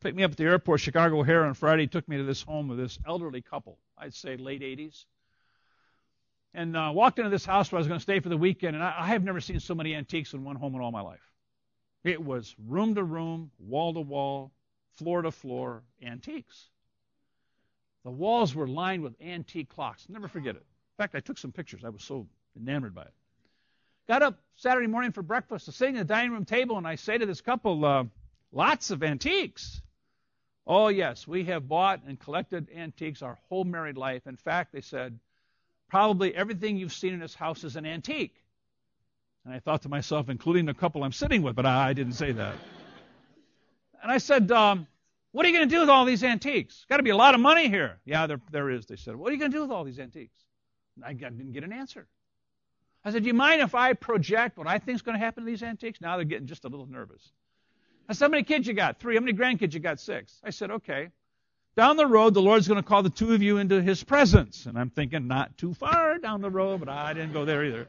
picked 0.00 0.16
me 0.16 0.24
up 0.24 0.32
at 0.32 0.36
the 0.36 0.44
airport, 0.44 0.80
Chicago 0.80 1.20
O'Hare, 1.20 1.44
on 1.44 1.54
Friday. 1.54 1.86
Took 1.86 2.08
me 2.08 2.16
to 2.16 2.24
this 2.24 2.42
home 2.42 2.72
of 2.72 2.76
this 2.76 2.98
elderly 3.06 3.42
couple. 3.42 3.78
I'd 3.96 4.12
say 4.12 4.36
late 4.36 4.60
80s. 4.60 5.04
And 6.52 6.76
uh, 6.76 6.90
walked 6.92 7.20
into 7.20 7.30
this 7.30 7.44
house 7.44 7.70
where 7.70 7.78
I 7.78 7.80
was 7.80 7.86
going 7.86 7.98
to 7.98 8.02
stay 8.02 8.18
for 8.18 8.28
the 8.28 8.36
weekend, 8.36 8.74
and 8.74 8.84
I, 8.84 8.92
I 8.98 9.06
have 9.06 9.22
never 9.22 9.40
seen 9.40 9.60
so 9.60 9.74
many 9.76 9.94
antiques 9.94 10.32
in 10.32 10.42
one 10.42 10.56
home 10.56 10.74
in 10.74 10.80
all 10.80 10.90
my 10.90 11.00
life. 11.00 11.32
It 12.02 12.20
was 12.22 12.56
room 12.66 12.96
to 12.96 13.04
room, 13.04 13.52
wall 13.60 13.94
to 13.94 14.00
wall, 14.00 14.50
floor 14.96 15.22
to 15.22 15.30
floor 15.30 15.84
antiques. 16.02 16.70
The 18.02 18.10
walls 18.10 18.52
were 18.52 18.66
lined 18.66 19.04
with 19.04 19.14
antique 19.22 19.68
clocks. 19.68 20.08
Never 20.08 20.26
forget 20.26 20.56
it. 20.56 20.62
In 20.62 20.96
fact, 20.98 21.14
I 21.14 21.20
took 21.20 21.38
some 21.38 21.52
pictures. 21.52 21.84
I 21.84 21.90
was 21.90 22.02
so 22.02 22.26
enamored 22.56 22.96
by 22.96 23.02
it. 23.02 23.14
Got 24.06 24.22
up 24.22 24.38
Saturday 24.56 24.86
morning 24.86 25.12
for 25.12 25.22
breakfast, 25.22 25.72
sitting 25.72 25.96
at 25.96 26.06
the 26.06 26.12
dining 26.12 26.32
room 26.32 26.44
table, 26.44 26.76
and 26.76 26.86
I 26.86 26.96
say 26.96 27.16
to 27.16 27.24
this 27.24 27.40
couple, 27.40 27.84
uh, 27.86 28.04
lots 28.52 28.90
of 28.90 29.02
antiques. 29.02 29.80
Oh, 30.66 30.88
yes, 30.88 31.26
we 31.26 31.44
have 31.44 31.66
bought 31.66 32.02
and 32.06 32.20
collected 32.20 32.68
antiques 32.74 33.22
our 33.22 33.38
whole 33.48 33.64
married 33.64 33.96
life. 33.96 34.26
In 34.26 34.36
fact, 34.36 34.72
they 34.72 34.82
said, 34.82 35.18
probably 35.88 36.34
everything 36.34 36.76
you've 36.76 36.92
seen 36.92 37.14
in 37.14 37.20
this 37.20 37.34
house 37.34 37.64
is 37.64 37.76
an 37.76 37.86
antique. 37.86 38.36
And 39.46 39.54
I 39.54 39.58
thought 39.58 39.82
to 39.82 39.88
myself, 39.88 40.28
including 40.28 40.66
the 40.66 40.74
couple 40.74 41.02
I'm 41.02 41.12
sitting 41.12 41.42
with, 41.42 41.56
but 41.56 41.64
I, 41.64 41.88
I 41.88 41.92
didn't 41.94 42.14
say 42.14 42.32
that. 42.32 42.56
and 44.02 44.12
I 44.12 44.18
said, 44.18 44.52
um, 44.52 44.86
what 45.32 45.46
are 45.46 45.48
you 45.48 45.56
going 45.56 45.68
to 45.68 45.74
do 45.74 45.80
with 45.80 45.88
all 45.88 46.04
these 46.04 46.22
antiques? 46.22 46.84
Got 46.90 46.98
to 46.98 47.02
be 47.02 47.10
a 47.10 47.16
lot 47.16 47.34
of 47.34 47.40
money 47.40 47.70
here. 47.70 48.00
Yeah, 48.04 48.26
there, 48.26 48.40
there 48.50 48.68
is, 48.68 48.84
they 48.84 48.96
said. 48.96 49.16
What 49.16 49.30
are 49.30 49.32
you 49.32 49.38
going 49.38 49.50
to 49.50 49.56
do 49.56 49.62
with 49.62 49.70
all 49.70 49.84
these 49.84 49.98
antiques? 49.98 50.38
I 51.02 51.14
didn't 51.14 51.52
get 51.52 51.64
an 51.64 51.72
answer. 51.72 52.06
I 53.04 53.10
said, 53.10 53.22
Do 53.22 53.28
you 53.28 53.34
mind 53.34 53.60
if 53.60 53.74
I 53.74 53.92
project 53.92 54.56
what 54.56 54.66
I 54.66 54.78
think 54.78 54.96
is 54.96 55.02
going 55.02 55.18
to 55.18 55.24
happen 55.24 55.44
to 55.44 55.50
these 55.50 55.62
antiques? 55.62 56.00
Now 56.00 56.16
they're 56.16 56.24
getting 56.24 56.46
just 56.46 56.64
a 56.64 56.68
little 56.68 56.86
nervous. 56.86 57.32
I 58.08 58.14
said, 58.14 58.26
How 58.26 58.30
many 58.30 58.44
kids 58.44 58.66
you 58.66 58.74
got? 58.74 58.98
Three. 58.98 59.14
How 59.14 59.20
many 59.20 59.36
grandkids 59.36 59.74
you 59.74 59.80
got? 59.80 60.00
Six. 60.00 60.40
I 60.42 60.50
said, 60.50 60.70
Okay. 60.70 61.10
Down 61.76 61.96
the 61.96 62.06
road, 62.06 62.34
the 62.34 62.42
Lord's 62.42 62.68
going 62.68 62.80
to 62.80 62.86
call 62.86 63.02
the 63.02 63.10
two 63.10 63.34
of 63.34 63.42
you 63.42 63.58
into 63.58 63.82
his 63.82 64.04
presence. 64.04 64.66
And 64.66 64.78
I'm 64.78 64.90
thinking, 64.90 65.26
not 65.26 65.58
too 65.58 65.74
far 65.74 66.18
down 66.18 66.40
the 66.40 66.50
road, 66.50 66.78
but 66.78 66.88
I 66.88 67.12
didn't 67.14 67.32
go 67.32 67.44
there 67.44 67.64
either. 67.64 67.88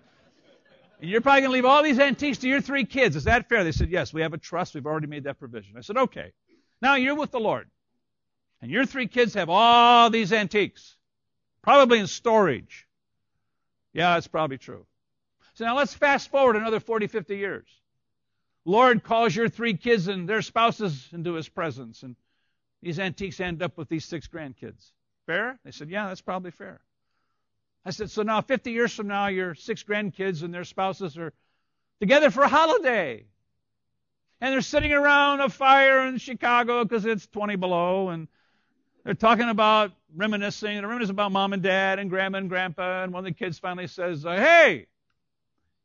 And 0.99 1.09
you're 1.09 1.22
probably 1.22 1.41
going 1.41 1.51
to 1.51 1.53
leave 1.53 1.66
all 1.66 1.84
these 1.84 1.99
antiques 1.99 2.39
to 2.39 2.47
your 2.49 2.61
three 2.61 2.86
kids. 2.86 3.16
Is 3.16 3.26
that 3.26 3.47
fair? 3.47 3.63
They 3.63 3.72
said, 3.72 3.89
Yes, 3.89 4.13
we 4.13 4.22
have 4.22 4.34
a 4.34 4.38
trust. 4.38 4.74
We've 4.74 4.86
already 4.86 5.07
made 5.07 5.26
that 5.26 5.39
provision. 5.39 5.76
I 5.78 5.82
said, 5.82 5.97
Okay. 5.97 6.32
Now 6.82 6.95
you're 6.95 7.16
with 7.16 7.32
the 7.32 7.39
Lord. 7.39 7.70
And 8.61 8.72
your 8.72 8.86
three 8.86 9.07
kids 9.07 9.36
have 9.36 9.49
all 9.49 10.09
these 10.09 10.34
antiques, 10.34 10.95
probably 11.61 11.99
in 11.99 12.07
storage. 12.07 12.88
Yeah, 13.93 14.16
that's 14.16 14.28
probably 14.28 14.57
true. 14.57 14.86
So 15.56 15.66
now 15.66 15.76
let's 15.76 15.93
fast 15.93 16.30
forward 16.30 16.56
another 16.56 16.80
40, 16.80 17.08
50 17.08 17.38
years. 17.38 17.68
Lord 18.66 19.03
calls 19.03 19.36
your 19.36 19.49
three 19.49 19.76
kids 19.76 20.08
and 20.08 20.28
their 20.28 20.41
spouses 20.41 21.10
into 21.12 21.34
his 21.34 21.47
presence, 21.49 22.03
and 22.03 22.16
these 22.82 22.99
antiques 22.99 23.39
end 23.39 23.62
up 23.62 23.78
with 23.78 23.89
these 23.89 24.06
six 24.06 24.28
grandkids. 24.28 24.91
Fair? 25.26 25.60
They 25.64 25.72
said, 25.72 25.89
Yeah, 25.89 26.08
that's 26.08 26.22
probably 26.22 26.51
fair. 26.51 26.82
I 27.86 27.91
said, 27.91 28.12
So 28.12 28.24
now 28.24 28.41
50 28.41 28.72
years 28.72 28.93
from 28.93 29.08
now, 29.08 29.28
your 29.28 29.56
six 29.56 29.84
grandkids 29.84 30.43
and 30.43 30.53
their 30.53 30.64
spouses 30.64 31.18
are 31.18 31.34
together 31.99 32.32
for 32.32 32.43
a 32.43 32.49
holiday 32.49 33.26
and 34.41 34.53
they're 34.53 34.62
sitting 34.62 34.91
around 34.91 35.39
a 35.39 35.49
fire 35.49 36.06
in 36.06 36.18
Chicago 36.18 36.84
because 36.84 37.06
it's 37.06 37.26
20 37.28 37.56
below, 37.56 38.10
and 38.10 38.28
they're 39.03 39.14
talking 39.14 39.49
about 39.49 39.91
reminiscing, 40.16 40.78
and 40.78 40.86
reminiscing 40.86 41.16
about 41.16 41.32
mom 41.32 41.53
and 41.53 41.64
dad 41.64 41.99
and 41.99 42.10
grandma 42.10 42.39
and 42.39 42.49
grandpa, 42.49 43.03
and 43.03 43.14
one 43.14 43.26
of 43.26 43.26
the 43.26 43.38
kids 43.38 43.58
finally 43.60 43.88
says, 43.88 44.24
"Hey, 44.24 44.88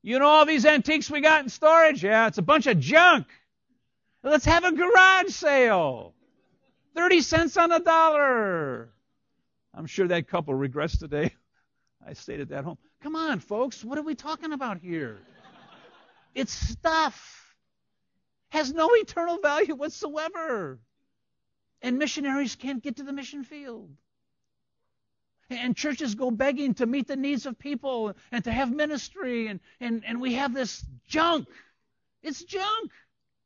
you 0.02 0.18
know 0.18 0.26
all 0.26 0.46
these 0.46 0.66
antiques 0.66 1.10
we 1.10 1.20
got 1.20 1.42
in 1.42 1.48
storage? 1.48 2.02
Yeah, 2.02 2.26
it's 2.26 2.38
a 2.38 2.42
bunch 2.42 2.66
of 2.66 2.80
junk. 2.80 3.26
Let's 4.22 4.44
have 4.44 4.64
a 4.64 4.72
garage 4.72 5.30
sale. 5.30 6.14
30 6.94 7.20
cents 7.20 7.56
on 7.56 7.72
a 7.72 7.80
dollar." 7.80 8.90
I'm 9.74 9.86
sure 9.86 10.08
that 10.08 10.28
couple 10.28 10.54
regrets 10.54 10.98
today. 10.98 11.34
I 12.06 12.14
stayed 12.14 12.40
at 12.40 12.48
that 12.48 12.64
home. 12.64 12.78
Come 13.02 13.14
on, 13.14 13.40
folks, 13.40 13.84
what 13.84 13.98
are 13.98 14.02
we 14.02 14.14
talking 14.14 14.52
about 14.52 14.78
here? 14.78 15.18
It's 16.34 16.52
stuff 16.52 17.54
has 18.50 18.72
no 18.72 18.90
eternal 18.94 19.38
value 19.38 19.74
whatsoever. 19.74 20.78
And 21.82 21.98
missionaries 21.98 22.56
can't 22.56 22.82
get 22.82 22.96
to 22.96 23.02
the 23.02 23.12
mission 23.12 23.42
field. 23.42 23.90
And 25.50 25.76
churches 25.76 26.14
go 26.14 26.30
begging 26.30 26.74
to 26.74 26.86
meet 26.86 27.08
the 27.08 27.16
needs 27.16 27.44
of 27.44 27.58
people 27.58 28.14
and 28.30 28.44
to 28.44 28.52
have 28.52 28.72
ministry, 28.72 29.48
and, 29.48 29.58
and, 29.80 30.04
and 30.06 30.20
we 30.20 30.34
have 30.34 30.54
this 30.54 30.84
junk. 31.08 31.48
It's 32.22 32.44
junk. 32.44 32.92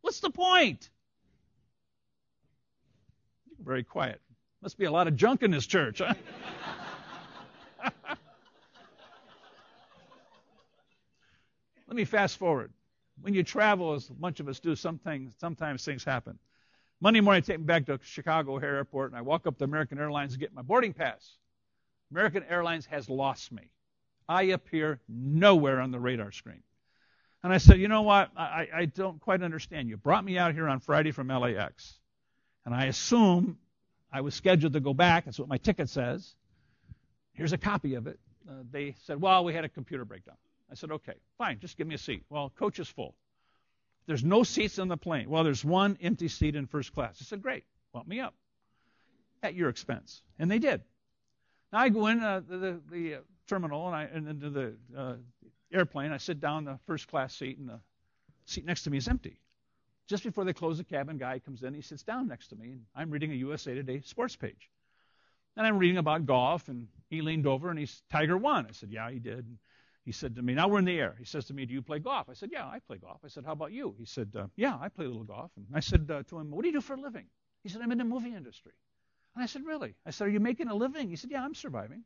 What's 0.02 0.20
the 0.20 0.30
point? 0.30 0.90
Very 3.58 3.82
quiet. 3.82 4.20
Must 4.60 4.76
be 4.76 4.84
a 4.84 4.90
lot 4.90 5.08
of 5.08 5.16
junk 5.16 5.42
in 5.42 5.50
this 5.50 5.66
church, 5.66 6.00
huh? 6.00 6.14
Let 11.86 11.96
me 11.96 12.04
fast 12.04 12.38
forward. 12.38 12.72
When 13.20 13.32
you 13.34 13.42
travel, 13.42 13.94
as 13.94 14.10
a 14.10 14.14
bunch 14.14 14.40
of 14.40 14.48
us 14.48 14.60
do, 14.60 14.74
sometimes, 14.74 15.34
sometimes 15.38 15.84
things 15.84 16.04
happen. 16.04 16.38
Monday 17.00 17.20
morning, 17.20 17.42
I 17.42 17.46
take 17.46 17.58
me 17.60 17.64
back 17.64 17.86
to 17.86 17.98
Chicago 18.02 18.56
O'Hare 18.56 18.76
Airport, 18.76 19.10
and 19.12 19.18
I 19.18 19.22
walk 19.22 19.46
up 19.46 19.58
to 19.58 19.64
American 19.64 19.98
Airlines 19.98 20.32
to 20.32 20.38
get 20.38 20.52
my 20.52 20.62
boarding 20.62 20.92
pass. 20.92 21.36
American 22.10 22.44
Airlines 22.48 22.86
has 22.86 23.08
lost 23.08 23.52
me. 23.52 23.70
I 24.28 24.44
appear 24.44 25.00
nowhere 25.08 25.80
on 25.80 25.90
the 25.90 26.00
radar 26.00 26.32
screen. 26.32 26.62
And 27.42 27.52
I 27.52 27.58
said, 27.58 27.78
you 27.78 27.88
know 27.88 28.02
what? 28.02 28.30
I, 28.36 28.68
I 28.74 28.84
don't 28.86 29.20
quite 29.20 29.42
understand. 29.42 29.88
You 29.88 29.96
brought 29.98 30.24
me 30.24 30.38
out 30.38 30.54
here 30.54 30.66
on 30.66 30.80
Friday 30.80 31.10
from 31.10 31.28
LAX, 31.28 31.98
and 32.64 32.74
I 32.74 32.86
assume 32.86 33.58
I 34.10 34.22
was 34.22 34.34
scheduled 34.34 34.72
to 34.72 34.80
go 34.80 34.94
back. 34.94 35.26
That's 35.26 35.38
what 35.38 35.48
my 35.48 35.58
ticket 35.58 35.90
says. 35.90 36.34
Here's 37.34 37.52
a 37.52 37.58
copy 37.58 37.96
of 37.96 38.06
it. 38.06 38.18
Uh, 38.48 38.62
they 38.70 38.94
said, 39.04 39.20
well, 39.20 39.44
we 39.44 39.52
had 39.52 39.64
a 39.64 39.68
computer 39.68 40.04
breakdown. 40.04 40.36
I 40.70 40.74
said, 40.74 40.90
okay, 40.90 41.14
fine, 41.36 41.58
just 41.58 41.76
give 41.76 41.86
me 41.86 41.94
a 41.94 41.98
seat. 41.98 42.24
Well, 42.30 42.50
coach 42.58 42.78
is 42.78 42.88
full. 42.88 43.14
There's 44.06 44.24
no 44.24 44.42
seats 44.42 44.78
on 44.78 44.88
the 44.88 44.96
plane. 44.96 45.28
Well, 45.28 45.44
there's 45.44 45.64
one 45.64 45.98
empty 46.00 46.28
seat 46.28 46.56
in 46.56 46.66
first 46.66 46.94
class. 46.94 47.18
I 47.20 47.24
said, 47.24 47.42
great, 47.42 47.64
bump 47.92 48.06
me 48.06 48.20
up. 48.20 48.34
at 49.44 49.54
your 49.54 49.68
expense. 49.68 50.22
And 50.38 50.50
they 50.50 50.58
did. 50.58 50.80
Now 51.74 51.80
I 51.80 51.88
go 51.88 52.06
in 52.06 52.22
uh, 52.22 52.40
the, 52.48 52.56
the, 52.56 52.80
the, 52.88 53.14
uh, 53.14 53.18
terminal 53.48 53.88
and 53.88 53.96
I 53.96 54.04
and 54.04 54.28
into 54.28 54.48
the 54.48 54.74
uh, 54.96 55.14
airplane. 55.72 56.12
I 56.12 56.18
sit 56.18 56.38
down 56.38 56.58
in 56.58 56.64
the 56.66 56.78
first 56.86 57.08
class 57.08 57.34
seat, 57.34 57.58
and 57.58 57.68
the 57.68 57.80
seat 58.44 58.64
next 58.64 58.84
to 58.84 58.90
me 58.90 58.98
is 58.98 59.08
empty. 59.08 59.40
Just 60.06 60.22
before 60.22 60.44
they 60.44 60.52
close 60.52 60.78
the 60.78 60.84
cabin, 60.84 61.18
guy 61.18 61.40
comes 61.40 61.64
in. 61.64 61.74
He 61.74 61.80
sits 61.80 62.04
down 62.04 62.28
next 62.28 62.48
to 62.48 62.56
me, 62.56 62.70
and 62.70 62.82
I'm 62.94 63.10
reading 63.10 63.32
a 63.32 63.34
USA 63.34 63.74
Today 63.74 64.02
sports 64.02 64.36
page. 64.36 64.70
And 65.56 65.66
I'm 65.66 65.78
reading 65.78 65.96
about 65.96 66.26
golf, 66.26 66.68
and 66.68 66.86
he 67.10 67.22
leaned 67.22 67.48
over 67.48 67.70
and 67.70 67.78
he's 67.78 68.02
Tiger 68.08 68.38
won. 68.38 68.66
I 68.68 68.72
said, 68.72 68.90
Yeah, 68.92 69.10
he 69.10 69.18
did. 69.18 69.38
And 69.38 69.58
he 70.04 70.12
said 70.12 70.36
to 70.36 70.42
me, 70.42 70.54
Now 70.54 70.68
we're 70.68 70.78
in 70.78 70.84
the 70.84 70.96
air. 70.96 71.16
He 71.18 71.24
says 71.24 71.46
to 71.46 71.54
me, 71.54 71.66
Do 71.66 71.74
you 71.74 71.82
play 71.82 71.98
golf? 71.98 72.28
I 72.30 72.34
said, 72.34 72.50
Yeah, 72.52 72.66
I 72.66 72.78
play 72.86 72.98
golf. 72.98 73.18
I 73.24 73.28
said, 73.28 73.44
How 73.44 73.52
about 73.52 73.72
you? 73.72 73.96
He 73.98 74.04
said, 74.04 74.30
uh, 74.38 74.46
Yeah, 74.54 74.78
I 74.80 74.90
play 74.90 75.06
a 75.06 75.08
little 75.08 75.24
golf. 75.24 75.50
And 75.56 75.66
I 75.74 75.80
said 75.80 76.08
uh, 76.08 76.22
to 76.22 76.38
him, 76.38 76.52
What 76.52 76.62
do 76.62 76.68
you 76.68 76.74
do 76.74 76.80
for 76.80 76.94
a 76.94 77.00
living? 77.00 77.26
He 77.64 77.68
said, 77.68 77.82
I'm 77.82 77.90
in 77.90 77.98
the 77.98 78.04
movie 78.04 78.32
industry. 78.32 78.74
And 79.34 79.42
I 79.42 79.46
said, 79.46 79.64
Really? 79.64 79.94
I 80.06 80.10
said, 80.10 80.28
Are 80.28 80.30
you 80.30 80.40
making 80.40 80.68
a 80.68 80.74
living? 80.74 81.08
He 81.08 81.16
said, 81.16 81.30
Yeah, 81.30 81.44
I'm 81.44 81.54
surviving. 81.54 82.04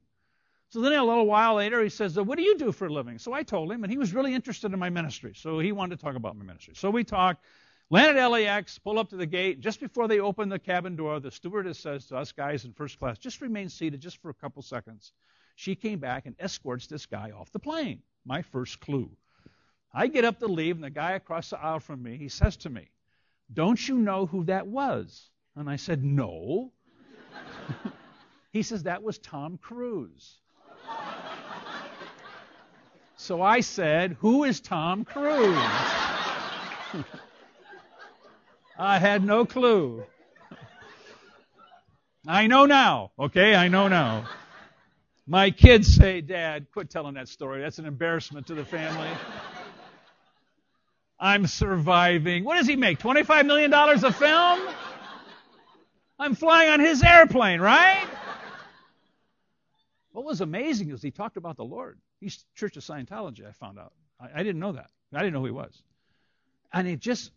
So 0.71 0.83
then 0.83 0.93
a 0.93 1.05
little 1.05 1.27
while 1.27 1.55
later, 1.55 1.83
he 1.83 1.89
says, 1.89 2.19
What 2.19 2.37
do 2.37 2.45
you 2.45 2.59
do 2.59 2.73
for 2.73 2.87
a 2.87 2.93
living? 2.93 3.19
So 3.19 3.33
I 3.33 3.43
told 3.43 3.73
him, 3.73 3.85
and 3.85 3.91
he 3.91 3.99
was 3.99 4.13
really 4.13 4.35
interested 4.35 4.73
in 4.73 4.79
my 4.79 4.91
ministry. 4.91 5.33
So 5.35 5.59
he 5.59 5.73
wanted 5.73 5.99
to 5.99 6.05
talk 6.05 6.15
about 6.15 6.37
my 6.37 6.45
ministry. 6.45 6.75
So 6.77 6.91
we 6.91 7.05
talked. 7.05 7.45
Land 7.91 8.19
at 8.19 8.27
LAX, 8.27 8.79
pull 8.79 8.99
up 8.99 9.09
to 9.09 9.17
the 9.17 9.25
gate. 9.25 9.61
Just 9.61 9.81
before 9.81 10.09
they 10.09 10.21
open 10.21 10.51
the 10.51 10.59
cabin 10.59 10.95
door, 10.95 11.21
the 11.21 11.31
stewardess 11.31 11.79
says 11.79 12.05
to 12.07 12.19
us 12.19 12.33
guys 12.33 12.67
in 12.67 12.75
first 12.75 12.99
class, 12.99 13.17
just 13.17 13.41
remain 13.41 13.71
seated 13.71 14.03
just 14.03 14.21
for 14.21 14.29
a 14.29 14.35
couple 14.35 14.61
seconds. 14.61 15.13
She 15.55 15.75
came 15.75 15.99
back 15.99 16.27
and 16.27 16.37
escorts 16.39 16.87
this 16.87 17.07
guy 17.07 17.31
off 17.31 17.51
the 17.51 17.59
plane. 17.59 18.03
My 18.27 18.43
first 18.43 18.79
clue. 18.81 19.11
I 19.95 20.07
get 20.07 20.27
up 20.27 20.39
to 20.41 20.47
leave, 20.49 20.75
and 20.75 20.85
the 20.85 20.91
guy 20.91 21.13
across 21.13 21.49
the 21.49 21.59
aisle 21.59 21.81
from 21.81 22.03
me, 22.03 22.19
he 22.19 22.29
says 22.29 22.59
to 22.59 22.71
me, 22.71 22.91
Don't 23.51 23.89
you 23.89 23.97
know 23.97 24.27
who 24.27 24.45
that 24.45 24.67
was? 24.67 25.31
And 25.57 25.69
I 25.69 25.77
said, 25.77 26.05
No. 26.05 26.73
He 28.59 28.63
says, 28.65 28.83
That 28.83 29.05
was 29.05 29.19
Tom 29.19 29.57
Cruise. 29.57 30.41
so 33.17 33.41
I 33.41 33.61
said, 33.61 34.17
Who 34.19 34.43
is 34.43 34.61
Tom 34.61 35.05
Cruise? 35.05 35.57
I 38.77 38.99
had 38.99 39.25
no 39.25 39.45
clue. 39.45 40.03
I 42.27 42.49
know 42.49 42.67
now, 42.67 43.13
okay? 43.17 43.55
I 43.55 43.69
know 43.69 43.87
now. 43.87 44.29
My 45.25 45.53
kids 45.53 45.95
say, 45.95 46.21
Dad, 46.21 46.67
quit 46.73 46.91
telling 46.91 47.15
that 47.15 47.29
story. 47.29 47.61
That's 47.61 47.79
an 47.79 47.87
embarrassment 47.87 48.49
to 48.49 48.55
the 48.55 48.65
family. 48.65 49.09
I'm 51.21 51.47
surviving. 51.47 52.43
What 52.43 52.57
does 52.57 52.67
he 52.67 52.75
make? 52.75 52.99
$25 52.99 53.47
million 53.47 53.73
a 53.73 54.13
film? 54.13 54.61
I'm 56.19 56.35
flying 56.35 56.71
on 56.71 56.81
his 56.81 57.05
airplane, 57.05 57.61
right? 57.61 58.05
What 60.19 60.27
was 60.27 60.41
amazing 60.41 60.91
is 60.91 61.01
he 61.01 61.13
talked 61.13 61.37
about 61.37 61.57
the 61.57 61.65
Lord. 61.65 61.97
He's 62.19 62.45
Church 62.57 62.77
of 62.77 62.83
Scientology, 62.83 63.47
I 63.47 63.53
found 63.53 63.79
out. 63.79 63.93
I, 64.21 64.41
I 64.41 64.43
didn't 64.43 64.59
know 64.59 64.73
that. 64.73 64.91
I 65.15 65.21
didn't 65.21 65.33
know 65.33 65.39
who 65.39 65.47
he 65.47 65.53
was. 65.53 65.81
And 66.73 66.89
it 66.89 66.99
just 66.99 67.31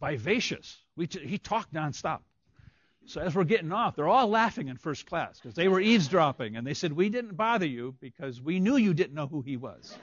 vivacious. 0.00 0.78
We 0.94 1.08
t- 1.08 1.26
he 1.26 1.38
talked 1.38 1.74
nonstop. 1.74 2.20
So 3.06 3.20
as 3.20 3.34
we're 3.34 3.42
getting 3.42 3.72
off, 3.72 3.96
they're 3.96 4.06
all 4.06 4.28
laughing 4.28 4.68
in 4.68 4.76
first 4.76 5.06
class 5.06 5.40
because 5.40 5.56
they 5.56 5.66
were 5.66 5.80
eavesdropping, 5.80 6.54
and 6.54 6.64
they 6.64 6.74
said 6.74 6.92
we 6.92 7.08
didn't 7.08 7.36
bother 7.36 7.66
you 7.66 7.96
because 8.00 8.40
we 8.40 8.60
knew 8.60 8.76
you 8.76 8.94
didn't 8.94 9.14
know 9.14 9.26
who 9.26 9.42
he 9.42 9.56
was. 9.56 9.98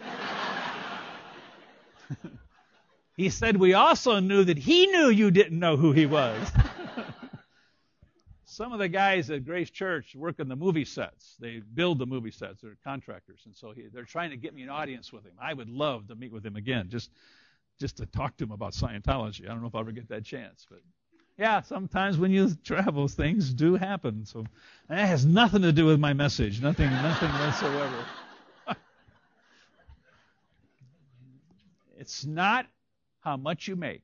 he 3.15 3.29
said 3.29 3.55
we 3.55 3.75
also 3.75 4.19
knew 4.19 4.43
that 4.43 4.57
he 4.57 4.87
knew 4.87 5.07
you 5.07 5.31
didn't 5.31 5.57
know 5.57 5.77
who 5.77 5.93
he 5.93 6.05
was. 6.05 6.51
Some 8.53 8.71
of 8.71 8.77
the 8.77 8.87
guys 8.87 9.31
at 9.31 9.45
Grace 9.45 9.71
Church 9.71 10.15
work 10.15 10.39
in 10.39 10.47
the 10.47 10.55
movie 10.55 10.85
sets. 10.85 11.35
They 11.39 11.63
build 11.73 11.97
the 11.97 12.05
movie 12.05 12.29
sets. 12.29 12.61
They're 12.61 12.77
contractors, 12.83 13.41
and 13.45 13.55
so 13.55 13.71
he, 13.71 13.87
they're 13.91 14.03
trying 14.03 14.29
to 14.29 14.37
get 14.37 14.53
me 14.53 14.61
an 14.61 14.69
audience 14.69 15.11
with 15.11 15.25
him. 15.25 15.31
I 15.41 15.55
would 15.55 15.71
love 15.71 16.07
to 16.09 16.15
meet 16.15 16.31
with 16.31 16.45
him 16.45 16.55
again. 16.55 16.87
Just 16.87 17.09
just 17.79 17.97
to 17.97 18.05
talk 18.05 18.37
to 18.37 18.43
him 18.43 18.51
about 18.51 18.73
Scientology. 18.73 19.45
I 19.45 19.47
don't 19.47 19.61
know 19.61 19.67
if 19.67 19.73
I'll 19.73 19.81
ever 19.81 19.91
get 19.91 20.07
that 20.09 20.23
chance, 20.23 20.67
but 20.69 20.81
yeah, 21.35 21.61
sometimes 21.61 22.19
when 22.19 22.29
you 22.29 22.51
travel, 22.63 23.07
things 23.07 23.51
do 23.51 23.73
happen. 23.73 24.23
So 24.27 24.45
that 24.87 25.07
has 25.07 25.25
nothing 25.25 25.63
to 25.63 25.71
do 25.71 25.87
with 25.87 25.99
my 25.99 26.13
message. 26.13 26.61
Nothing, 26.61 26.91
nothing 26.91 27.29
whatsoever. 27.29 28.05
it's 31.97 32.23
not 32.23 32.67
how 33.21 33.35
much 33.35 33.67
you 33.67 33.75
make; 33.75 34.03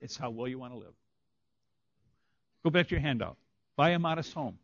it's 0.00 0.16
how 0.16 0.30
well 0.30 0.48
you 0.48 0.58
want 0.58 0.72
to 0.72 0.78
live. 0.78 0.94
Go 2.64 2.70
back 2.70 2.88
to 2.88 2.94
your 2.94 3.02
handout. 3.02 3.36
Buy 3.80 3.92
a 3.92 3.98
modest 3.98 4.34
home. 4.34 4.58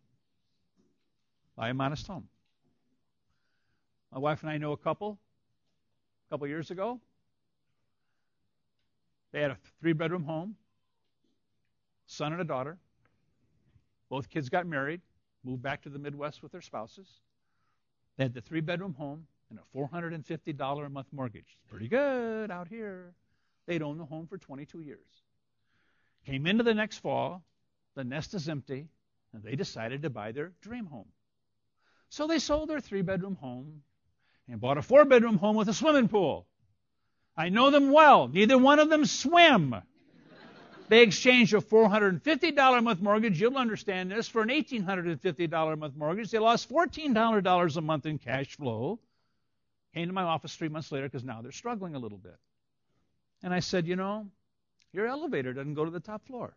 Buy 1.56 1.70
a 1.70 1.72
modest 1.72 2.06
home. 2.06 2.28
My 4.12 4.18
wife 4.18 4.42
and 4.42 4.50
I 4.50 4.58
know 4.58 4.72
a 4.72 4.76
couple. 4.76 5.16
A 6.26 6.34
couple 6.34 6.46
years 6.48 6.70
ago, 6.70 7.00
they 9.32 9.40
had 9.40 9.52
a 9.52 9.56
three 9.80 9.94
bedroom 9.94 10.22
home, 10.22 10.54
son 12.06 12.32
and 12.34 12.42
a 12.42 12.44
daughter. 12.44 12.76
Both 14.10 14.28
kids 14.28 14.50
got 14.50 14.66
married, 14.66 15.00
moved 15.44 15.62
back 15.62 15.80
to 15.84 15.88
the 15.88 15.98
Midwest 15.98 16.42
with 16.42 16.52
their 16.52 16.60
spouses. 16.60 17.08
They 18.18 18.24
had 18.24 18.34
the 18.34 18.42
three 18.42 18.60
bedroom 18.60 18.92
home 18.92 19.26
and 19.48 19.58
a 19.58 19.78
$450 19.78 20.84
a 20.84 20.90
month 20.90 21.06
mortgage. 21.10 21.56
Pretty 21.70 21.88
good 21.88 22.50
out 22.50 22.68
here. 22.68 23.14
They'd 23.66 23.80
owned 23.80 23.98
the 23.98 24.04
home 24.04 24.26
for 24.26 24.36
22 24.36 24.82
years. 24.82 25.08
Came 26.26 26.46
into 26.46 26.64
the 26.64 26.74
next 26.74 26.98
fall, 26.98 27.42
the 27.94 28.04
nest 28.04 28.34
is 28.34 28.46
empty, 28.50 28.90
and 29.36 29.44
they 29.44 29.54
decided 29.54 30.02
to 30.02 30.10
buy 30.10 30.32
their 30.32 30.52
dream 30.62 30.86
home. 30.86 31.08
So 32.08 32.26
they 32.26 32.38
sold 32.38 32.70
their 32.70 32.80
three 32.80 33.02
bedroom 33.02 33.36
home 33.36 33.82
and 34.48 34.60
bought 34.60 34.78
a 34.78 34.82
four 34.82 35.04
bedroom 35.04 35.36
home 35.36 35.56
with 35.56 35.68
a 35.68 35.74
swimming 35.74 36.08
pool. 36.08 36.46
I 37.36 37.50
know 37.50 37.70
them 37.70 37.92
well. 37.92 38.28
Neither 38.28 38.56
one 38.56 38.78
of 38.78 38.88
them 38.88 39.04
swim. 39.04 39.74
They 40.88 41.02
exchanged 41.02 41.52
a 41.52 41.60
$450 41.60 42.78
a 42.78 42.80
month 42.80 43.02
mortgage, 43.02 43.40
you'll 43.40 43.58
understand 43.58 44.10
this, 44.10 44.28
for 44.28 44.40
an 44.40 44.48
$1,850 44.48 45.72
a 45.72 45.76
month 45.76 45.96
mortgage. 45.96 46.30
They 46.30 46.38
lost 46.38 46.70
$1,400 46.70 47.76
a 47.76 47.80
month 47.80 48.06
in 48.06 48.18
cash 48.18 48.56
flow. 48.56 49.00
Came 49.92 50.06
to 50.06 50.14
my 50.14 50.22
office 50.22 50.54
three 50.54 50.68
months 50.68 50.92
later 50.92 51.08
because 51.08 51.24
now 51.24 51.42
they're 51.42 51.52
struggling 51.52 51.94
a 51.94 51.98
little 51.98 52.18
bit. 52.18 52.36
And 53.42 53.52
I 53.52 53.60
said, 53.60 53.86
you 53.86 53.96
know, 53.96 54.28
your 54.92 55.06
elevator 55.06 55.52
doesn't 55.52 55.74
go 55.74 55.84
to 55.84 55.90
the 55.90 56.00
top 56.00 56.24
floor. 56.26 56.56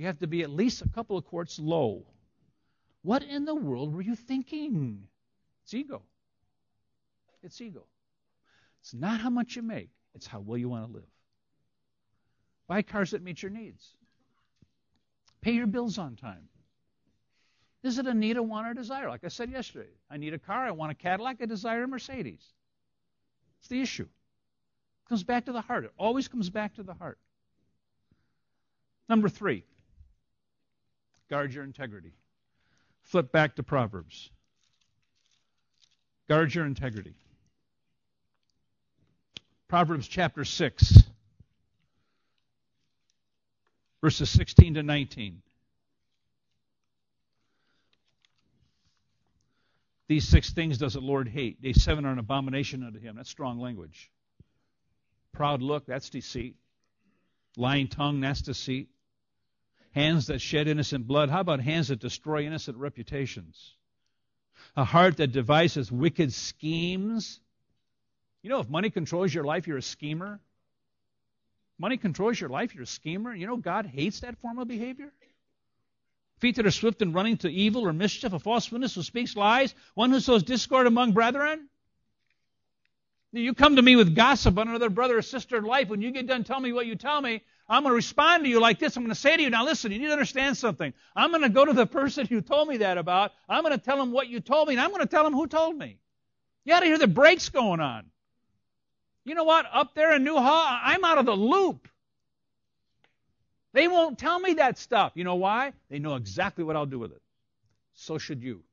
You 0.00 0.06
have 0.06 0.20
to 0.20 0.26
be 0.26 0.40
at 0.40 0.48
least 0.48 0.80
a 0.80 0.88
couple 0.88 1.18
of 1.18 1.26
quarts 1.26 1.58
low. 1.58 2.06
What 3.02 3.22
in 3.22 3.44
the 3.44 3.54
world 3.54 3.94
were 3.94 4.00
you 4.00 4.16
thinking? 4.16 5.06
It's 5.62 5.74
ego. 5.74 6.00
It's 7.42 7.60
ego. 7.60 7.84
It's 8.80 8.94
not 8.94 9.20
how 9.20 9.28
much 9.28 9.56
you 9.56 9.62
make, 9.62 9.90
it's 10.14 10.26
how 10.26 10.40
well 10.40 10.56
you 10.56 10.70
want 10.70 10.86
to 10.86 10.90
live. 10.90 11.10
Buy 12.66 12.80
cars 12.80 13.10
that 13.10 13.22
meet 13.22 13.42
your 13.42 13.50
needs. 13.50 13.90
Pay 15.42 15.52
your 15.52 15.66
bills 15.66 15.98
on 15.98 16.16
time. 16.16 16.48
Is 17.82 17.98
it 17.98 18.06
a 18.06 18.14
need, 18.14 18.38
a 18.38 18.42
want, 18.42 18.68
or 18.68 18.72
desire? 18.72 19.10
Like 19.10 19.24
I 19.24 19.28
said 19.28 19.50
yesterday, 19.50 19.92
I 20.10 20.16
need 20.16 20.32
a 20.32 20.38
car, 20.38 20.64
I 20.64 20.70
want 20.70 20.92
a 20.92 20.94
Cadillac, 20.94 21.42
I 21.42 21.44
desire 21.44 21.82
a 21.82 21.88
Mercedes. 21.88 22.54
It's 23.58 23.68
the 23.68 23.82
issue. 23.82 24.04
It 24.04 25.08
comes 25.10 25.24
back 25.24 25.44
to 25.44 25.52
the 25.52 25.60
heart. 25.60 25.84
It 25.84 25.92
always 25.98 26.26
comes 26.26 26.48
back 26.48 26.76
to 26.76 26.82
the 26.82 26.94
heart. 26.94 27.18
Number 29.06 29.28
three, 29.28 29.66
guard 31.30 31.54
your 31.54 31.64
integrity. 31.64 32.12
Flip 33.04 33.30
back 33.32 33.56
to 33.56 33.62
Proverbs. 33.62 34.30
Guard 36.28 36.54
your 36.54 36.66
integrity. 36.66 37.14
Proverbs 39.68 40.08
chapter 40.08 40.44
6, 40.44 40.98
verses 44.02 44.28
16 44.30 44.74
to 44.74 44.82
19. 44.82 45.42
These 50.08 50.26
six 50.26 50.50
things 50.50 50.76
does 50.76 50.94
the 50.94 51.00
Lord 51.00 51.28
hate. 51.28 51.62
Day 51.62 51.72
seven 51.72 52.04
are 52.04 52.10
an 52.10 52.18
abomination 52.18 52.82
unto 52.82 52.98
him. 52.98 53.14
That's 53.14 53.30
strong 53.30 53.60
language. 53.60 54.10
Proud 55.32 55.62
look, 55.62 55.86
that's 55.86 56.10
deceit. 56.10 56.56
Lying 57.56 57.86
tongue, 57.86 58.20
that's 58.20 58.42
deceit. 58.42 58.88
Hands 59.92 60.24
that 60.28 60.40
shed 60.40 60.68
innocent 60.68 61.06
blood. 61.06 61.30
How 61.30 61.40
about 61.40 61.60
hands 61.60 61.88
that 61.88 61.98
destroy 61.98 62.44
innocent 62.44 62.76
reputations? 62.76 63.74
A 64.76 64.84
heart 64.84 65.16
that 65.16 65.32
devises 65.32 65.90
wicked 65.90 66.32
schemes. 66.32 67.40
You 68.42 68.50
know, 68.50 68.60
if 68.60 68.68
money 68.68 68.90
controls 68.90 69.34
your 69.34 69.44
life, 69.44 69.66
you're 69.66 69.78
a 69.78 69.82
schemer. 69.82 70.40
Money 71.78 71.96
controls 71.96 72.38
your 72.38 72.50
life, 72.50 72.74
you're 72.74 72.84
a 72.84 72.86
schemer. 72.86 73.34
You 73.34 73.46
know, 73.46 73.56
God 73.56 73.86
hates 73.86 74.20
that 74.20 74.38
form 74.38 74.58
of 74.58 74.68
behavior. 74.68 75.10
Feet 76.38 76.56
that 76.56 76.66
are 76.66 76.70
swift 76.70 77.02
in 77.02 77.12
running 77.12 77.38
to 77.38 77.50
evil 77.50 77.86
or 77.86 77.92
mischief, 77.92 78.32
a 78.32 78.38
false 78.38 78.70
witness 78.70 78.94
who 78.94 79.02
speaks 79.02 79.34
lies, 79.34 79.74
one 79.94 80.10
who 80.10 80.20
sows 80.20 80.42
discord 80.42 80.86
among 80.86 81.12
brethren. 81.12 81.68
You 83.32 83.54
come 83.54 83.76
to 83.76 83.82
me 83.82 83.96
with 83.96 84.14
gossip 84.14 84.58
on 84.58 84.68
another 84.68 84.90
brother 84.90 85.18
or 85.18 85.22
sister 85.22 85.56
in 85.56 85.64
life. 85.64 85.88
When 85.88 86.02
you 86.02 86.10
get 86.10 86.26
done 86.26 86.44
tell 86.44 86.60
me 86.60 86.72
what 86.72 86.86
you 86.86 86.96
tell 86.96 87.20
me, 87.20 87.42
I'm 87.70 87.84
going 87.84 87.92
to 87.92 87.96
respond 87.96 88.42
to 88.42 88.50
you 88.50 88.60
like 88.60 88.80
this. 88.80 88.96
I'm 88.96 89.04
going 89.04 89.14
to 89.14 89.20
say 89.20 89.36
to 89.36 89.42
you, 89.42 89.48
now 89.48 89.64
listen, 89.64 89.92
you 89.92 90.00
need 90.00 90.06
to 90.06 90.12
understand 90.12 90.56
something. 90.56 90.92
I'm 91.14 91.30
going 91.30 91.44
to 91.44 91.48
go 91.48 91.64
to 91.64 91.72
the 91.72 91.86
person 91.86 92.26
you 92.28 92.40
told 92.40 92.66
me 92.66 92.78
that 92.78 92.98
about. 92.98 93.30
I'm 93.48 93.62
going 93.62 93.78
to 93.78 93.82
tell 93.82 94.02
him 94.02 94.10
what 94.10 94.28
you 94.28 94.40
told 94.40 94.66
me, 94.66 94.74
and 94.74 94.80
I'm 94.80 94.90
going 94.90 95.02
to 95.02 95.06
tell 95.06 95.24
him 95.24 95.32
who 95.32 95.46
told 95.46 95.78
me. 95.78 95.98
You 96.64 96.74
ought 96.74 96.80
to 96.80 96.86
hear 96.86 96.98
the 96.98 97.06
brakes 97.06 97.48
going 97.48 97.78
on. 97.78 98.06
You 99.24 99.36
know 99.36 99.44
what? 99.44 99.66
Up 99.72 99.94
there 99.94 100.16
in 100.16 100.24
Newhall, 100.24 100.78
I'm 100.82 101.04
out 101.04 101.18
of 101.18 101.26
the 101.26 101.36
loop. 101.36 101.86
They 103.72 103.86
won't 103.86 104.18
tell 104.18 104.40
me 104.40 104.54
that 104.54 104.76
stuff. 104.76 105.12
You 105.14 105.22
know 105.22 105.36
why? 105.36 105.72
They 105.90 106.00
know 106.00 106.16
exactly 106.16 106.64
what 106.64 106.74
I'll 106.74 106.86
do 106.86 106.98
with 106.98 107.12
it. 107.12 107.22
So 107.94 108.18
should 108.18 108.42
you. 108.42 108.64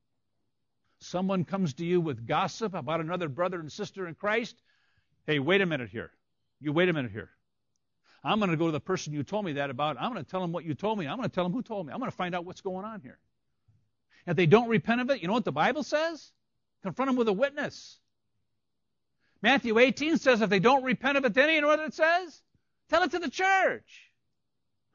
Someone 0.99 1.45
comes 1.45 1.75
to 1.75 1.85
you 1.85 2.01
with 2.01 2.25
gossip 2.25 2.73
about 2.73 2.99
another 2.99 3.29
brother 3.29 3.59
and 3.59 3.71
sister 3.71 4.07
in 4.07 4.15
Christ. 4.15 4.55
Hey, 5.27 5.37
wait 5.37 5.61
a 5.61 5.67
minute 5.67 5.89
here. 5.89 6.09
You 6.59 6.73
wait 6.73 6.89
a 6.89 6.93
minute 6.93 7.11
here. 7.11 7.29
I'm 8.23 8.39
going 8.39 8.51
to 8.51 8.57
go 8.57 8.65
to 8.65 8.71
the 8.71 8.79
person 8.79 9.13
you 9.13 9.23
told 9.23 9.45
me 9.45 9.53
that 9.53 9.69
about. 9.69 9.97
I'm 9.99 10.11
going 10.11 10.23
to 10.23 10.29
tell 10.29 10.41
them 10.41 10.51
what 10.51 10.65
you 10.65 10.73
told 10.73 10.97
me. 10.99 11.07
I'm 11.07 11.17
going 11.17 11.29
to 11.29 11.33
tell 11.33 11.43
them 11.43 11.53
who 11.53 11.61
told 11.61 11.85
me. 11.85 11.93
I'm 11.93 11.99
going 11.99 12.11
to 12.11 12.17
find 12.17 12.35
out 12.35 12.45
what's 12.45 12.61
going 12.61 12.85
on 12.85 13.01
here. 13.01 13.19
If 14.25 14.35
they 14.35 14.45
don't 14.45 14.67
repent 14.67 15.01
of 15.01 15.09
it, 15.09 15.21
you 15.21 15.27
know 15.27 15.33
what 15.33 15.45
the 15.45 15.51
Bible 15.51 15.83
says? 15.83 16.31
Confront 16.83 17.09
them 17.09 17.15
with 17.15 17.27
a 17.27 17.33
witness. 17.33 17.99
Matthew 19.41 19.77
18 19.77 20.17
says 20.17 20.41
if 20.41 20.49
they 20.49 20.59
don't 20.59 20.83
repent 20.83 21.17
of 21.17 21.25
it, 21.25 21.33
then 21.33 21.49
you 21.49 21.61
know 21.61 21.67
what 21.67 21.79
it 21.79 21.93
says? 21.93 22.41
Tell 22.89 23.03
it 23.03 23.11
to 23.11 23.19
the 23.19 23.29
church. 23.29 24.11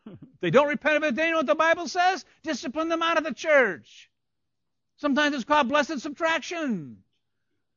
if 0.06 0.18
they 0.40 0.50
don't 0.50 0.68
repent 0.68 0.96
of 0.96 1.04
it, 1.04 1.14
then 1.14 1.26
you 1.26 1.32
know 1.32 1.38
what 1.38 1.46
the 1.46 1.54
Bible 1.54 1.88
says? 1.88 2.24
Discipline 2.42 2.88
them 2.88 3.02
out 3.02 3.18
of 3.18 3.24
the 3.24 3.32
church. 3.32 4.10
Sometimes 4.96 5.34
it's 5.34 5.44
called 5.44 5.68
blessed 5.68 6.00
subtraction. 6.00 6.98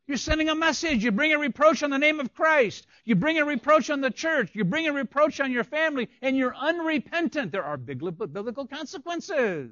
You're 0.08 0.18
sending 0.18 0.50
a 0.50 0.56
message. 0.56 1.04
You 1.04 1.12
bring 1.12 1.34
a 1.34 1.40
reproach 1.40 1.82
on 1.82 1.90
the 1.90 1.98
name 1.98 2.20
of 2.20 2.34
Christ. 2.34 2.86
You 3.06 3.16
bring 3.16 3.40
a 3.40 3.46
reproach 3.46 3.90
on 3.90 4.02
the 4.02 4.12
church. 4.12 4.52
You 4.54 4.64
bring 4.64 4.88
a 4.88 4.94
reproach 4.94 5.40
on 5.40 5.52
your 5.52 5.64
family, 5.64 6.10
and 6.22 6.38
you're 6.38 6.56
unrepentant. 6.56 7.52
There 7.52 7.64
are 7.64 7.78
biblical 7.78 8.68
consequences. 8.68 9.72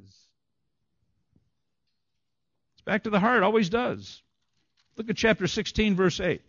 It's 2.73 2.81
back 2.84 3.03
to 3.03 3.11
the 3.11 3.19
heart, 3.19 3.43
always 3.43 3.69
does. 3.69 4.23
Look 4.97 5.09
at 5.09 5.17
chapter 5.17 5.47
16, 5.47 5.95
verse 5.95 6.19
8. 6.19 6.41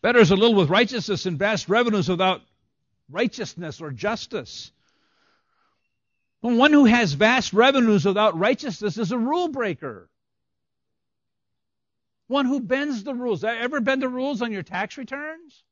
Better 0.00 0.18
is 0.18 0.30
a 0.30 0.36
little 0.36 0.56
with 0.56 0.70
righteousness 0.70 1.26
and 1.26 1.38
vast 1.38 1.68
revenues 1.68 2.08
without 2.08 2.40
righteousness 3.10 3.80
or 3.80 3.90
justice. 3.90 4.72
One 6.42 6.72
who 6.72 6.86
has 6.86 7.12
vast 7.12 7.52
revenues 7.52 8.04
without 8.04 8.36
righteousness 8.36 8.98
is 8.98 9.12
a 9.12 9.18
rule 9.18 9.46
breaker. 9.46 10.10
One 12.26 12.46
who 12.46 12.58
bends 12.58 13.04
the 13.04 13.14
rules. 13.14 13.44
Ever 13.44 13.80
bend 13.80 14.02
the 14.02 14.08
rules 14.08 14.42
on 14.42 14.50
your 14.50 14.64
tax 14.64 14.98
returns? 14.98 15.62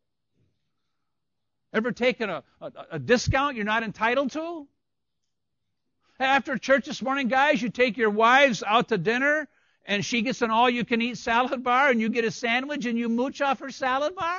Ever 1.73 1.91
taken 1.91 2.31
a, 2.31 2.45
a, 2.61 2.73
a 2.93 2.99
discount 3.01 3.57
you're 3.57 3.65
not 3.65 3.83
entitled 3.83 4.31
to? 4.33 4.69
After 6.21 6.57
church 6.57 6.87
this 6.87 7.03
morning, 7.03 7.27
guys, 7.27 7.61
you 7.61 7.69
take 7.69 7.97
your 7.97 8.11
wives 8.11 8.63
out 8.65 8.89
to 8.89 8.99
dinner 8.99 9.49
and 9.87 10.05
she 10.05 10.23
gets 10.23 10.41
an 10.41 10.53
all 10.53 10.71
you 10.71 10.85
can 10.85 11.03
eat 11.03 11.19
salad 11.19 11.65
bar 11.65 11.91
and 11.91 12.01
you 12.01 12.11
get 12.11 12.25
a 12.25 12.31
sandwich 12.31 12.87
and 12.87 12.97
you 12.97 13.09
mooch 13.09 13.41
off 13.41 13.59
her 13.59 13.71
salad 13.71 14.15
bar? 14.15 14.39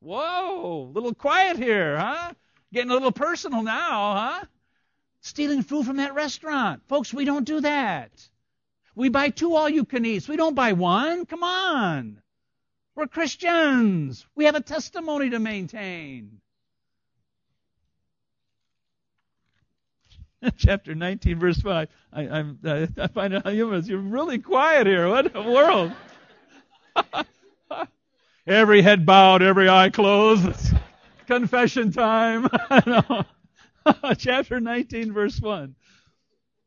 Whoa, 0.00 0.90
a 0.90 0.92
little 0.92 1.14
quiet 1.14 1.56
here, 1.56 1.96
huh? 1.96 2.32
Getting 2.72 2.90
a 2.90 2.94
little 2.94 3.12
personal 3.12 3.62
now, 3.62 4.14
huh? 4.14 4.44
Stealing 5.22 5.62
food 5.62 5.86
from 5.86 5.96
that 5.96 6.14
restaurant. 6.14 6.82
Folks, 6.88 7.12
we 7.12 7.24
don't 7.24 7.44
do 7.44 7.60
that. 7.60 8.10
We 8.94 9.08
buy 9.08 9.30
two 9.30 9.54
all 9.54 9.68
you 9.68 9.84
can 9.84 10.04
eats. 10.04 10.28
We 10.28 10.36
don't 10.36 10.54
buy 10.54 10.72
one. 10.72 11.26
Come 11.26 11.42
on. 11.42 12.22
We're 12.94 13.06
Christians. 13.06 14.24
We 14.34 14.44
have 14.44 14.54
a 14.54 14.60
testimony 14.60 15.30
to 15.30 15.38
maintain. 15.38 16.40
Chapter 20.56 20.94
19, 20.94 21.38
verse 21.38 21.60
5. 21.60 21.88
I, 22.12 22.28
I'm, 22.28 22.58
I 22.64 23.06
find 23.08 23.34
it 23.34 23.46
humorous. 23.46 23.88
You're 23.88 23.98
really 23.98 24.38
quiet 24.38 24.86
here. 24.86 25.08
What 25.08 25.26
in 25.26 25.32
the 25.32 25.42
world? 25.42 25.92
every 28.46 28.82
head 28.82 29.04
bowed, 29.04 29.42
every 29.42 29.68
eye 29.68 29.90
closed 29.90 30.74
confession 31.30 31.92
time. 31.92 32.48
Chapter 34.18 34.60
19, 34.60 35.12
verse 35.12 35.40
1. 35.40 35.74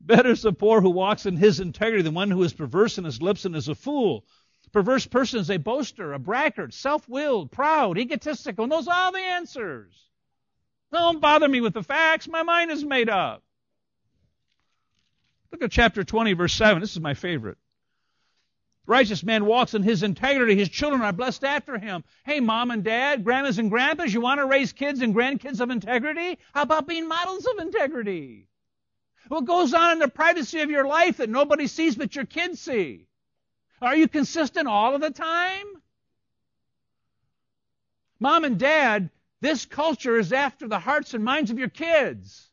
Better 0.02 0.32
is 0.32 0.42
the 0.42 0.54
poor 0.54 0.82
who 0.82 0.90
walks 0.90 1.26
in 1.26 1.36
his 1.36 1.60
integrity 1.60 2.02
than 2.02 2.14
one 2.14 2.32
who 2.32 2.44
is 2.44 2.54
perverse 2.54 2.98
in 2.98 3.04
his 3.04 3.22
lips 3.22 3.46
and 3.46 3.56
is 3.56 3.68
a 3.68 3.76
fool. 3.76 4.26
Perverse 4.72 5.06
person 5.06 5.40
is 5.40 5.52
a 5.52 5.58
boaster, 5.58 6.14
a 6.14 6.20
braggart, 6.20 6.74
self-willed, 6.74 7.52
proud, 7.52 7.98
egotistical, 7.98 8.66
knows 8.66 8.88
all 8.88 9.12
the 9.12 9.20
answers. 9.20 9.94
Don't 10.92 11.22
bother 11.22 11.48
me 11.48 11.62
with 11.62 11.74
the 11.74 11.84
facts. 11.84 12.28
My 12.28 12.44
mind 12.44 12.72
is 12.72 12.84
made 12.84 13.10
up. 13.10 13.44
Look 15.52 15.62
at 15.62 15.72
chapter 15.72 16.04
20, 16.04 16.34
verse 16.34 16.54
7. 16.54 16.82
This 16.82 16.94
is 16.94 17.00
my 17.00 17.14
favorite 17.14 17.58
righteous 18.86 19.24
man 19.24 19.46
walks 19.46 19.74
in 19.74 19.84
his 19.84 20.04
integrity. 20.04 20.56
His 20.56 20.70
children 20.70 21.02
are 21.02 21.14
blessed 21.14 21.44
after 21.44 21.78
him. 21.78 22.04
Hey, 22.26 22.40
mom 22.40 22.72
and 22.72 22.84
dad, 22.84 23.24
grandmas 23.24 23.60
and 23.60 23.70
grandpas, 23.70 24.14
you 24.14 24.22
want 24.22 24.40
to 24.40 24.46
raise 24.46 24.74
kids 24.74 25.02
and 25.02 25.16
grandkids 25.16 25.62
of 25.62 25.70
integrity? 25.70 26.38
How 26.54 26.64
about 26.64 26.88
being 26.88 27.08
models 27.08 27.46
of 27.46 27.60
integrity? 27.60 28.48
What 29.30 29.46
goes 29.46 29.74
on 29.74 29.94
in 29.94 30.00
the 30.00 30.08
privacy 30.08 30.62
of 30.62 30.70
your 30.70 30.86
life 30.86 31.18
that 31.18 31.30
nobody 31.30 31.68
sees 31.68 31.96
but 31.96 32.16
your 32.16 32.26
kids 32.26 32.60
see? 32.60 33.08
Are 33.82 33.96
you 33.96 34.08
consistent 34.08 34.68
all 34.68 34.96
of 34.96 35.02
the 35.02 35.12
time? 35.12 35.66
Mom 38.20 38.44
and 38.44 38.58
dad, 38.58 39.10
this 39.42 39.66
culture 39.66 40.18
is 40.18 40.32
after 40.32 40.68
the 40.68 40.80
hearts 40.80 41.14
and 41.14 41.24
minds 41.24 41.52
of 41.52 41.60
your 41.60 41.70
kids. 41.70 42.50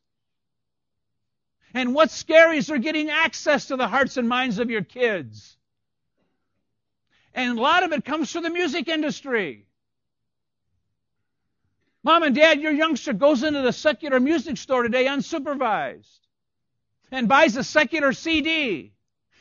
And 1.72 1.95
what's 1.95 2.14
scary 2.14 2.59
is 2.59 2.66
they're 2.66 2.78
getting 2.78 3.11
access 3.11 3.66
to 3.66 3.76
the 3.76 3.87
hearts 3.87 4.16
and 4.16 4.28
minds 4.28 4.59
of 4.59 4.70
your 4.70 4.83
kids. 4.83 5.57
And 7.35 7.59
a 7.59 7.61
lot 7.61 7.83
of 7.83 7.93
it 7.93 8.05
comes 8.05 8.33
through 8.33 8.43
the 8.43 8.51
music 8.51 8.89
industry. 8.89 9.66
Mom 12.03 12.22
and 12.22 12.35
dad, 12.35 12.61
your 12.61 12.72
youngster 12.72 13.12
goes 13.12 13.43
into 13.43 13.61
the 13.61 13.72
secular 13.72 14.18
music 14.18 14.57
store 14.57 14.83
today 14.83 15.05
unsupervised 15.05 16.20
and 17.11 17.28
buys 17.28 17.57
a 17.57 17.64
secular 17.64 18.12
CD 18.12 18.93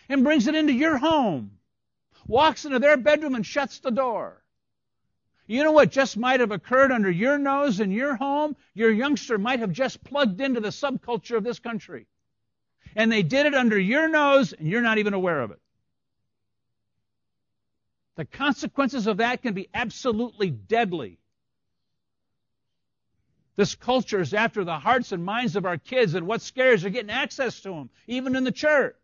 and 0.10 0.24
brings 0.24 0.48
it 0.48 0.56
into 0.56 0.74
your 0.74 0.98
home, 0.98 1.52
walks 2.28 2.66
into 2.66 2.80
their 2.80 2.98
bedroom 2.98 3.36
and 3.36 3.46
shuts 3.46 3.80
the 3.80 3.92
door. 3.92 4.44
You 5.48 5.64
know 5.64 5.72
what 5.72 5.90
just 5.90 6.18
might 6.18 6.42
have 6.42 6.52
occurred 6.52 6.92
under 6.92 7.10
your 7.10 7.40
nose 7.40 7.80
in 7.80 7.92
your 7.92 8.16
home? 8.16 8.56
Your 8.76 8.92
youngster 8.92 9.38
might 9.38 9.62
have 9.62 9.72
just 9.72 10.04
plugged 10.04 10.42
into 10.42 10.60
the 10.60 10.70
subculture 10.70 11.38
of 11.38 11.44
this 11.44 11.60
country. 11.60 12.06
And 12.96 13.12
they 13.12 13.24
did 13.24 13.46
it 13.46 13.56
under 13.56 13.80
your 13.80 14.10
nose 14.10 14.54
and 14.54 14.68
you're 14.68 14.82
not 14.82 14.98
even 14.98 15.14
aware 15.14 15.42
of 15.42 15.52
it. 15.52 15.60
The 18.20 18.26
consequences 18.26 19.08
of 19.08 19.16
that 19.18 19.42
can 19.42 19.54
be 19.54 19.70
absolutely 19.74 20.50
deadly. 20.50 21.20
This 23.56 23.76
culture 23.76 24.20
is 24.20 24.34
after 24.34 24.66
the 24.66 24.78
hearts 24.78 25.14
and 25.14 25.24
minds 25.24 25.56
of 25.56 25.66
our 25.66 25.78
kids, 25.78 26.16
and 26.16 26.28
what 26.28 26.42
scares 26.42 26.84
are 26.84 26.90
getting 26.90 27.12
access 27.12 27.62
to 27.62 27.70
them, 27.70 27.90
even 28.08 28.36
in 28.36 28.44
the 28.44 28.52
church. 28.52 28.98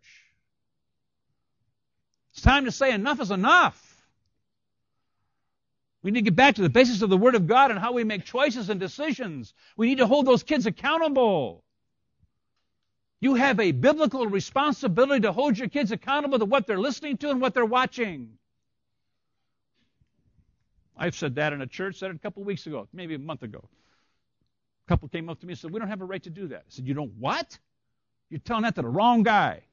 It's 2.33 2.41
time 2.41 2.65
to 2.65 2.73
say 2.73 2.91
enough 2.91 3.21
is 3.21 3.31
enough. 3.31 3.81
We 6.03 6.11
need 6.11 6.19
to 6.19 6.31
get 6.31 6.35
back 6.35 6.55
to 6.55 6.61
the 6.61 6.69
basis 6.69 7.01
of 7.01 7.09
the 7.09 7.15
Word 7.15 7.35
of 7.35 7.47
God 7.47 7.71
and 7.71 7.79
how 7.79 7.93
we 7.93 8.03
make 8.03 8.25
choices 8.25 8.69
and 8.69 8.81
decisions. 8.81 9.53
We 9.77 9.87
need 9.87 9.99
to 9.99 10.07
hold 10.07 10.25
those 10.25 10.43
kids 10.43 10.65
accountable. 10.65 11.63
You 13.21 13.35
have 13.35 13.61
a 13.61 13.71
biblical 13.71 14.27
responsibility 14.27 15.21
to 15.21 15.31
hold 15.31 15.57
your 15.57 15.69
kids 15.69 15.93
accountable 15.93 16.39
to 16.39 16.43
what 16.43 16.67
they're 16.67 16.77
listening 16.77 17.15
to 17.19 17.29
and 17.29 17.39
what 17.39 17.53
they're 17.53 17.63
watching. 17.63 18.37
I've 20.97 21.15
said 21.15 21.35
that 21.35 21.53
in 21.53 21.61
a 21.61 21.67
church, 21.67 21.97
said 21.97 22.11
it 22.11 22.15
a 22.15 22.19
couple 22.19 22.41
of 22.41 22.47
weeks 22.47 22.67
ago, 22.67 22.87
maybe 22.93 23.15
a 23.15 23.19
month 23.19 23.43
ago. 23.43 23.67
A 24.85 24.87
couple 24.87 25.07
came 25.09 25.29
up 25.29 25.39
to 25.39 25.45
me 25.45 25.53
and 25.53 25.59
said, 25.59 25.71
We 25.71 25.79
don't 25.79 25.89
have 25.89 26.01
a 26.01 26.05
right 26.05 26.23
to 26.23 26.29
do 26.29 26.47
that. 26.47 26.59
I 26.59 26.69
said, 26.69 26.87
You 26.87 26.93
don't 26.93 27.13
what? 27.19 27.57
You're 28.29 28.39
telling 28.39 28.63
that 28.63 28.75
to 28.75 28.81
the 28.81 28.87
wrong 28.87 29.23
guy. 29.23 29.63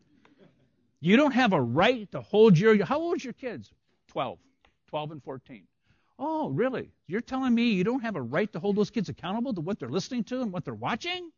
You 1.00 1.16
don't 1.16 1.32
have 1.32 1.52
a 1.52 1.60
right 1.60 2.10
to 2.12 2.20
hold 2.20 2.58
your. 2.58 2.84
How 2.84 2.98
old 2.98 3.20
are 3.20 3.24
your 3.24 3.32
kids? 3.32 3.70
12. 4.08 4.38
12 4.88 5.10
and 5.12 5.22
14. 5.22 5.64
Oh, 6.18 6.50
really? 6.50 6.92
You're 7.06 7.20
telling 7.20 7.54
me 7.54 7.72
you 7.72 7.82
don't 7.82 8.02
have 8.02 8.14
a 8.14 8.22
right 8.22 8.52
to 8.52 8.60
hold 8.60 8.76
those 8.76 8.90
kids 8.90 9.08
accountable 9.08 9.54
to 9.54 9.60
what 9.60 9.80
they're 9.80 9.88
listening 9.88 10.24
to 10.24 10.42
and 10.42 10.52
what 10.52 10.64
they're 10.64 10.74
watching? 10.74 11.30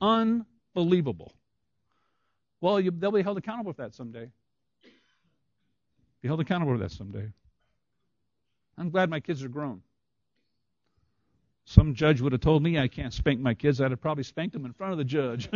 Unbelievable. 0.00 1.32
Well, 2.60 2.80
you, 2.80 2.90
they'll 2.90 3.12
be 3.12 3.22
held 3.22 3.38
accountable 3.38 3.72
for 3.72 3.82
that 3.82 3.94
someday. 3.94 4.30
Be 6.22 6.28
held 6.28 6.40
accountable 6.40 6.72
for 6.74 6.78
that 6.78 6.92
someday. 6.92 7.28
I'm 8.78 8.90
glad 8.90 9.10
my 9.10 9.20
kids 9.20 9.42
are 9.42 9.48
grown. 9.48 9.82
Some 11.64 11.94
judge 11.94 12.20
would 12.20 12.32
have 12.32 12.40
told 12.40 12.62
me 12.62 12.78
I 12.78 12.88
can't 12.88 13.12
spank 13.12 13.40
my 13.40 13.54
kids. 13.54 13.80
I'd 13.80 13.90
have 13.90 14.00
probably 14.00 14.24
spanked 14.24 14.52
them 14.52 14.64
in 14.64 14.72
front 14.72 14.92
of 14.92 14.98
the 14.98 15.04
judge. 15.04 15.48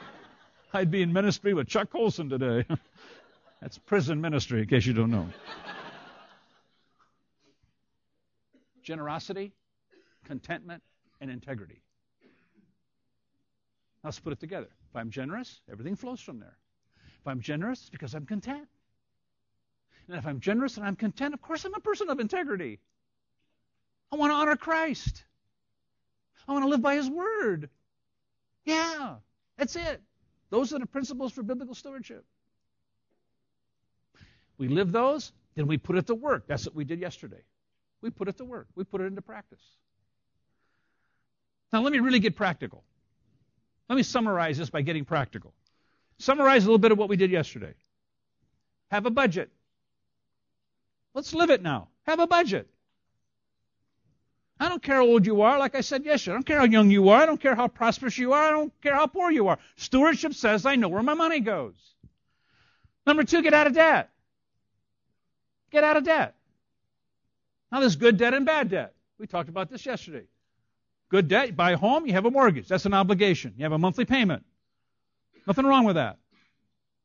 I'd 0.72 0.90
be 0.90 1.02
in 1.02 1.12
ministry 1.12 1.54
with 1.54 1.66
Chuck 1.68 1.90
Colson 1.90 2.28
today. 2.28 2.64
That's 3.60 3.78
prison 3.78 4.20
ministry, 4.20 4.62
in 4.62 4.68
case 4.68 4.86
you 4.86 4.92
don't 4.92 5.10
know. 5.10 5.28
Generosity, 8.82 9.52
contentment, 10.24 10.82
and 11.20 11.30
integrity. 11.30 11.82
Let's 14.02 14.18
put 14.18 14.32
it 14.32 14.40
together. 14.40 14.68
If 14.88 14.96
I'm 14.96 15.10
generous, 15.10 15.60
everything 15.70 15.94
flows 15.94 16.20
from 16.20 16.40
there. 16.40 16.56
If 17.20 17.26
I'm 17.26 17.40
generous, 17.40 17.80
it's 17.80 17.90
because 17.90 18.14
I'm 18.14 18.24
content. 18.24 18.66
And 20.10 20.18
if 20.18 20.26
I'm 20.26 20.40
generous 20.40 20.76
and 20.76 20.84
I'm 20.84 20.96
content, 20.96 21.34
of 21.34 21.40
course 21.40 21.64
I'm 21.64 21.72
a 21.72 21.78
person 21.78 22.10
of 22.10 22.18
integrity. 22.18 22.80
I 24.10 24.16
want 24.16 24.32
to 24.32 24.34
honor 24.34 24.56
Christ. 24.56 25.22
I 26.48 26.52
want 26.52 26.64
to 26.64 26.68
live 26.68 26.82
by 26.82 26.96
His 26.96 27.08
Word. 27.08 27.70
Yeah, 28.64 29.14
that's 29.56 29.76
it. 29.76 30.02
Those 30.50 30.74
are 30.74 30.80
the 30.80 30.86
principles 30.86 31.30
for 31.30 31.44
biblical 31.44 31.76
stewardship. 31.76 32.24
We 34.58 34.66
live 34.66 34.90
those, 34.90 35.30
then 35.54 35.68
we 35.68 35.78
put 35.78 35.96
it 35.96 36.08
to 36.08 36.16
work. 36.16 36.48
That's 36.48 36.66
what 36.66 36.74
we 36.74 36.84
did 36.84 36.98
yesterday. 36.98 37.44
We 38.00 38.10
put 38.10 38.26
it 38.26 38.38
to 38.38 38.44
work. 38.44 38.66
We 38.74 38.82
put 38.82 39.00
it 39.00 39.04
into 39.04 39.22
practice. 39.22 39.62
Now, 41.72 41.82
let 41.82 41.92
me 41.92 42.00
really 42.00 42.18
get 42.18 42.34
practical. 42.34 42.82
Let 43.88 43.94
me 43.94 44.02
summarize 44.02 44.58
this 44.58 44.70
by 44.70 44.82
getting 44.82 45.04
practical. 45.04 45.54
Summarize 46.18 46.64
a 46.64 46.66
little 46.66 46.78
bit 46.78 46.90
of 46.90 46.98
what 46.98 47.08
we 47.08 47.16
did 47.16 47.30
yesterday. 47.30 47.74
Have 48.90 49.06
a 49.06 49.10
budget. 49.10 49.52
Let's 51.14 51.34
live 51.34 51.50
it 51.50 51.62
now. 51.62 51.88
Have 52.06 52.20
a 52.20 52.26
budget. 52.26 52.68
I 54.58 54.68
don't 54.68 54.82
care 54.82 54.96
how 54.96 55.06
old 55.06 55.24
you 55.24 55.40
are, 55.40 55.58
like 55.58 55.74
I 55.74 55.80
said 55.80 56.04
yesterday. 56.04 56.32
I 56.32 56.36
don't 56.36 56.46
care 56.46 56.58
how 56.58 56.64
young 56.64 56.90
you 56.90 57.08
are. 57.08 57.22
I 57.22 57.26
don't 57.26 57.40
care 57.40 57.54
how 57.54 57.66
prosperous 57.66 58.18
you 58.18 58.34
are. 58.34 58.44
I 58.44 58.50
don't 58.50 58.72
care 58.82 58.94
how 58.94 59.06
poor 59.06 59.30
you 59.30 59.48
are. 59.48 59.58
Stewardship 59.76 60.34
says 60.34 60.66
I 60.66 60.76
know 60.76 60.88
where 60.88 61.02
my 61.02 61.14
money 61.14 61.40
goes. 61.40 61.74
Number 63.06 63.24
two, 63.24 63.42
get 63.42 63.54
out 63.54 63.66
of 63.66 63.72
debt. 63.72 64.10
Get 65.70 65.82
out 65.82 65.96
of 65.96 66.04
debt. 66.04 66.34
Now, 67.72 67.80
there's 67.80 67.96
good 67.96 68.18
debt 68.18 68.34
and 68.34 68.44
bad 68.44 68.68
debt. 68.68 68.94
We 69.18 69.26
talked 69.26 69.48
about 69.48 69.70
this 69.70 69.86
yesterday. 69.86 70.24
Good 71.08 71.28
debt, 71.28 71.48
you 71.48 71.52
buy 71.54 71.72
a 71.72 71.76
home, 71.76 72.06
you 72.06 72.12
have 72.12 72.26
a 72.26 72.30
mortgage. 72.30 72.68
That's 72.68 72.86
an 72.86 72.94
obligation. 72.94 73.54
You 73.56 73.64
have 73.64 73.72
a 73.72 73.78
monthly 73.78 74.04
payment. 74.04 74.44
Nothing 75.46 75.66
wrong 75.66 75.84
with 75.84 75.96
that. 75.96 76.18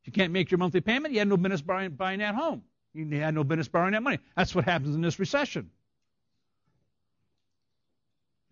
If 0.01 0.07
you 0.07 0.13
can't 0.13 0.31
make 0.31 0.51
your 0.51 0.57
monthly 0.57 0.81
payment, 0.81 1.13
you 1.13 1.19
had 1.19 1.27
no 1.27 1.37
business 1.37 1.61
buying, 1.61 1.91
buying 1.91 2.19
that 2.19 2.35
home. 2.35 2.63
You 2.95 3.19
had 3.19 3.35
no 3.35 3.43
business 3.43 3.67
borrowing 3.67 3.91
that 3.91 4.03
money. 4.03 4.19
That's 4.37 4.55
what 4.55 4.63
happens 4.63 4.95
in 4.95 5.01
this 5.01 5.19
recession. 5.19 5.69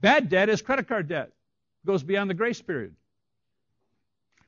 Bad 0.01 0.27
debt 0.27 0.49
is 0.49 0.61
credit 0.61 0.89
card 0.89 1.07
debt. 1.07 1.27
It 1.27 1.87
goes 1.87 2.03
beyond 2.03 2.29
the 2.29 2.33
grace 2.33 2.61
period. 2.61 2.93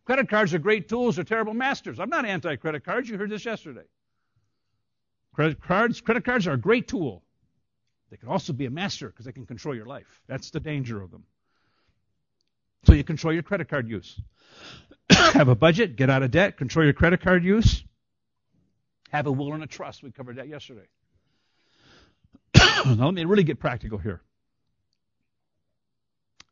Credit 0.03 0.29
cards 0.29 0.53
are 0.53 0.59
great 0.59 0.89
tools, 0.89 1.15
they're 1.15 1.23
terrible 1.23 1.53
masters. 1.53 1.99
I'm 1.99 2.09
not 2.09 2.25
anti 2.25 2.57
credit 2.57 2.83
cards. 2.83 3.09
You 3.09 3.17
heard 3.17 3.29
this 3.29 3.45
yesterday. 3.45 3.85
Credit 5.33 5.61
cards, 5.61 6.01
credit 6.01 6.25
cards 6.25 6.45
are 6.45 6.53
a 6.53 6.57
great 6.57 6.89
tool. 6.89 7.23
They 8.11 8.17
can 8.17 8.27
also 8.27 8.51
be 8.51 8.65
a 8.65 8.69
master 8.69 9.07
because 9.07 9.25
they 9.25 9.31
can 9.31 9.45
control 9.45 9.73
your 9.73 9.85
life. 9.85 10.21
That's 10.27 10.51
the 10.51 10.59
danger 10.59 11.01
of 11.01 11.09
them. 11.09 11.23
So 12.83 12.93
you 12.93 13.03
control 13.05 13.33
your 13.33 13.43
credit 13.43 13.69
card 13.69 13.89
use. 13.89 14.19
Have 15.09 15.47
a 15.47 15.55
budget, 15.55 15.95
get 15.95 16.09
out 16.09 16.21
of 16.21 16.31
debt, 16.31 16.57
control 16.57 16.83
your 16.83 16.93
credit 16.93 17.21
card 17.21 17.43
use. 17.45 17.83
Have 19.12 19.28
a 19.28 19.32
will 19.32 19.53
and 19.53 19.64
a 19.64 19.68
trust. 19.68 20.03
We 20.03 20.12
covered 20.12 20.38
that 20.38 20.47
yesterday. 20.47 20.88
now 22.86 23.06
let 23.06 23.14
me 23.14 23.26
really 23.26 23.43
get 23.43 23.60
practical 23.60 23.97
here. 23.97 24.22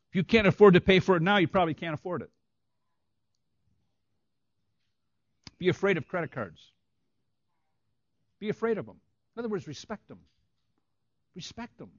If 0.10 0.16
you 0.18 0.24
can't 0.24 0.47
afford 0.47 0.76
to 0.76 0.82
pay 0.82 0.99
for 0.99 1.16
it 1.16 1.24
now, 1.24 1.38
you 1.38 1.47
probably 1.47 1.74
can't 1.74 1.93
afford 1.93 2.22
it. 2.22 2.30
Be 5.58 5.70
afraid 5.70 5.97
of 5.97 6.08
credit 6.08 6.32
cards. 6.32 6.72
Be 8.39 8.49
afraid 8.49 8.78
of 8.78 8.86
them. 8.86 8.97
In 9.36 9.39
other 9.39 9.49
words, 9.49 9.68
respect 9.68 10.08
them. 10.08 10.20
Respect 11.36 11.78
them. 11.78 11.89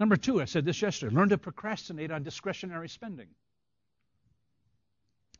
Number 0.00 0.16
two, 0.16 0.40
I 0.40 0.46
said 0.46 0.64
this 0.64 0.80
yesterday 0.82 1.14
learn 1.14 1.28
to 1.28 1.38
procrastinate 1.38 2.10
on 2.10 2.22
discretionary 2.22 2.88
spending. 2.88 3.28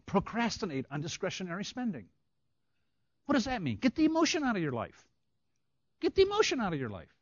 Procrastinate 0.07 0.87
on 0.91 1.01
discretionary 1.01 1.65
spending. 1.65 2.07
What 3.29 3.35
does 3.35 3.45
that 3.45 3.61
mean? 3.61 3.77
Get 3.77 3.95
the 3.95 4.07
emotion 4.07 4.43
out 4.43 4.57
of 4.57 4.63
your 4.63 4.73
life. 4.73 5.05
Get 6.01 6.15
the 6.15 6.23
emotion 6.23 6.61
out 6.61 6.73
of 6.73 6.81
your 6.81 6.89
life. 6.89 7.15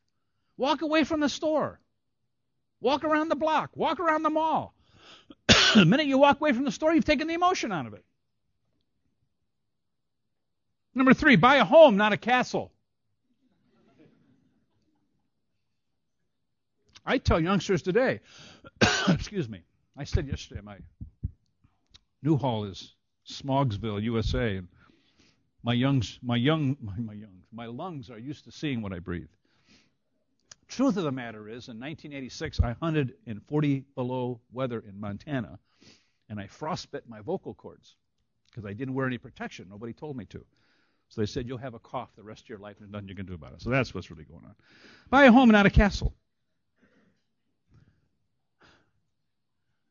Walk 0.56 0.82
away 0.82 1.02
from 1.02 1.18
the 1.18 1.28
store. 1.28 1.80
Walk 2.80 3.02
around 3.02 3.28
the 3.28 3.34
block. 3.34 3.70
Walk 3.74 3.98
around 3.98 4.22
the 4.22 4.30
mall. 4.30 4.72
the 5.74 5.84
minute 5.84 6.06
you 6.06 6.16
walk 6.16 6.40
away 6.40 6.52
from 6.52 6.64
the 6.64 6.70
store, 6.70 6.94
you've 6.94 7.04
taken 7.04 7.26
the 7.26 7.34
emotion 7.34 7.72
out 7.72 7.86
of 7.86 7.94
it. 7.94 8.04
Number 10.94 11.12
three, 11.12 11.34
buy 11.34 11.56
a 11.56 11.64
home, 11.64 11.96
not 11.96 12.12
a 12.12 12.16
castle. 12.16 12.70
I 17.04 17.18
tell 17.18 17.40
youngsters 17.40 17.82
today, 17.82 18.20
excuse 19.08 19.48
me, 19.48 19.62
I 19.96 20.04
said 20.04 20.28
yesterday, 20.28 20.60
my 20.62 20.76
Newhall 22.22 22.66
is 22.66 22.94
Smogsville, 23.28 24.00
USA, 24.04 24.58
and 24.58 24.68
my 25.66 25.74
youngs, 25.74 26.20
my 26.22 26.36
young, 26.36 26.76
my, 26.80 26.96
my 26.96 27.12
young, 27.12 27.42
my 27.52 27.66
lungs 27.66 28.08
are 28.08 28.20
used 28.20 28.44
to 28.44 28.52
seeing 28.52 28.82
what 28.82 28.92
I 28.92 29.00
breathe. 29.00 29.26
Truth 30.68 30.96
of 30.96 31.02
the 31.02 31.10
matter 31.10 31.48
is, 31.48 31.66
in 31.66 31.80
1986, 31.80 32.60
I 32.60 32.76
hunted 32.80 33.14
in 33.26 33.40
40 33.40 33.82
below 33.96 34.40
weather 34.52 34.84
in 34.88 35.00
Montana, 35.00 35.58
and 36.28 36.38
I 36.38 36.46
frostbit 36.46 37.08
my 37.08 37.20
vocal 37.20 37.52
cords 37.52 37.96
because 38.48 38.64
I 38.64 38.74
didn't 38.74 38.94
wear 38.94 39.08
any 39.08 39.18
protection. 39.18 39.66
Nobody 39.68 39.92
told 39.92 40.16
me 40.16 40.24
to. 40.26 40.44
So 41.08 41.20
they 41.20 41.26
said, 41.26 41.48
You'll 41.48 41.58
have 41.58 41.74
a 41.74 41.80
cough 41.80 42.10
the 42.14 42.22
rest 42.22 42.42
of 42.42 42.48
your 42.48 42.58
life, 42.58 42.76
and 42.80 42.92
nothing 42.92 43.08
you 43.08 43.16
can 43.16 43.26
do 43.26 43.34
about 43.34 43.52
it. 43.54 43.60
So 43.60 43.70
that's 43.70 43.92
what's 43.92 44.08
really 44.08 44.24
going 44.24 44.44
on. 44.44 44.54
Buy 45.10 45.24
a 45.24 45.32
home, 45.32 45.50
and 45.50 45.52
not 45.52 45.66
a 45.66 45.70
castle. 45.70 46.14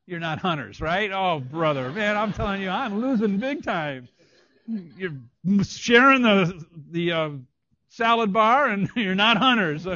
You're 0.06 0.22
not 0.22 0.40
hunters, 0.40 0.80
right? 0.80 1.12
Oh, 1.12 1.42
brother, 1.42 1.92
man, 1.92 2.16
I'm 2.16 2.32
telling 2.32 2.62
you, 2.62 2.70
I'm 2.70 3.02
losing 3.02 3.40
big 3.40 3.64
time. 3.64 4.08
You're 4.68 5.14
sharing 5.64 6.24
the 6.24 6.66
the 6.92 7.12
uh, 7.12 7.30
salad 7.90 8.34
bar, 8.34 8.68
and 8.68 8.90
you're 8.96 9.16
not 9.16 9.38
hunters. 9.38 9.88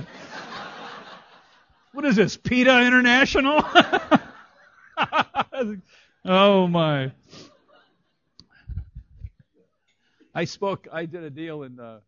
What 1.91 2.05
is 2.05 2.15
this, 2.15 2.37
PETA 2.37 2.85
International? 2.85 3.63
oh 6.25 6.67
my. 6.67 7.11
I 10.35 10.45
spoke, 10.45 10.87
I 10.93 11.05
did 11.05 11.23
a 11.23 11.29
deal 11.29 11.63
in 11.63 11.79
uh, 11.79 11.99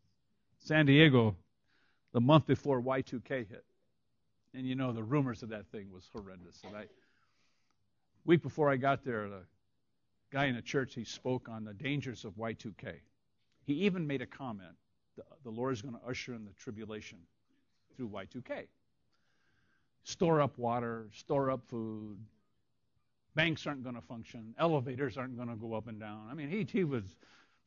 San 0.60 0.86
Diego 0.86 1.36
the 2.14 2.22
month 2.22 2.46
before 2.46 2.82
Y2K 2.82 3.50
hit. 3.50 3.66
And 4.54 4.68
you 4.68 4.76
know, 4.76 4.94
the 4.94 5.04
rumors 5.04 5.44
of 5.44 5.50
that 5.50 5.66
thing 5.72 5.92
was 5.92 6.08
horrendous. 6.14 6.62
And 6.66 6.78
I, 6.78 6.86
week 8.24 8.44
before 8.44 8.70
I 8.70 8.78
got 8.78 9.04
there, 9.04 9.28
the 9.30 9.42
guy 10.32 10.46
in 10.46 10.56
the 10.56 10.62
church, 10.62 10.96
he 10.96 11.04
spoke 11.04 11.50
on 11.50 11.64
the 11.64 11.74
dangers 11.74 12.26
of 12.26 12.34
Y2K. 12.34 12.96
He 13.64 13.74
even 13.74 14.08
made 14.08 14.22
a 14.22 14.26
comment 14.26 14.76
the, 15.16 15.24
the 15.44 15.50
Lord 15.50 15.74
is 15.74 15.82
going 15.82 15.96
to 15.96 16.02
usher 16.08 16.34
in 16.34 16.46
the 16.46 16.54
tribulation 16.54 17.20
through 17.96 18.10
Y2K 18.10 18.68
store 20.04 20.42
up 20.42 20.58
water, 20.58 21.08
store 21.14 21.52
up 21.52 21.62
food. 21.68 22.18
Banks 23.36 23.66
aren't 23.66 23.84
going 23.84 23.96
to 23.96 24.02
function. 24.02 24.54
Elevators 24.60 25.18
aren't 25.18 25.38
going 25.38 25.50
to 25.50 25.56
go 25.56 25.74
up 25.74 25.88
and 25.88 26.00
down. 26.00 26.28
I 26.30 26.34
mean, 26.34 26.50
he, 26.50 26.68
he 26.70 26.84
was, 26.84 27.04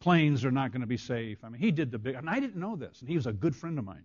planes 0.00 0.44
are 0.44 0.50
not 0.50 0.72
going 0.72 0.82
to 0.82 0.86
be 0.86 0.96
safe. 0.96 1.38
I 1.42 1.48
mean, 1.48 1.60
he 1.60 1.70
did 1.70 1.90
the 1.90 1.98
big, 1.98 2.16
and 2.16 2.28
I 2.28 2.40
didn't 2.40 2.60
know 2.60 2.76
this, 2.76 3.00
and 3.00 3.08
he 3.08 3.16
was 3.16 3.26
a 3.26 3.32
good 3.32 3.56
friend 3.56 3.78
of 3.78 3.84
mine. 3.84 4.04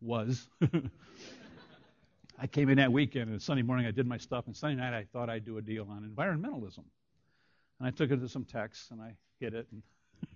Was. 0.00 0.48
I 2.38 2.46
came 2.48 2.68
in 2.68 2.78
that 2.78 2.90
weekend, 2.90 3.30
and 3.30 3.40
Sunday 3.40 3.62
morning 3.62 3.86
I 3.86 3.92
did 3.92 4.06
my 4.06 4.18
stuff, 4.18 4.46
and 4.46 4.56
Sunday 4.56 4.82
night 4.82 4.92
I 4.92 5.06
thought 5.12 5.30
I'd 5.30 5.44
do 5.44 5.58
a 5.58 5.62
deal 5.62 5.86
on 5.88 6.02
environmentalism. 6.02 6.84
And 7.82 7.88
I 7.88 7.90
took 7.90 8.12
it 8.12 8.20
to 8.20 8.28
some 8.28 8.44
texts, 8.44 8.92
and 8.92 9.02
I 9.02 9.16
hit 9.40 9.54
it, 9.54 9.66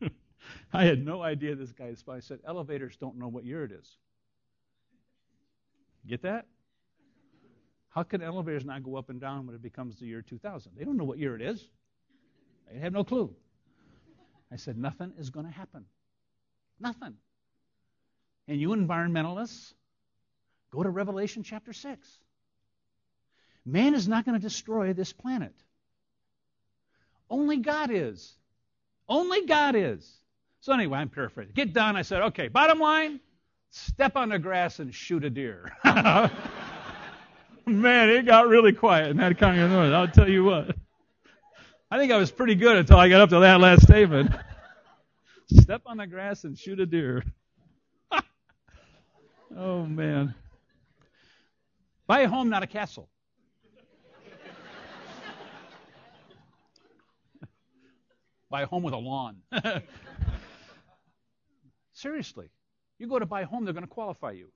and 0.00 0.10
I 0.72 0.82
had 0.82 1.04
no 1.06 1.22
idea 1.22 1.54
this 1.54 1.70
guy. 1.70 1.94
I 2.08 2.18
said, 2.18 2.40
elevators 2.44 2.96
don't 2.96 3.16
know 3.16 3.28
what 3.28 3.44
year 3.44 3.62
it 3.62 3.70
is. 3.70 3.88
Get 6.08 6.22
that? 6.22 6.46
How 7.90 8.02
can 8.02 8.20
elevators 8.20 8.64
not 8.64 8.82
go 8.82 8.96
up 8.96 9.10
and 9.10 9.20
down 9.20 9.46
when 9.46 9.54
it 9.54 9.62
becomes 9.62 10.00
the 10.00 10.06
year 10.06 10.22
2000? 10.22 10.72
They 10.76 10.82
don't 10.82 10.96
know 10.96 11.04
what 11.04 11.18
year 11.18 11.36
it 11.36 11.40
is. 11.40 11.64
They 12.68 12.80
have 12.80 12.92
no 12.92 13.04
clue. 13.04 13.32
I 14.50 14.56
said, 14.56 14.76
nothing 14.76 15.12
is 15.16 15.30
going 15.30 15.46
to 15.46 15.52
happen. 15.52 15.84
Nothing. 16.80 17.14
And 18.48 18.60
you 18.60 18.70
environmentalists, 18.70 19.72
go 20.72 20.82
to 20.82 20.90
Revelation 20.90 21.44
chapter 21.44 21.72
6. 21.72 22.18
Man 23.64 23.94
is 23.94 24.08
not 24.08 24.24
going 24.24 24.36
to 24.36 24.44
destroy 24.44 24.94
this 24.94 25.12
planet. 25.12 25.54
Only 27.28 27.58
God 27.58 27.90
is. 27.90 28.34
Only 29.08 29.46
God 29.46 29.74
is. 29.76 30.20
So 30.60 30.72
anyway, 30.72 30.98
I'm 30.98 31.08
paraphrasing. 31.08 31.54
Get 31.54 31.72
done. 31.72 31.96
I 31.96 32.02
said, 32.02 32.22
okay, 32.22 32.48
bottom 32.48 32.80
line, 32.80 33.20
step 33.70 34.16
on 34.16 34.30
the 34.30 34.38
grass 34.38 34.80
and 34.80 34.94
shoot 34.94 35.24
a 35.24 35.30
deer. 35.30 35.72
Man, 35.84 36.30
it 38.10 38.26
got 38.26 38.48
really 38.48 38.72
quiet 38.72 39.10
in 39.10 39.16
that 39.18 39.38
kind 39.38 39.60
of 39.60 39.70
noise. 39.70 39.92
I'll 39.92 40.08
tell 40.08 40.28
you 40.28 40.42
what. 40.44 40.74
I 41.90 41.98
think 41.98 42.12
I 42.12 42.16
was 42.16 42.30
pretty 42.30 42.54
good 42.54 42.76
until 42.76 42.98
I 42.98 43.08
got 43.08 43.20
up 43.20 43.30
to 43.30 43.40
that 43.40 43.60
last 43.60 43.82
statement. 43.82 44.30
Step 45.48 45.82
on 45.86 45.98
the 45.98 46.06
grass 46.06 46.44
and 46.44 46.58
shoot 46.58 46.80
a 46.80 46.86
deer. 46.86 47.22
oh, 49.56 49.84
man. 49.84 50.34
Buy 52.06 52.20
a 52.20 52.28
home, 52.28 52.48
not 52.48 52.62
a 52.62 52.66
castle. 52.66 53.08
Buy 58.50 58.62
a 58.62 58.66
home 58.66 58.82
with 58.82 58.94
a 58.94 58.98
lawn. 58.98 59.36
Seriously. 61.92 62.48
You 62.98 63.06
go 63.06 63.18
to 63.18 63.26
buy 63.26 63.42
a 63.42 63.46
home, 63.46 63.64
they're 63.64 63.74
going 63.74 63.84
to 63.84 63.90
qualify 63.90 64.32
you. 64.32 64.50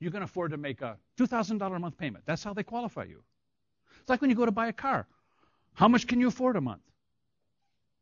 You 0.00 0.10
can 0.10 0.22
afford 0.22 0.50
to 0.50 0.56
make 0.56 0.82
a 0.82 0.98
$2,000 1.18 1.76
a 1.76 1.78
month 1.78 1.96
payment. 1.96 2.24
That's 2.26 2.42
how 2.42 2.54
they 2.54 2.64
qualify 2.64 3.04
you. 3.04 3.22
It's 4.00 4.10
like 4.10 4.20
when 4.20 4.30
you 4.30 4.36
go 4.36 4.46
to 4.46 4.52
buy 4.52 4.66
a 4.66 4.72
car. 4.72 5.06
How 5.74 5.88
much 5.88 6.06
can 6.06 6.20
you 6.20 6.28
afford 6.28 6.56
a 6.56 6.60
month? 6.60 6.82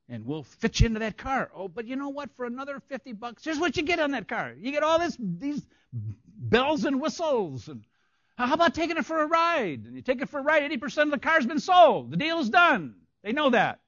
And 0.09 0.25
we'll 0.25 0.43
fit 0.43 0.81
you 0.81 0.87
into 0.87 1.01
that 1.01 1.16
car. 1.16 1.51
Oh, 1.55 1.68
but 1.68 1.87
you 1.87 1.97
know 1.97 2.09
what? 2.09 2.31
For 2.37 2.45
another 2.47 2.81
50 2.81 3.12
bucks, 3.12 3.45
here's 3.45 3.59
what 3.59 3.77
you 3.77 3.83
get 3.83 4.01
on 4.01 4.12
that 4.12 4.29
car. 4.29 4.55
You 4.59 4.73
get 4.73 4.83
all 4.83 4.99
this 4.99 5.16
these 5.21 5.64
bells 5.93 6.85
and 6.85 7.01
whistles. 7.01 7.68
And 7.68 7.85
how 8.37 8.55
about 8.55 8.75
taking 8.75 8.97
it 8.97 9.05
for 9.05 9.21
a 9.21 9.27
ride? 9.27 9.85
And 9.85 9.95
you 9.95 10.03
take 10.03 10.21
it 10.21 10.29
for 10.29 10.41
a 10.41 10.43
ride, 10.43 10.68
80% 10.71 11.03
of 11.03 11.11
the 11.11 11.18
car's 11.18 11.47
been 11.47 11.61
sold. 11.61 12.11
The 12.11 12.16
deal 12.16 12.41
is 12.41 12.51
done. 12.51 12.95
They 13.23 13.33
know 13.33 13.51
that. 13.51 13.81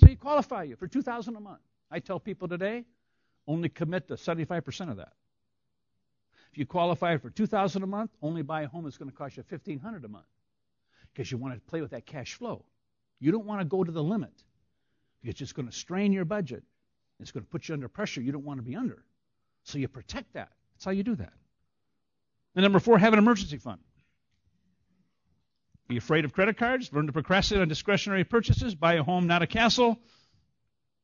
So 0.00 0.08
you 0.08 0.16
qualify 0.16 0.64
you 0.64 0.76
for 0.76 0.86
2000 0.86 1.36
a 1.36 1.40
month. 1.40 1.60
I 1.90 2.00
tell 2.00 2.20
people 2.20 2.48
today, 2.48 2.84
only 3.46 3.68
commit 3.68 4.08
to 4.08 4.14
75% 4.14 4.90
of 4.90 4.96
that. 4.96 5.12
If 6.52 6.58
you 6.58 6.66
qualify 6.66 7.16
for 7.16 7.30
2000 7.30 7.82
a 7.82 7.86
month, 7.86 8.10
only 8.22 8.42
buy 8.42 8.62
a 8.62 8.68
home 8.68 8.84
that's 8.84 8.96
going 8.96 9.10
to 9.10 9.16
cost 9.16 9.36
you 9.36 9.44
1500 9.48 10.04
a 10.04 10.08
month 10.08 10.24
because 11.12 11.30
you 11.30 11.38
want 11.38 11.54
to 11.54 11.60
play 11.60 11.80
with 11.80 11.90
that 11.92 12.06
cash 12.06 12.34
flow. 12.34 12.64
You 13.20 13.32
don't 13.32 13.46
want 13.46 13.60
to 13.60 13.64
go 13.64 13.84
to 13.84 13.92
the 13.92 14.02
limit. 14.02 14.32
It's 15.22 15.38
just 15.38 15.54
going 15.54 15.66
to 15.66 15.74
strain 15.74 16.12
your 16.12 16.24
budget. 16.24 16.62
It's 17.20 17.30
going 17.30 17.44
to 17.44 17.50
put 17.50 17.68
you 17.68 17.74
under 17.74 17.88
pressure 17.88 18.20
you 18.20 18.32
don't 18.32 18.44
want 18.44 18.58
to 18.58 18.64
be 18.64 18.76
under. 18.76 19.02
So 19.64 19.78
you 19.78 19.88
protect 19.88 20.32
that. 20.34 20.50
That's 20.74 20.84
how 20.84 20.90
you 20.90 21.02
do 21.02 21.14
that. 21.16 21.32
And 22.54 22.62
number 22.62 22.78
four, 22.78 22.98
have 22.98 23.12
an 23.12 23.18
emergency 23.18 23.58
fund. 23.58 23.80
Be 25.88 25.96
afraid 25.96 26.24
of 26.24 26.32
credit 26.32 26.56
cards. 26.56 26.92
Learn 26.92 27.06
to 27.06 27.12
procrastinate 27.12 27.62
on 27.62 27.68
discretionary 27.68 28.24
purchases. 28.24 28.74
Buy 28.74 28.94
a 28.94 29.02
home, 29.02 29.26
not 29.26 29.42
a 29.42 29.46
castle. 29.46 29.98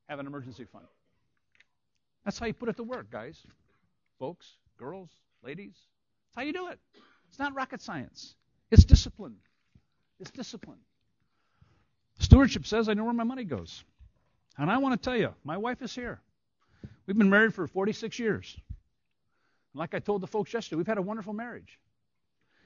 Have 0.08 0.18
an 0.18 0.26
emergency 0.26 0.64
fund. 0.64 0.84
That's 2.24 2.38
how 2.38 2.46
you 2.46 2.52
put 2.52 2.68
it 2.68 2.76
to 2.76 2.82
work, 2.84 3.10
guys, 3.10 3.40
folks, 4.18 4.46
girls, 4.78 5.10
ladies. 5.42 5.74
That's 5.74 6.36
how 6.36 6.42
you 6.42 6.52
do 6.52 6.68
it. 6.68 6.78
It's 7.28 7.38
not 7.38 7.54
rocket 7.54 7.80
science. 7.80 8.34
It's 8.70 8.84
discipline. 8.84 9.36
It's 10.20 10.30
discipline. 10.30 10.78
Stewardship 12.18 12.66
says 12.66 12.88
I 12.88 12.94
know 12.94 13.04
where 13.04 13.12
my 13.12 13.24
money 13.24 13.44
goes. 13.44 13.84
And 14.58 14.70
I 14.70 14.78
want 14.78 15.00
to 15.00 15.04
tell 15.04 15.16
you, 15.16 15.34
my 15.44 15.56
wife 15.56 15.82
is 15.82 15.94
here. 15.94 16.20
We've 17.06 17.16
been 17.16 17.30
married 17.30 17.54
for 17.54 17.66
46 17.66 18.18
years. 18.18 18.54
And 19.72 19.80
like 19.80 19.94
I 19.94 19.98
told 19.98 20.20
the 20.20 20.26
folks 20.26 20.52
yesterday, 20.52 20.76
we've 20.76 20.86
had 20.86 20.98
a 20.98 21.02
wonderful 21.02 21.32
marriage. 21.32 21.78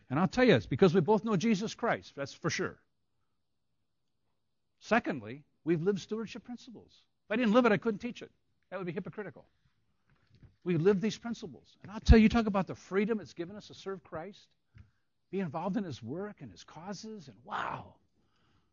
And 0.09 0.19
I'll 0.19 0.29
tell 0.29 0.45
you, 0.45 0.55
it's 0.55 0.67
because 0.67 0.95
we 0.95 1.01
both 1.01 1.25
know 1.25 1.37
Jesus 1.37 1.75
Christ. 1.75 2.13
That's 2.17 2.33
for 2.33 2.51
sure. 2.51 2.77
Secondly, 4.81 5.43
we've 5.65 5.83
lived 5.83 6.01
stewardship 6.01 6.45
principles. 6.45 7.03
If 7.27 7.33
I 7.33 7.37
didn't 7.37 7.53
live 7.53 7.67
it, 7.67 7.73
I 7.73 7.77
couldn't 7.77 7.99
teach 7.99 8.23
it. 8.23 8.31
That 8.71 8.79
would 8.79 8.87
be 8.87 8.93
hypocritical. 8.93 9.45
We 10.65 10.77
live 10.77 11.01
these 11.01 11.19
principles. 11.19 11.77
And 11.83 11.91
I'll 11.91 12.01
tell 12.01 12.19
you, 12.19 12.25
you 12.25 12.29
talk 12.29 12.47
about 12.47 12.67
the 12.67 12.75
freedom 12.75 13.21
it's 13.21 13.33
given 13.33 13.57
us 13.57 13.69
to 13.69 13.75
serve 13.75 14.03
Christ, 14.05 14.47
be 15.31 15.41
involved 15.41 15.77
in 15.77 15.85
his 15.85 16.03
work 16.03 16.37
and 16.41 16.51
his 16.51 16.65
causes, 16.65 17.29
and 17.29 17.37
wow, 17.45 17.95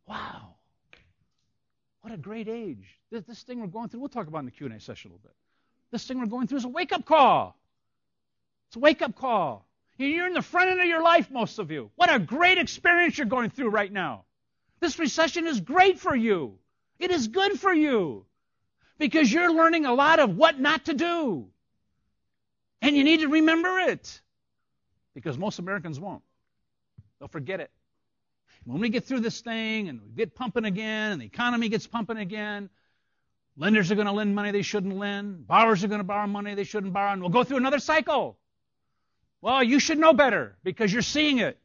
wow. 0.07 0.55
What 2.01 2.13
a 2.13 2.17
great 2.17 2.47
age. 2.47 2.99
This, 3.11 3.23
this 3.23 3.43
thing 3.43 3.61
we're 3.61 3.67
going 3.67 3.89
through, 3.89 4.01
we'll 4.01 4.09
talk 4.09 4.27
about 4.27 4.39
in 4.39 4.45
the 4.45 4.51
Q&A 4.51 4.79
session 4.79 5.11
a 5.11 5.13
little 5.13 5.23
bit. 5.23 5.35
This 5.91 6.05
thing 6.05 6.19
we're 6.19 6.25
going 6.25 6.47
through 6.47 6.57
is 6.57 6.65
a 6.65 6.69
wake-up 6.69 7.05
call. 7.05 7.55
It's 8.67 8.75
a 8.75 8.79
wake-up 8.79 9.15
call. 9.15 9.65
You're 9.97 10.27
in 10.27 10.33
the 10.33 10.41
front 10.41 10.71
end 10.71 10.79
of 10.79 10.87
your 10.87 11.03
life, 11.03 11.29
most 11.29 11.59
of 11.59 11.71
you. 11.71 11.91
What 11.95 12.13
a 12.13 12.19
great 12.19 12.57
experience 12.57 13.17
you're 13.17 13.27
going 13.27 13.51
through 13.51 13.69
right 13.69 13.91
now. 13.91 14.25
This 14.79 14.97
recession 14.99 15.47
is 15.47 15.61
great 15.61 15.99
for 15.99 16.15
you. 16.15 16.57
It 16.99 17.11
is 17.11 17.27
good 17.27 17.59
for 17.59 17.73
you 17.73 18.25
because 18.97 19.31
you're 19.31 19.53
learning 19.53 19.85
a 19.85 19.93
lot 19.93 20.19
of 20.19 20.35
what 20.35 20.59
not 20.59 20.85
to 20.85 20.93
do. 20.93 21.47
And 22.81 22.97
you 22.97 23.03
need 23.03 23.21
to 23.21 23.27
remember 23.27 23.79
it 23.79 24.21
because 25.13 25.37
most 25.37 25.59
Americans 25.59 25.99
won't. 25.99 26.23
They'll 27.19 27.29
forget 27.29 27.59
it. 27.59 27.71
When 28.65 28.79
we 28.81 28.89
get 28.89 29.05
through 29.05 29.19
this 29.19 29.41
thing 29.41 29.89
and 29.89 30.01
we 30.01 30.11
get 30.15 30.35
pumping 30.35 30.65
again 30.65 31.11
and 31.11 31.21
the 31.21 31.25
economy 31.25 31.69
gets 31.69 31.85
pumping 31.85 32.17
again, 32.17 32.69
lenders 33.57 33.91
are 33.91 33.95
going 33.95 34.07
to 34.07 34.13
lend 34.13 34.35
money 34.35 34.51
they 34.51 34.61
shouldn't 34.61 34.95
lend, 34.95 35.45
borrowers 35.47 35.83
are 35.83 35.87
going 35.87 35.99
to 35.99 36.05
borrow 36.05 36.27
money 36.27 36.55
they 36.55 36.63
shouldn't 36.63 36.93
borrow, 36.93 37.11
and 37.11 37.21
we'll 37.21 37.29
go 37.29 37.43
through 37.43 37.57
another 37.57 37.79
cycle. 37.79 38.37
Well, 39.43 39.61
you 39.61 39.81
should 39.81 39.97
know 39.99 40.13
better 40.13 40.55
because 40.63 40.93
you're 40.93 41.01
seeing 41.01 41.39
it. 41.39 41.59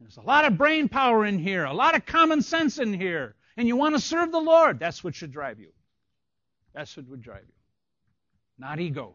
There's 0.00 0.16
a 0.16 0.22
lot 0.22 0.46
of 0.46 0.56
brain 0.56 0.88
power 0.88 1.26
in 1.26 1.38
here, 1.38 1.66
a 1.66 1.74
lot 1.74 1.94
of 1.94 2.06
common 2.06 2.40
sense 2.40 2.78
in 2.78 2.94
here, 2.94 3.34
and 3.58 3.68
you 3.68 3.76
want 3.76 3.96
to 3.96 4.00
serve 4.00 4.32
the 4.32 4.40
Lord. 4.40 4.78
That's 4.78 5.04
what 5.04 5.14
should 5.14 5.30
drive 5.30 5.60
you. 5.60 5.72
That's 6.72 6.96
what 6.96 7.06
would 7.08 7.20
drive 7.20 7.42
you. 7.46 7.52
Not 8.58 8.80
ego. 8.80 9.14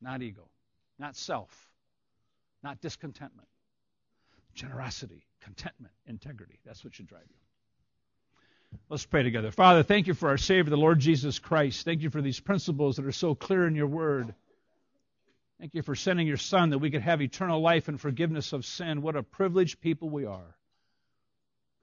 Not 0.00 0.22
ego. 0.22 0.46
Not 1.00 1.16
self. 1.16 1.50
Not 2.62 2.80
discontentment. 2.80 3.48
Generosity, 4.54 5.26
contentment, 5.42 5.92
integrity. 6.06 6.60
That's 6.64 6.84
what 6.84 6.94
should 6.94 7.08
drive 7.08 7.26
you. 7.28 8.78
Let's 8.88 9.04
pray 9.04 9.24
together. 9.24 9.50
Father, 9.50 9.82
thank 9.82 10.06
you 10.06 10.14
for 10.14 10.28
our 10.28 10.38
Savior, 10.38 10.70
the 10.70 10.76
Lord 10.76 11.00
Jesus 11.00 11.40
Christ. 11.40 11.84
Thank 11.84 12.02
you 12.02 12.10
for 12.10 12.22
these 12.22 12.38
principles 12.38 12.96
that 12.96 13.04
are 13.04 13.10
so 13.10 13.34
clear 13.34 13.66
in 13.66 13.74
your 13.74 13.88
word. 13.88 14.32
Thank 15.60 15.74
you 15.74 15.82
for 15.82 15.94
sending 15.94 16.26
your 16.26 16.38
Son 16.38 16.70
that 16.70 16.78
we 16.78 16.90
could 16.90 17.02
have 17.02 17.20
eternal 17.20 17.60
life 17.60 17.88
and 17.88 18.00
forgiveness 18.00 18.54
of 18.54 18.64
sin. 18.64 19.02
What 19.02 19.14
a 19.14 19.22
privileged 19.22 19.82
people 19.82 20.08
we 20.08 20.24
are. 20.24 20.56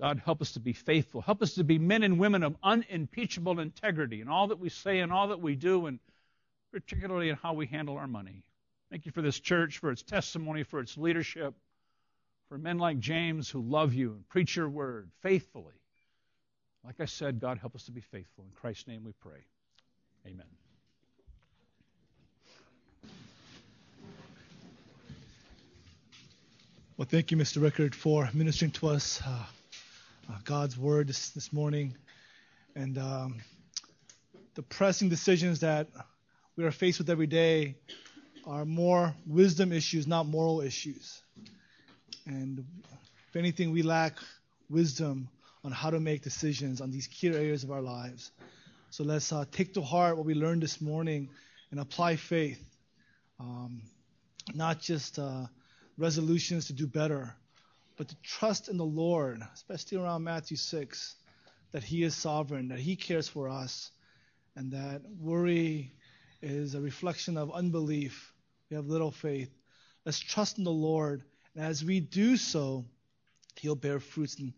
God, 0.02 0.20
help 0.26 0.42
us 0.42 0.54
to 0.54 0.60
be 0.60 0.74
faithful. 0.74 1.22
Help 1.22 1.44
us 1.44 1.54
to 1.56 1.64
be 1.64 1.78
men 1.78 2.02
and 2.02 2.18
women 2.18 2.42
of 2.42 2.56
unimpeachable 2.64 3.60
integrity 3.60 4.20
in 4.22 4.30
all 4.30 4.48
that 4.48 4.60
we 4.60 4.70
say 4.70 5.00
and 5.00 5.14
all 5.14 5.28
that 5.28 5.42
we 5.42 5.56
do, 5.56 5.86
and 5.86 6.00
particularly 6.72 7.30
in 7.30 7.36
how 7.36 7.54
we 7.54 7.68
handle 7.68 7.98
our 7.98 8.08
money. 8.08 8.44
Thank 8.90 9.06
you 9.06 9.12
for 9.12 9.22
this 9.22 9.40
church, 9.40 9.78
for 9.78 9.92
its 9.92 10.02
testimony, 10.02 10.64
for 10.64 10.80
its 10.80 10.98
leadership, 10.98 11.54
for 12.50 12.58
men 12.58 12.80
like 12.80 12.98
James 12.98 13.48
who 13.48 13.62
love 13.62 13.94
you 13.94 14.14
and 14.14 14.28
preach 14.28 14.56
your 14.56 14.70
word 14.70 15.12
faithfully. 15.22 15.76
Like 16.84 17.00
I 17.00 17.06
said, 17.06 17.40
God, 17.40 17.60
help 17.60 17.76
us 17.76 17.86
to 17.86 17.92
be 17.92 18.02
faithful. 18.02 18.44
In 18.46 18.52
Christ's 18.60 18.88
name 18.88 19.04
we 19.04 19.12
pray. 19.22 19.46
Amen. 20.26 20.48
Well, 26.98 27.08
thank 27.08 27.30
you, 27.30 27.38
Mr. 27.38 27.62
Rickard, 27.62 27.94
for 27.94 28.28
ministering 28.34 28.72
to 28.72 28.88
us 28.88 29.22
uh, 29.24 29.30
uh, 29.30 30.38
God's 30.46 30.80
word 30.80 31.10
this, 31.10 31.30
this 31.30 31.54
morning 31.54 31.96
and 32.76 32.98
um, 32.98 33.36
the 34.56 34.64
pressing 34.64 35.08
decisions 35.08 35.60
that 35.60 35.90
we 36.56 36.64
are 36.64 36.72
faced 36.72 36.98
with 36.98 37.12
every 37.12 37.28
day 37.28 37.76
are 38.48 38.66
more 38.66 39.14
wisdom 39.28 39.72
issues, 39.72 40.08
not 40.08 40.26
moral 40.26 40.60
issues. 40.62 41.22
And 42.26 42.66
if 43.30 43.36
anything, 43.36 43.70
we 43.72 43.84
lack 43.84 44.18
wisdom 44.68 45.30
on 45.64 45.72
how 45.72 45.92
to 45.92 46.00
make 46.00 46.24
decisions 46.24 46.82
on 46.82 46.90
these 46.90 47.06
key 47.06 47.28
areas 47.28 47.64
of 47.64 47.70
our 47.70 47.82
lives. 47.82 48.32
So 48.90 49.04
let's 49.04 49.32
uh, 49.32 49.46
take 49.52 49.76
to 49.76 49.84
heart 49.84 50.18
what 50.18 50.26
we 50.26 50.34
learned 50.34 50.64
this 50.64 50.82
morning 50.82 51.30
and 51.70 51.80
apply 51.80 52.16
faith, 52.16 52.64
um, 53.40 53.84
not 54.56 54.80
just. 54.80 55.20
Uh, 55.20 55.46
resolutions 55.98 56.68
to 56.68 56.74
do 56.74 56.88
better, 56.88 57.36
but 57.98 58.08
to 58.08 58.16
trust 58.22 58.70
in 58.70 58.78
the 58.78 58.86
Lord, 58.86 59.42
especially 59.54 59.98
around 59.98 60.24
Matthew 60.24 60.58
6, 60.58 61.16
that 61.72 61.84
He 61.84 62.04
is 62.04 62.16
sovereign, 62.16 62.70
that 62.70 62.80
He 62.80 62.96
cares 62.96 63.28
for 63.28 63.50
us, 63.50 63.92
and 64.56 64.72
that 64.72 65.02
worry 65.20 65.94
is 66.42 66.76
a 66.76 66.82
reflection 66.82 67.38
of 67.38 67.52
unbelief. 67.52 68.34
We 68.70 68.76
have 68.76 68.88
little 68.88 69.12
faith. 69.12 69.50
Let's 70.06 70.20
trust 70.20 70.58
in 70.58 70.64
the 70.64 70.72
Lord, 70.72 71.24
and 71.56 71.66
as 71.66 71.84
we 71.84 72.00
do 72.00 72.38
so, 72.38 72.86
He'll 73.56 73.76
bear 73.76 74.00
fruits 74.00 74.36
in, 74.36 74.54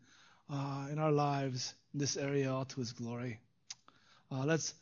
uh, 0.50 0.88
in 0.92 1.00
our 1.00 1.12
lives 1.12 1.74
in 1.94 2.00
this 2.00 2.18
area 2.18 2.52
all 2.52 2.66
to 2.66 2.80
His 2.80 2.92
glory. 2.92 3.40
Uh, 4.32 4.44
let's 4.46 4.74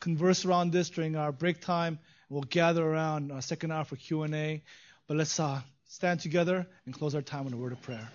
converse 0.00 0.44
around 0.44 0.72
this 0.72 0.90
during 0.90 1.16
our 1.16 1.32
break 1.32 1.60
time. 1.60 1.98
We'll 2.28 2.42
gather 2.42 2.84
around 2.84 3.30
our 3.30 3.42
second 3.42 3.70
hour 3.70 3.84
for 3.84 3.96
Q&A. 3.96 4.62
But 5.06 5.16
let's 5.16 5.38
uh, 5.38 5.60
stand 5.92 6.20
together 6.20 6.66
and 6.86 6.94
close 6.94 7.14
our 7.14 7.20
time 7.20 7.44
with 7.44 7.52
a 7.52 7.56
word 7.58 7.72
of 7.72 7.82
prayer. 7.82 8.08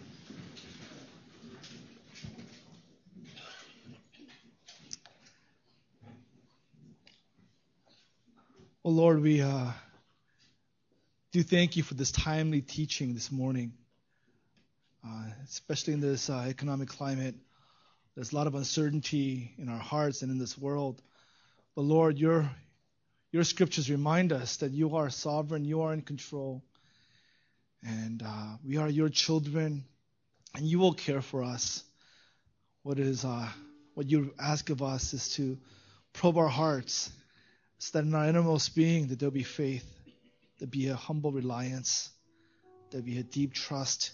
Oh 8.83 8.89
Lord, 8.89 9.21
we 9.21 9.41
uh, 9.41 9.71
do 11.31 11.43
thank 11.43 11.77
you 11.77 11.83
for 11.83 11.93
this 11.93 12.11
timely 12.11 12.61
teaching 12.61 13.13
this 13.13 13.31
morning. 13.31 13.73
uh, 15.05 15.25
especially 15.45 15.93
in 15.93 16.01
this 16.01 16.29
uh, 16.29 16.45
economic 16.47 16.89
climate. 16.89 17.35
There's 18.15 18.31
a 18.31 18.35
lot 18.35 18.47
of 18.47 18.55
uncertainty 18.55 19.53
in 19.57 19.69
our 19.69 19.79
hearts 19.79 20.21
and 20.21 20.31
in 20.31 20.37
this 20.37 20.57
world. 20.57 21.01
But 21.75 21.83
Lord, 21.83 22.17
your 22.17 22.49
your 23.31 23.43
scriptures 23.43 23.91
remind 23.91 24.33
us 24.33 24.57
that 24.57 24.71
you 24.71 24.95
are 24.95 25.09
sovereign, 25.09 25.65
you 25.65 25.81
are 25.81 25.93
in 25.93 26.01
control, 26.01 26.63
and 27.83 28.23
uh, 28.23 28.57
we 28.65 28.77
are 28.77 28.89
your 28.89 29.09
children, 29.09 29.85
and 30.55 30.65
you 30.65 30.79
will 30.79 30.93
care 30.93 31.21
for 31.21 31.43
us. 31.43 31.83
What 32.83 32.99
is 32.99 33.25
uh, 33.25 33.49
what 33.93 34.09
you 34.09 34.33
ask 34.39 34.69
of 34.69 34.81
us 34.81 35.13
is 35.13 35.29
to 35.35 35.57
probe 36.13 36.37
our 36.37 36.47
hearts, 36.47 37.11
so 37.79 37.97
that 37.97 38.05
in 38.05 38.15
our 38.15 38.27
innermost 38.27 38.75
being 38.75 39.07
that 39.07 39.19
there'll 39.19 39.31
be 39.31 39.43
faith, 39.43 39.85
there'll 40.59 40.71
be 40.71 40.87
a 40.87 40.95
humble 40.95 41.31
reliance, 41.31 42.09
there'll 42.89 43.05
be 43.05 43.19
a 43.19 43.23
deep 43.23 43.53
trust 43.53 44.11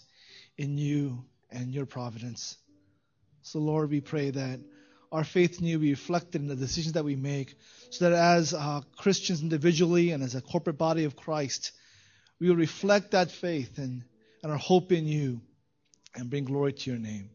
in 0.58 0.78
you 0.78 1.24
and 1.52 1.74
your 1.74 1.86
providence. 1.86 2.58
So, 3.44 3.60
Lord, 3.60 3.90
we 3.90 4.02
pray 4.02 4.32
that 4.32 4.60
our 5.12 5.24
faith 5.24 5.60
in 5.60 5.68
you 5.68 5.78
be 5.78 5.92
reflected 5.92 6.42
in 6.42 6.48
the 6.48 6.56
decisions 6.56 6.94
that 6.94 7.06
we 7.06 7.16
make, 7.16 7.56
so 7.92 8.10
that 8.10 8.14
as 8.14 8.54
uh, 8.54 8.82
Christians 8.98 9.42
individually 9.42 10.12
and 10.12 10.24
as 10.24 10.34
a 10.34 10.42
corporate 10.42 10.78
body 10.78 11.04
of 11.04 11.16
Christ, 11.16 11.72
we 12.40 12.50
will 12.50 12.56
reflect 12.56 13.12
that 13.12 13.32
faith 13.32 13.78
and, 13.78 14.04
and 14.42 14.52
our 14.52 14.58
hope 14.58 14.92
in 14.92 15.06
you 15.08 15.42
and 16.16 16.30
bring 16.30 16.46
glory 16.46 16.74
to 16.74 16.90
your 16.92 17.00
name. 17.00 17.30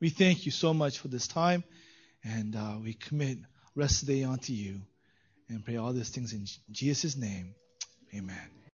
We 0.00 0.08
thank 0.08 0.46
you 0.46 0.52
so 0.52 0.74
much 0.74 0.98
for 0.98 1.08
this 1.08 1.28
time, 1.28 1.62
and 2.24 2.56
uh, 2.56 2.78
we 2.82 2.94
commit 2.94 3.38
rest 3.74 4.02
of 4.02 4.08
the 4.08 4.20
day 4.20 4.24
unto 4.24 4.52
you 4.52 4.80
and 5.48 5.64
pray 5.64 5.76
all 5.76 5.92
these 5.92 6.10
things 6.10 6.32
in 6.32 6.46
Jesus' 6.72 7.16
name. 7.16 7.54
Amen. 8.14 8.61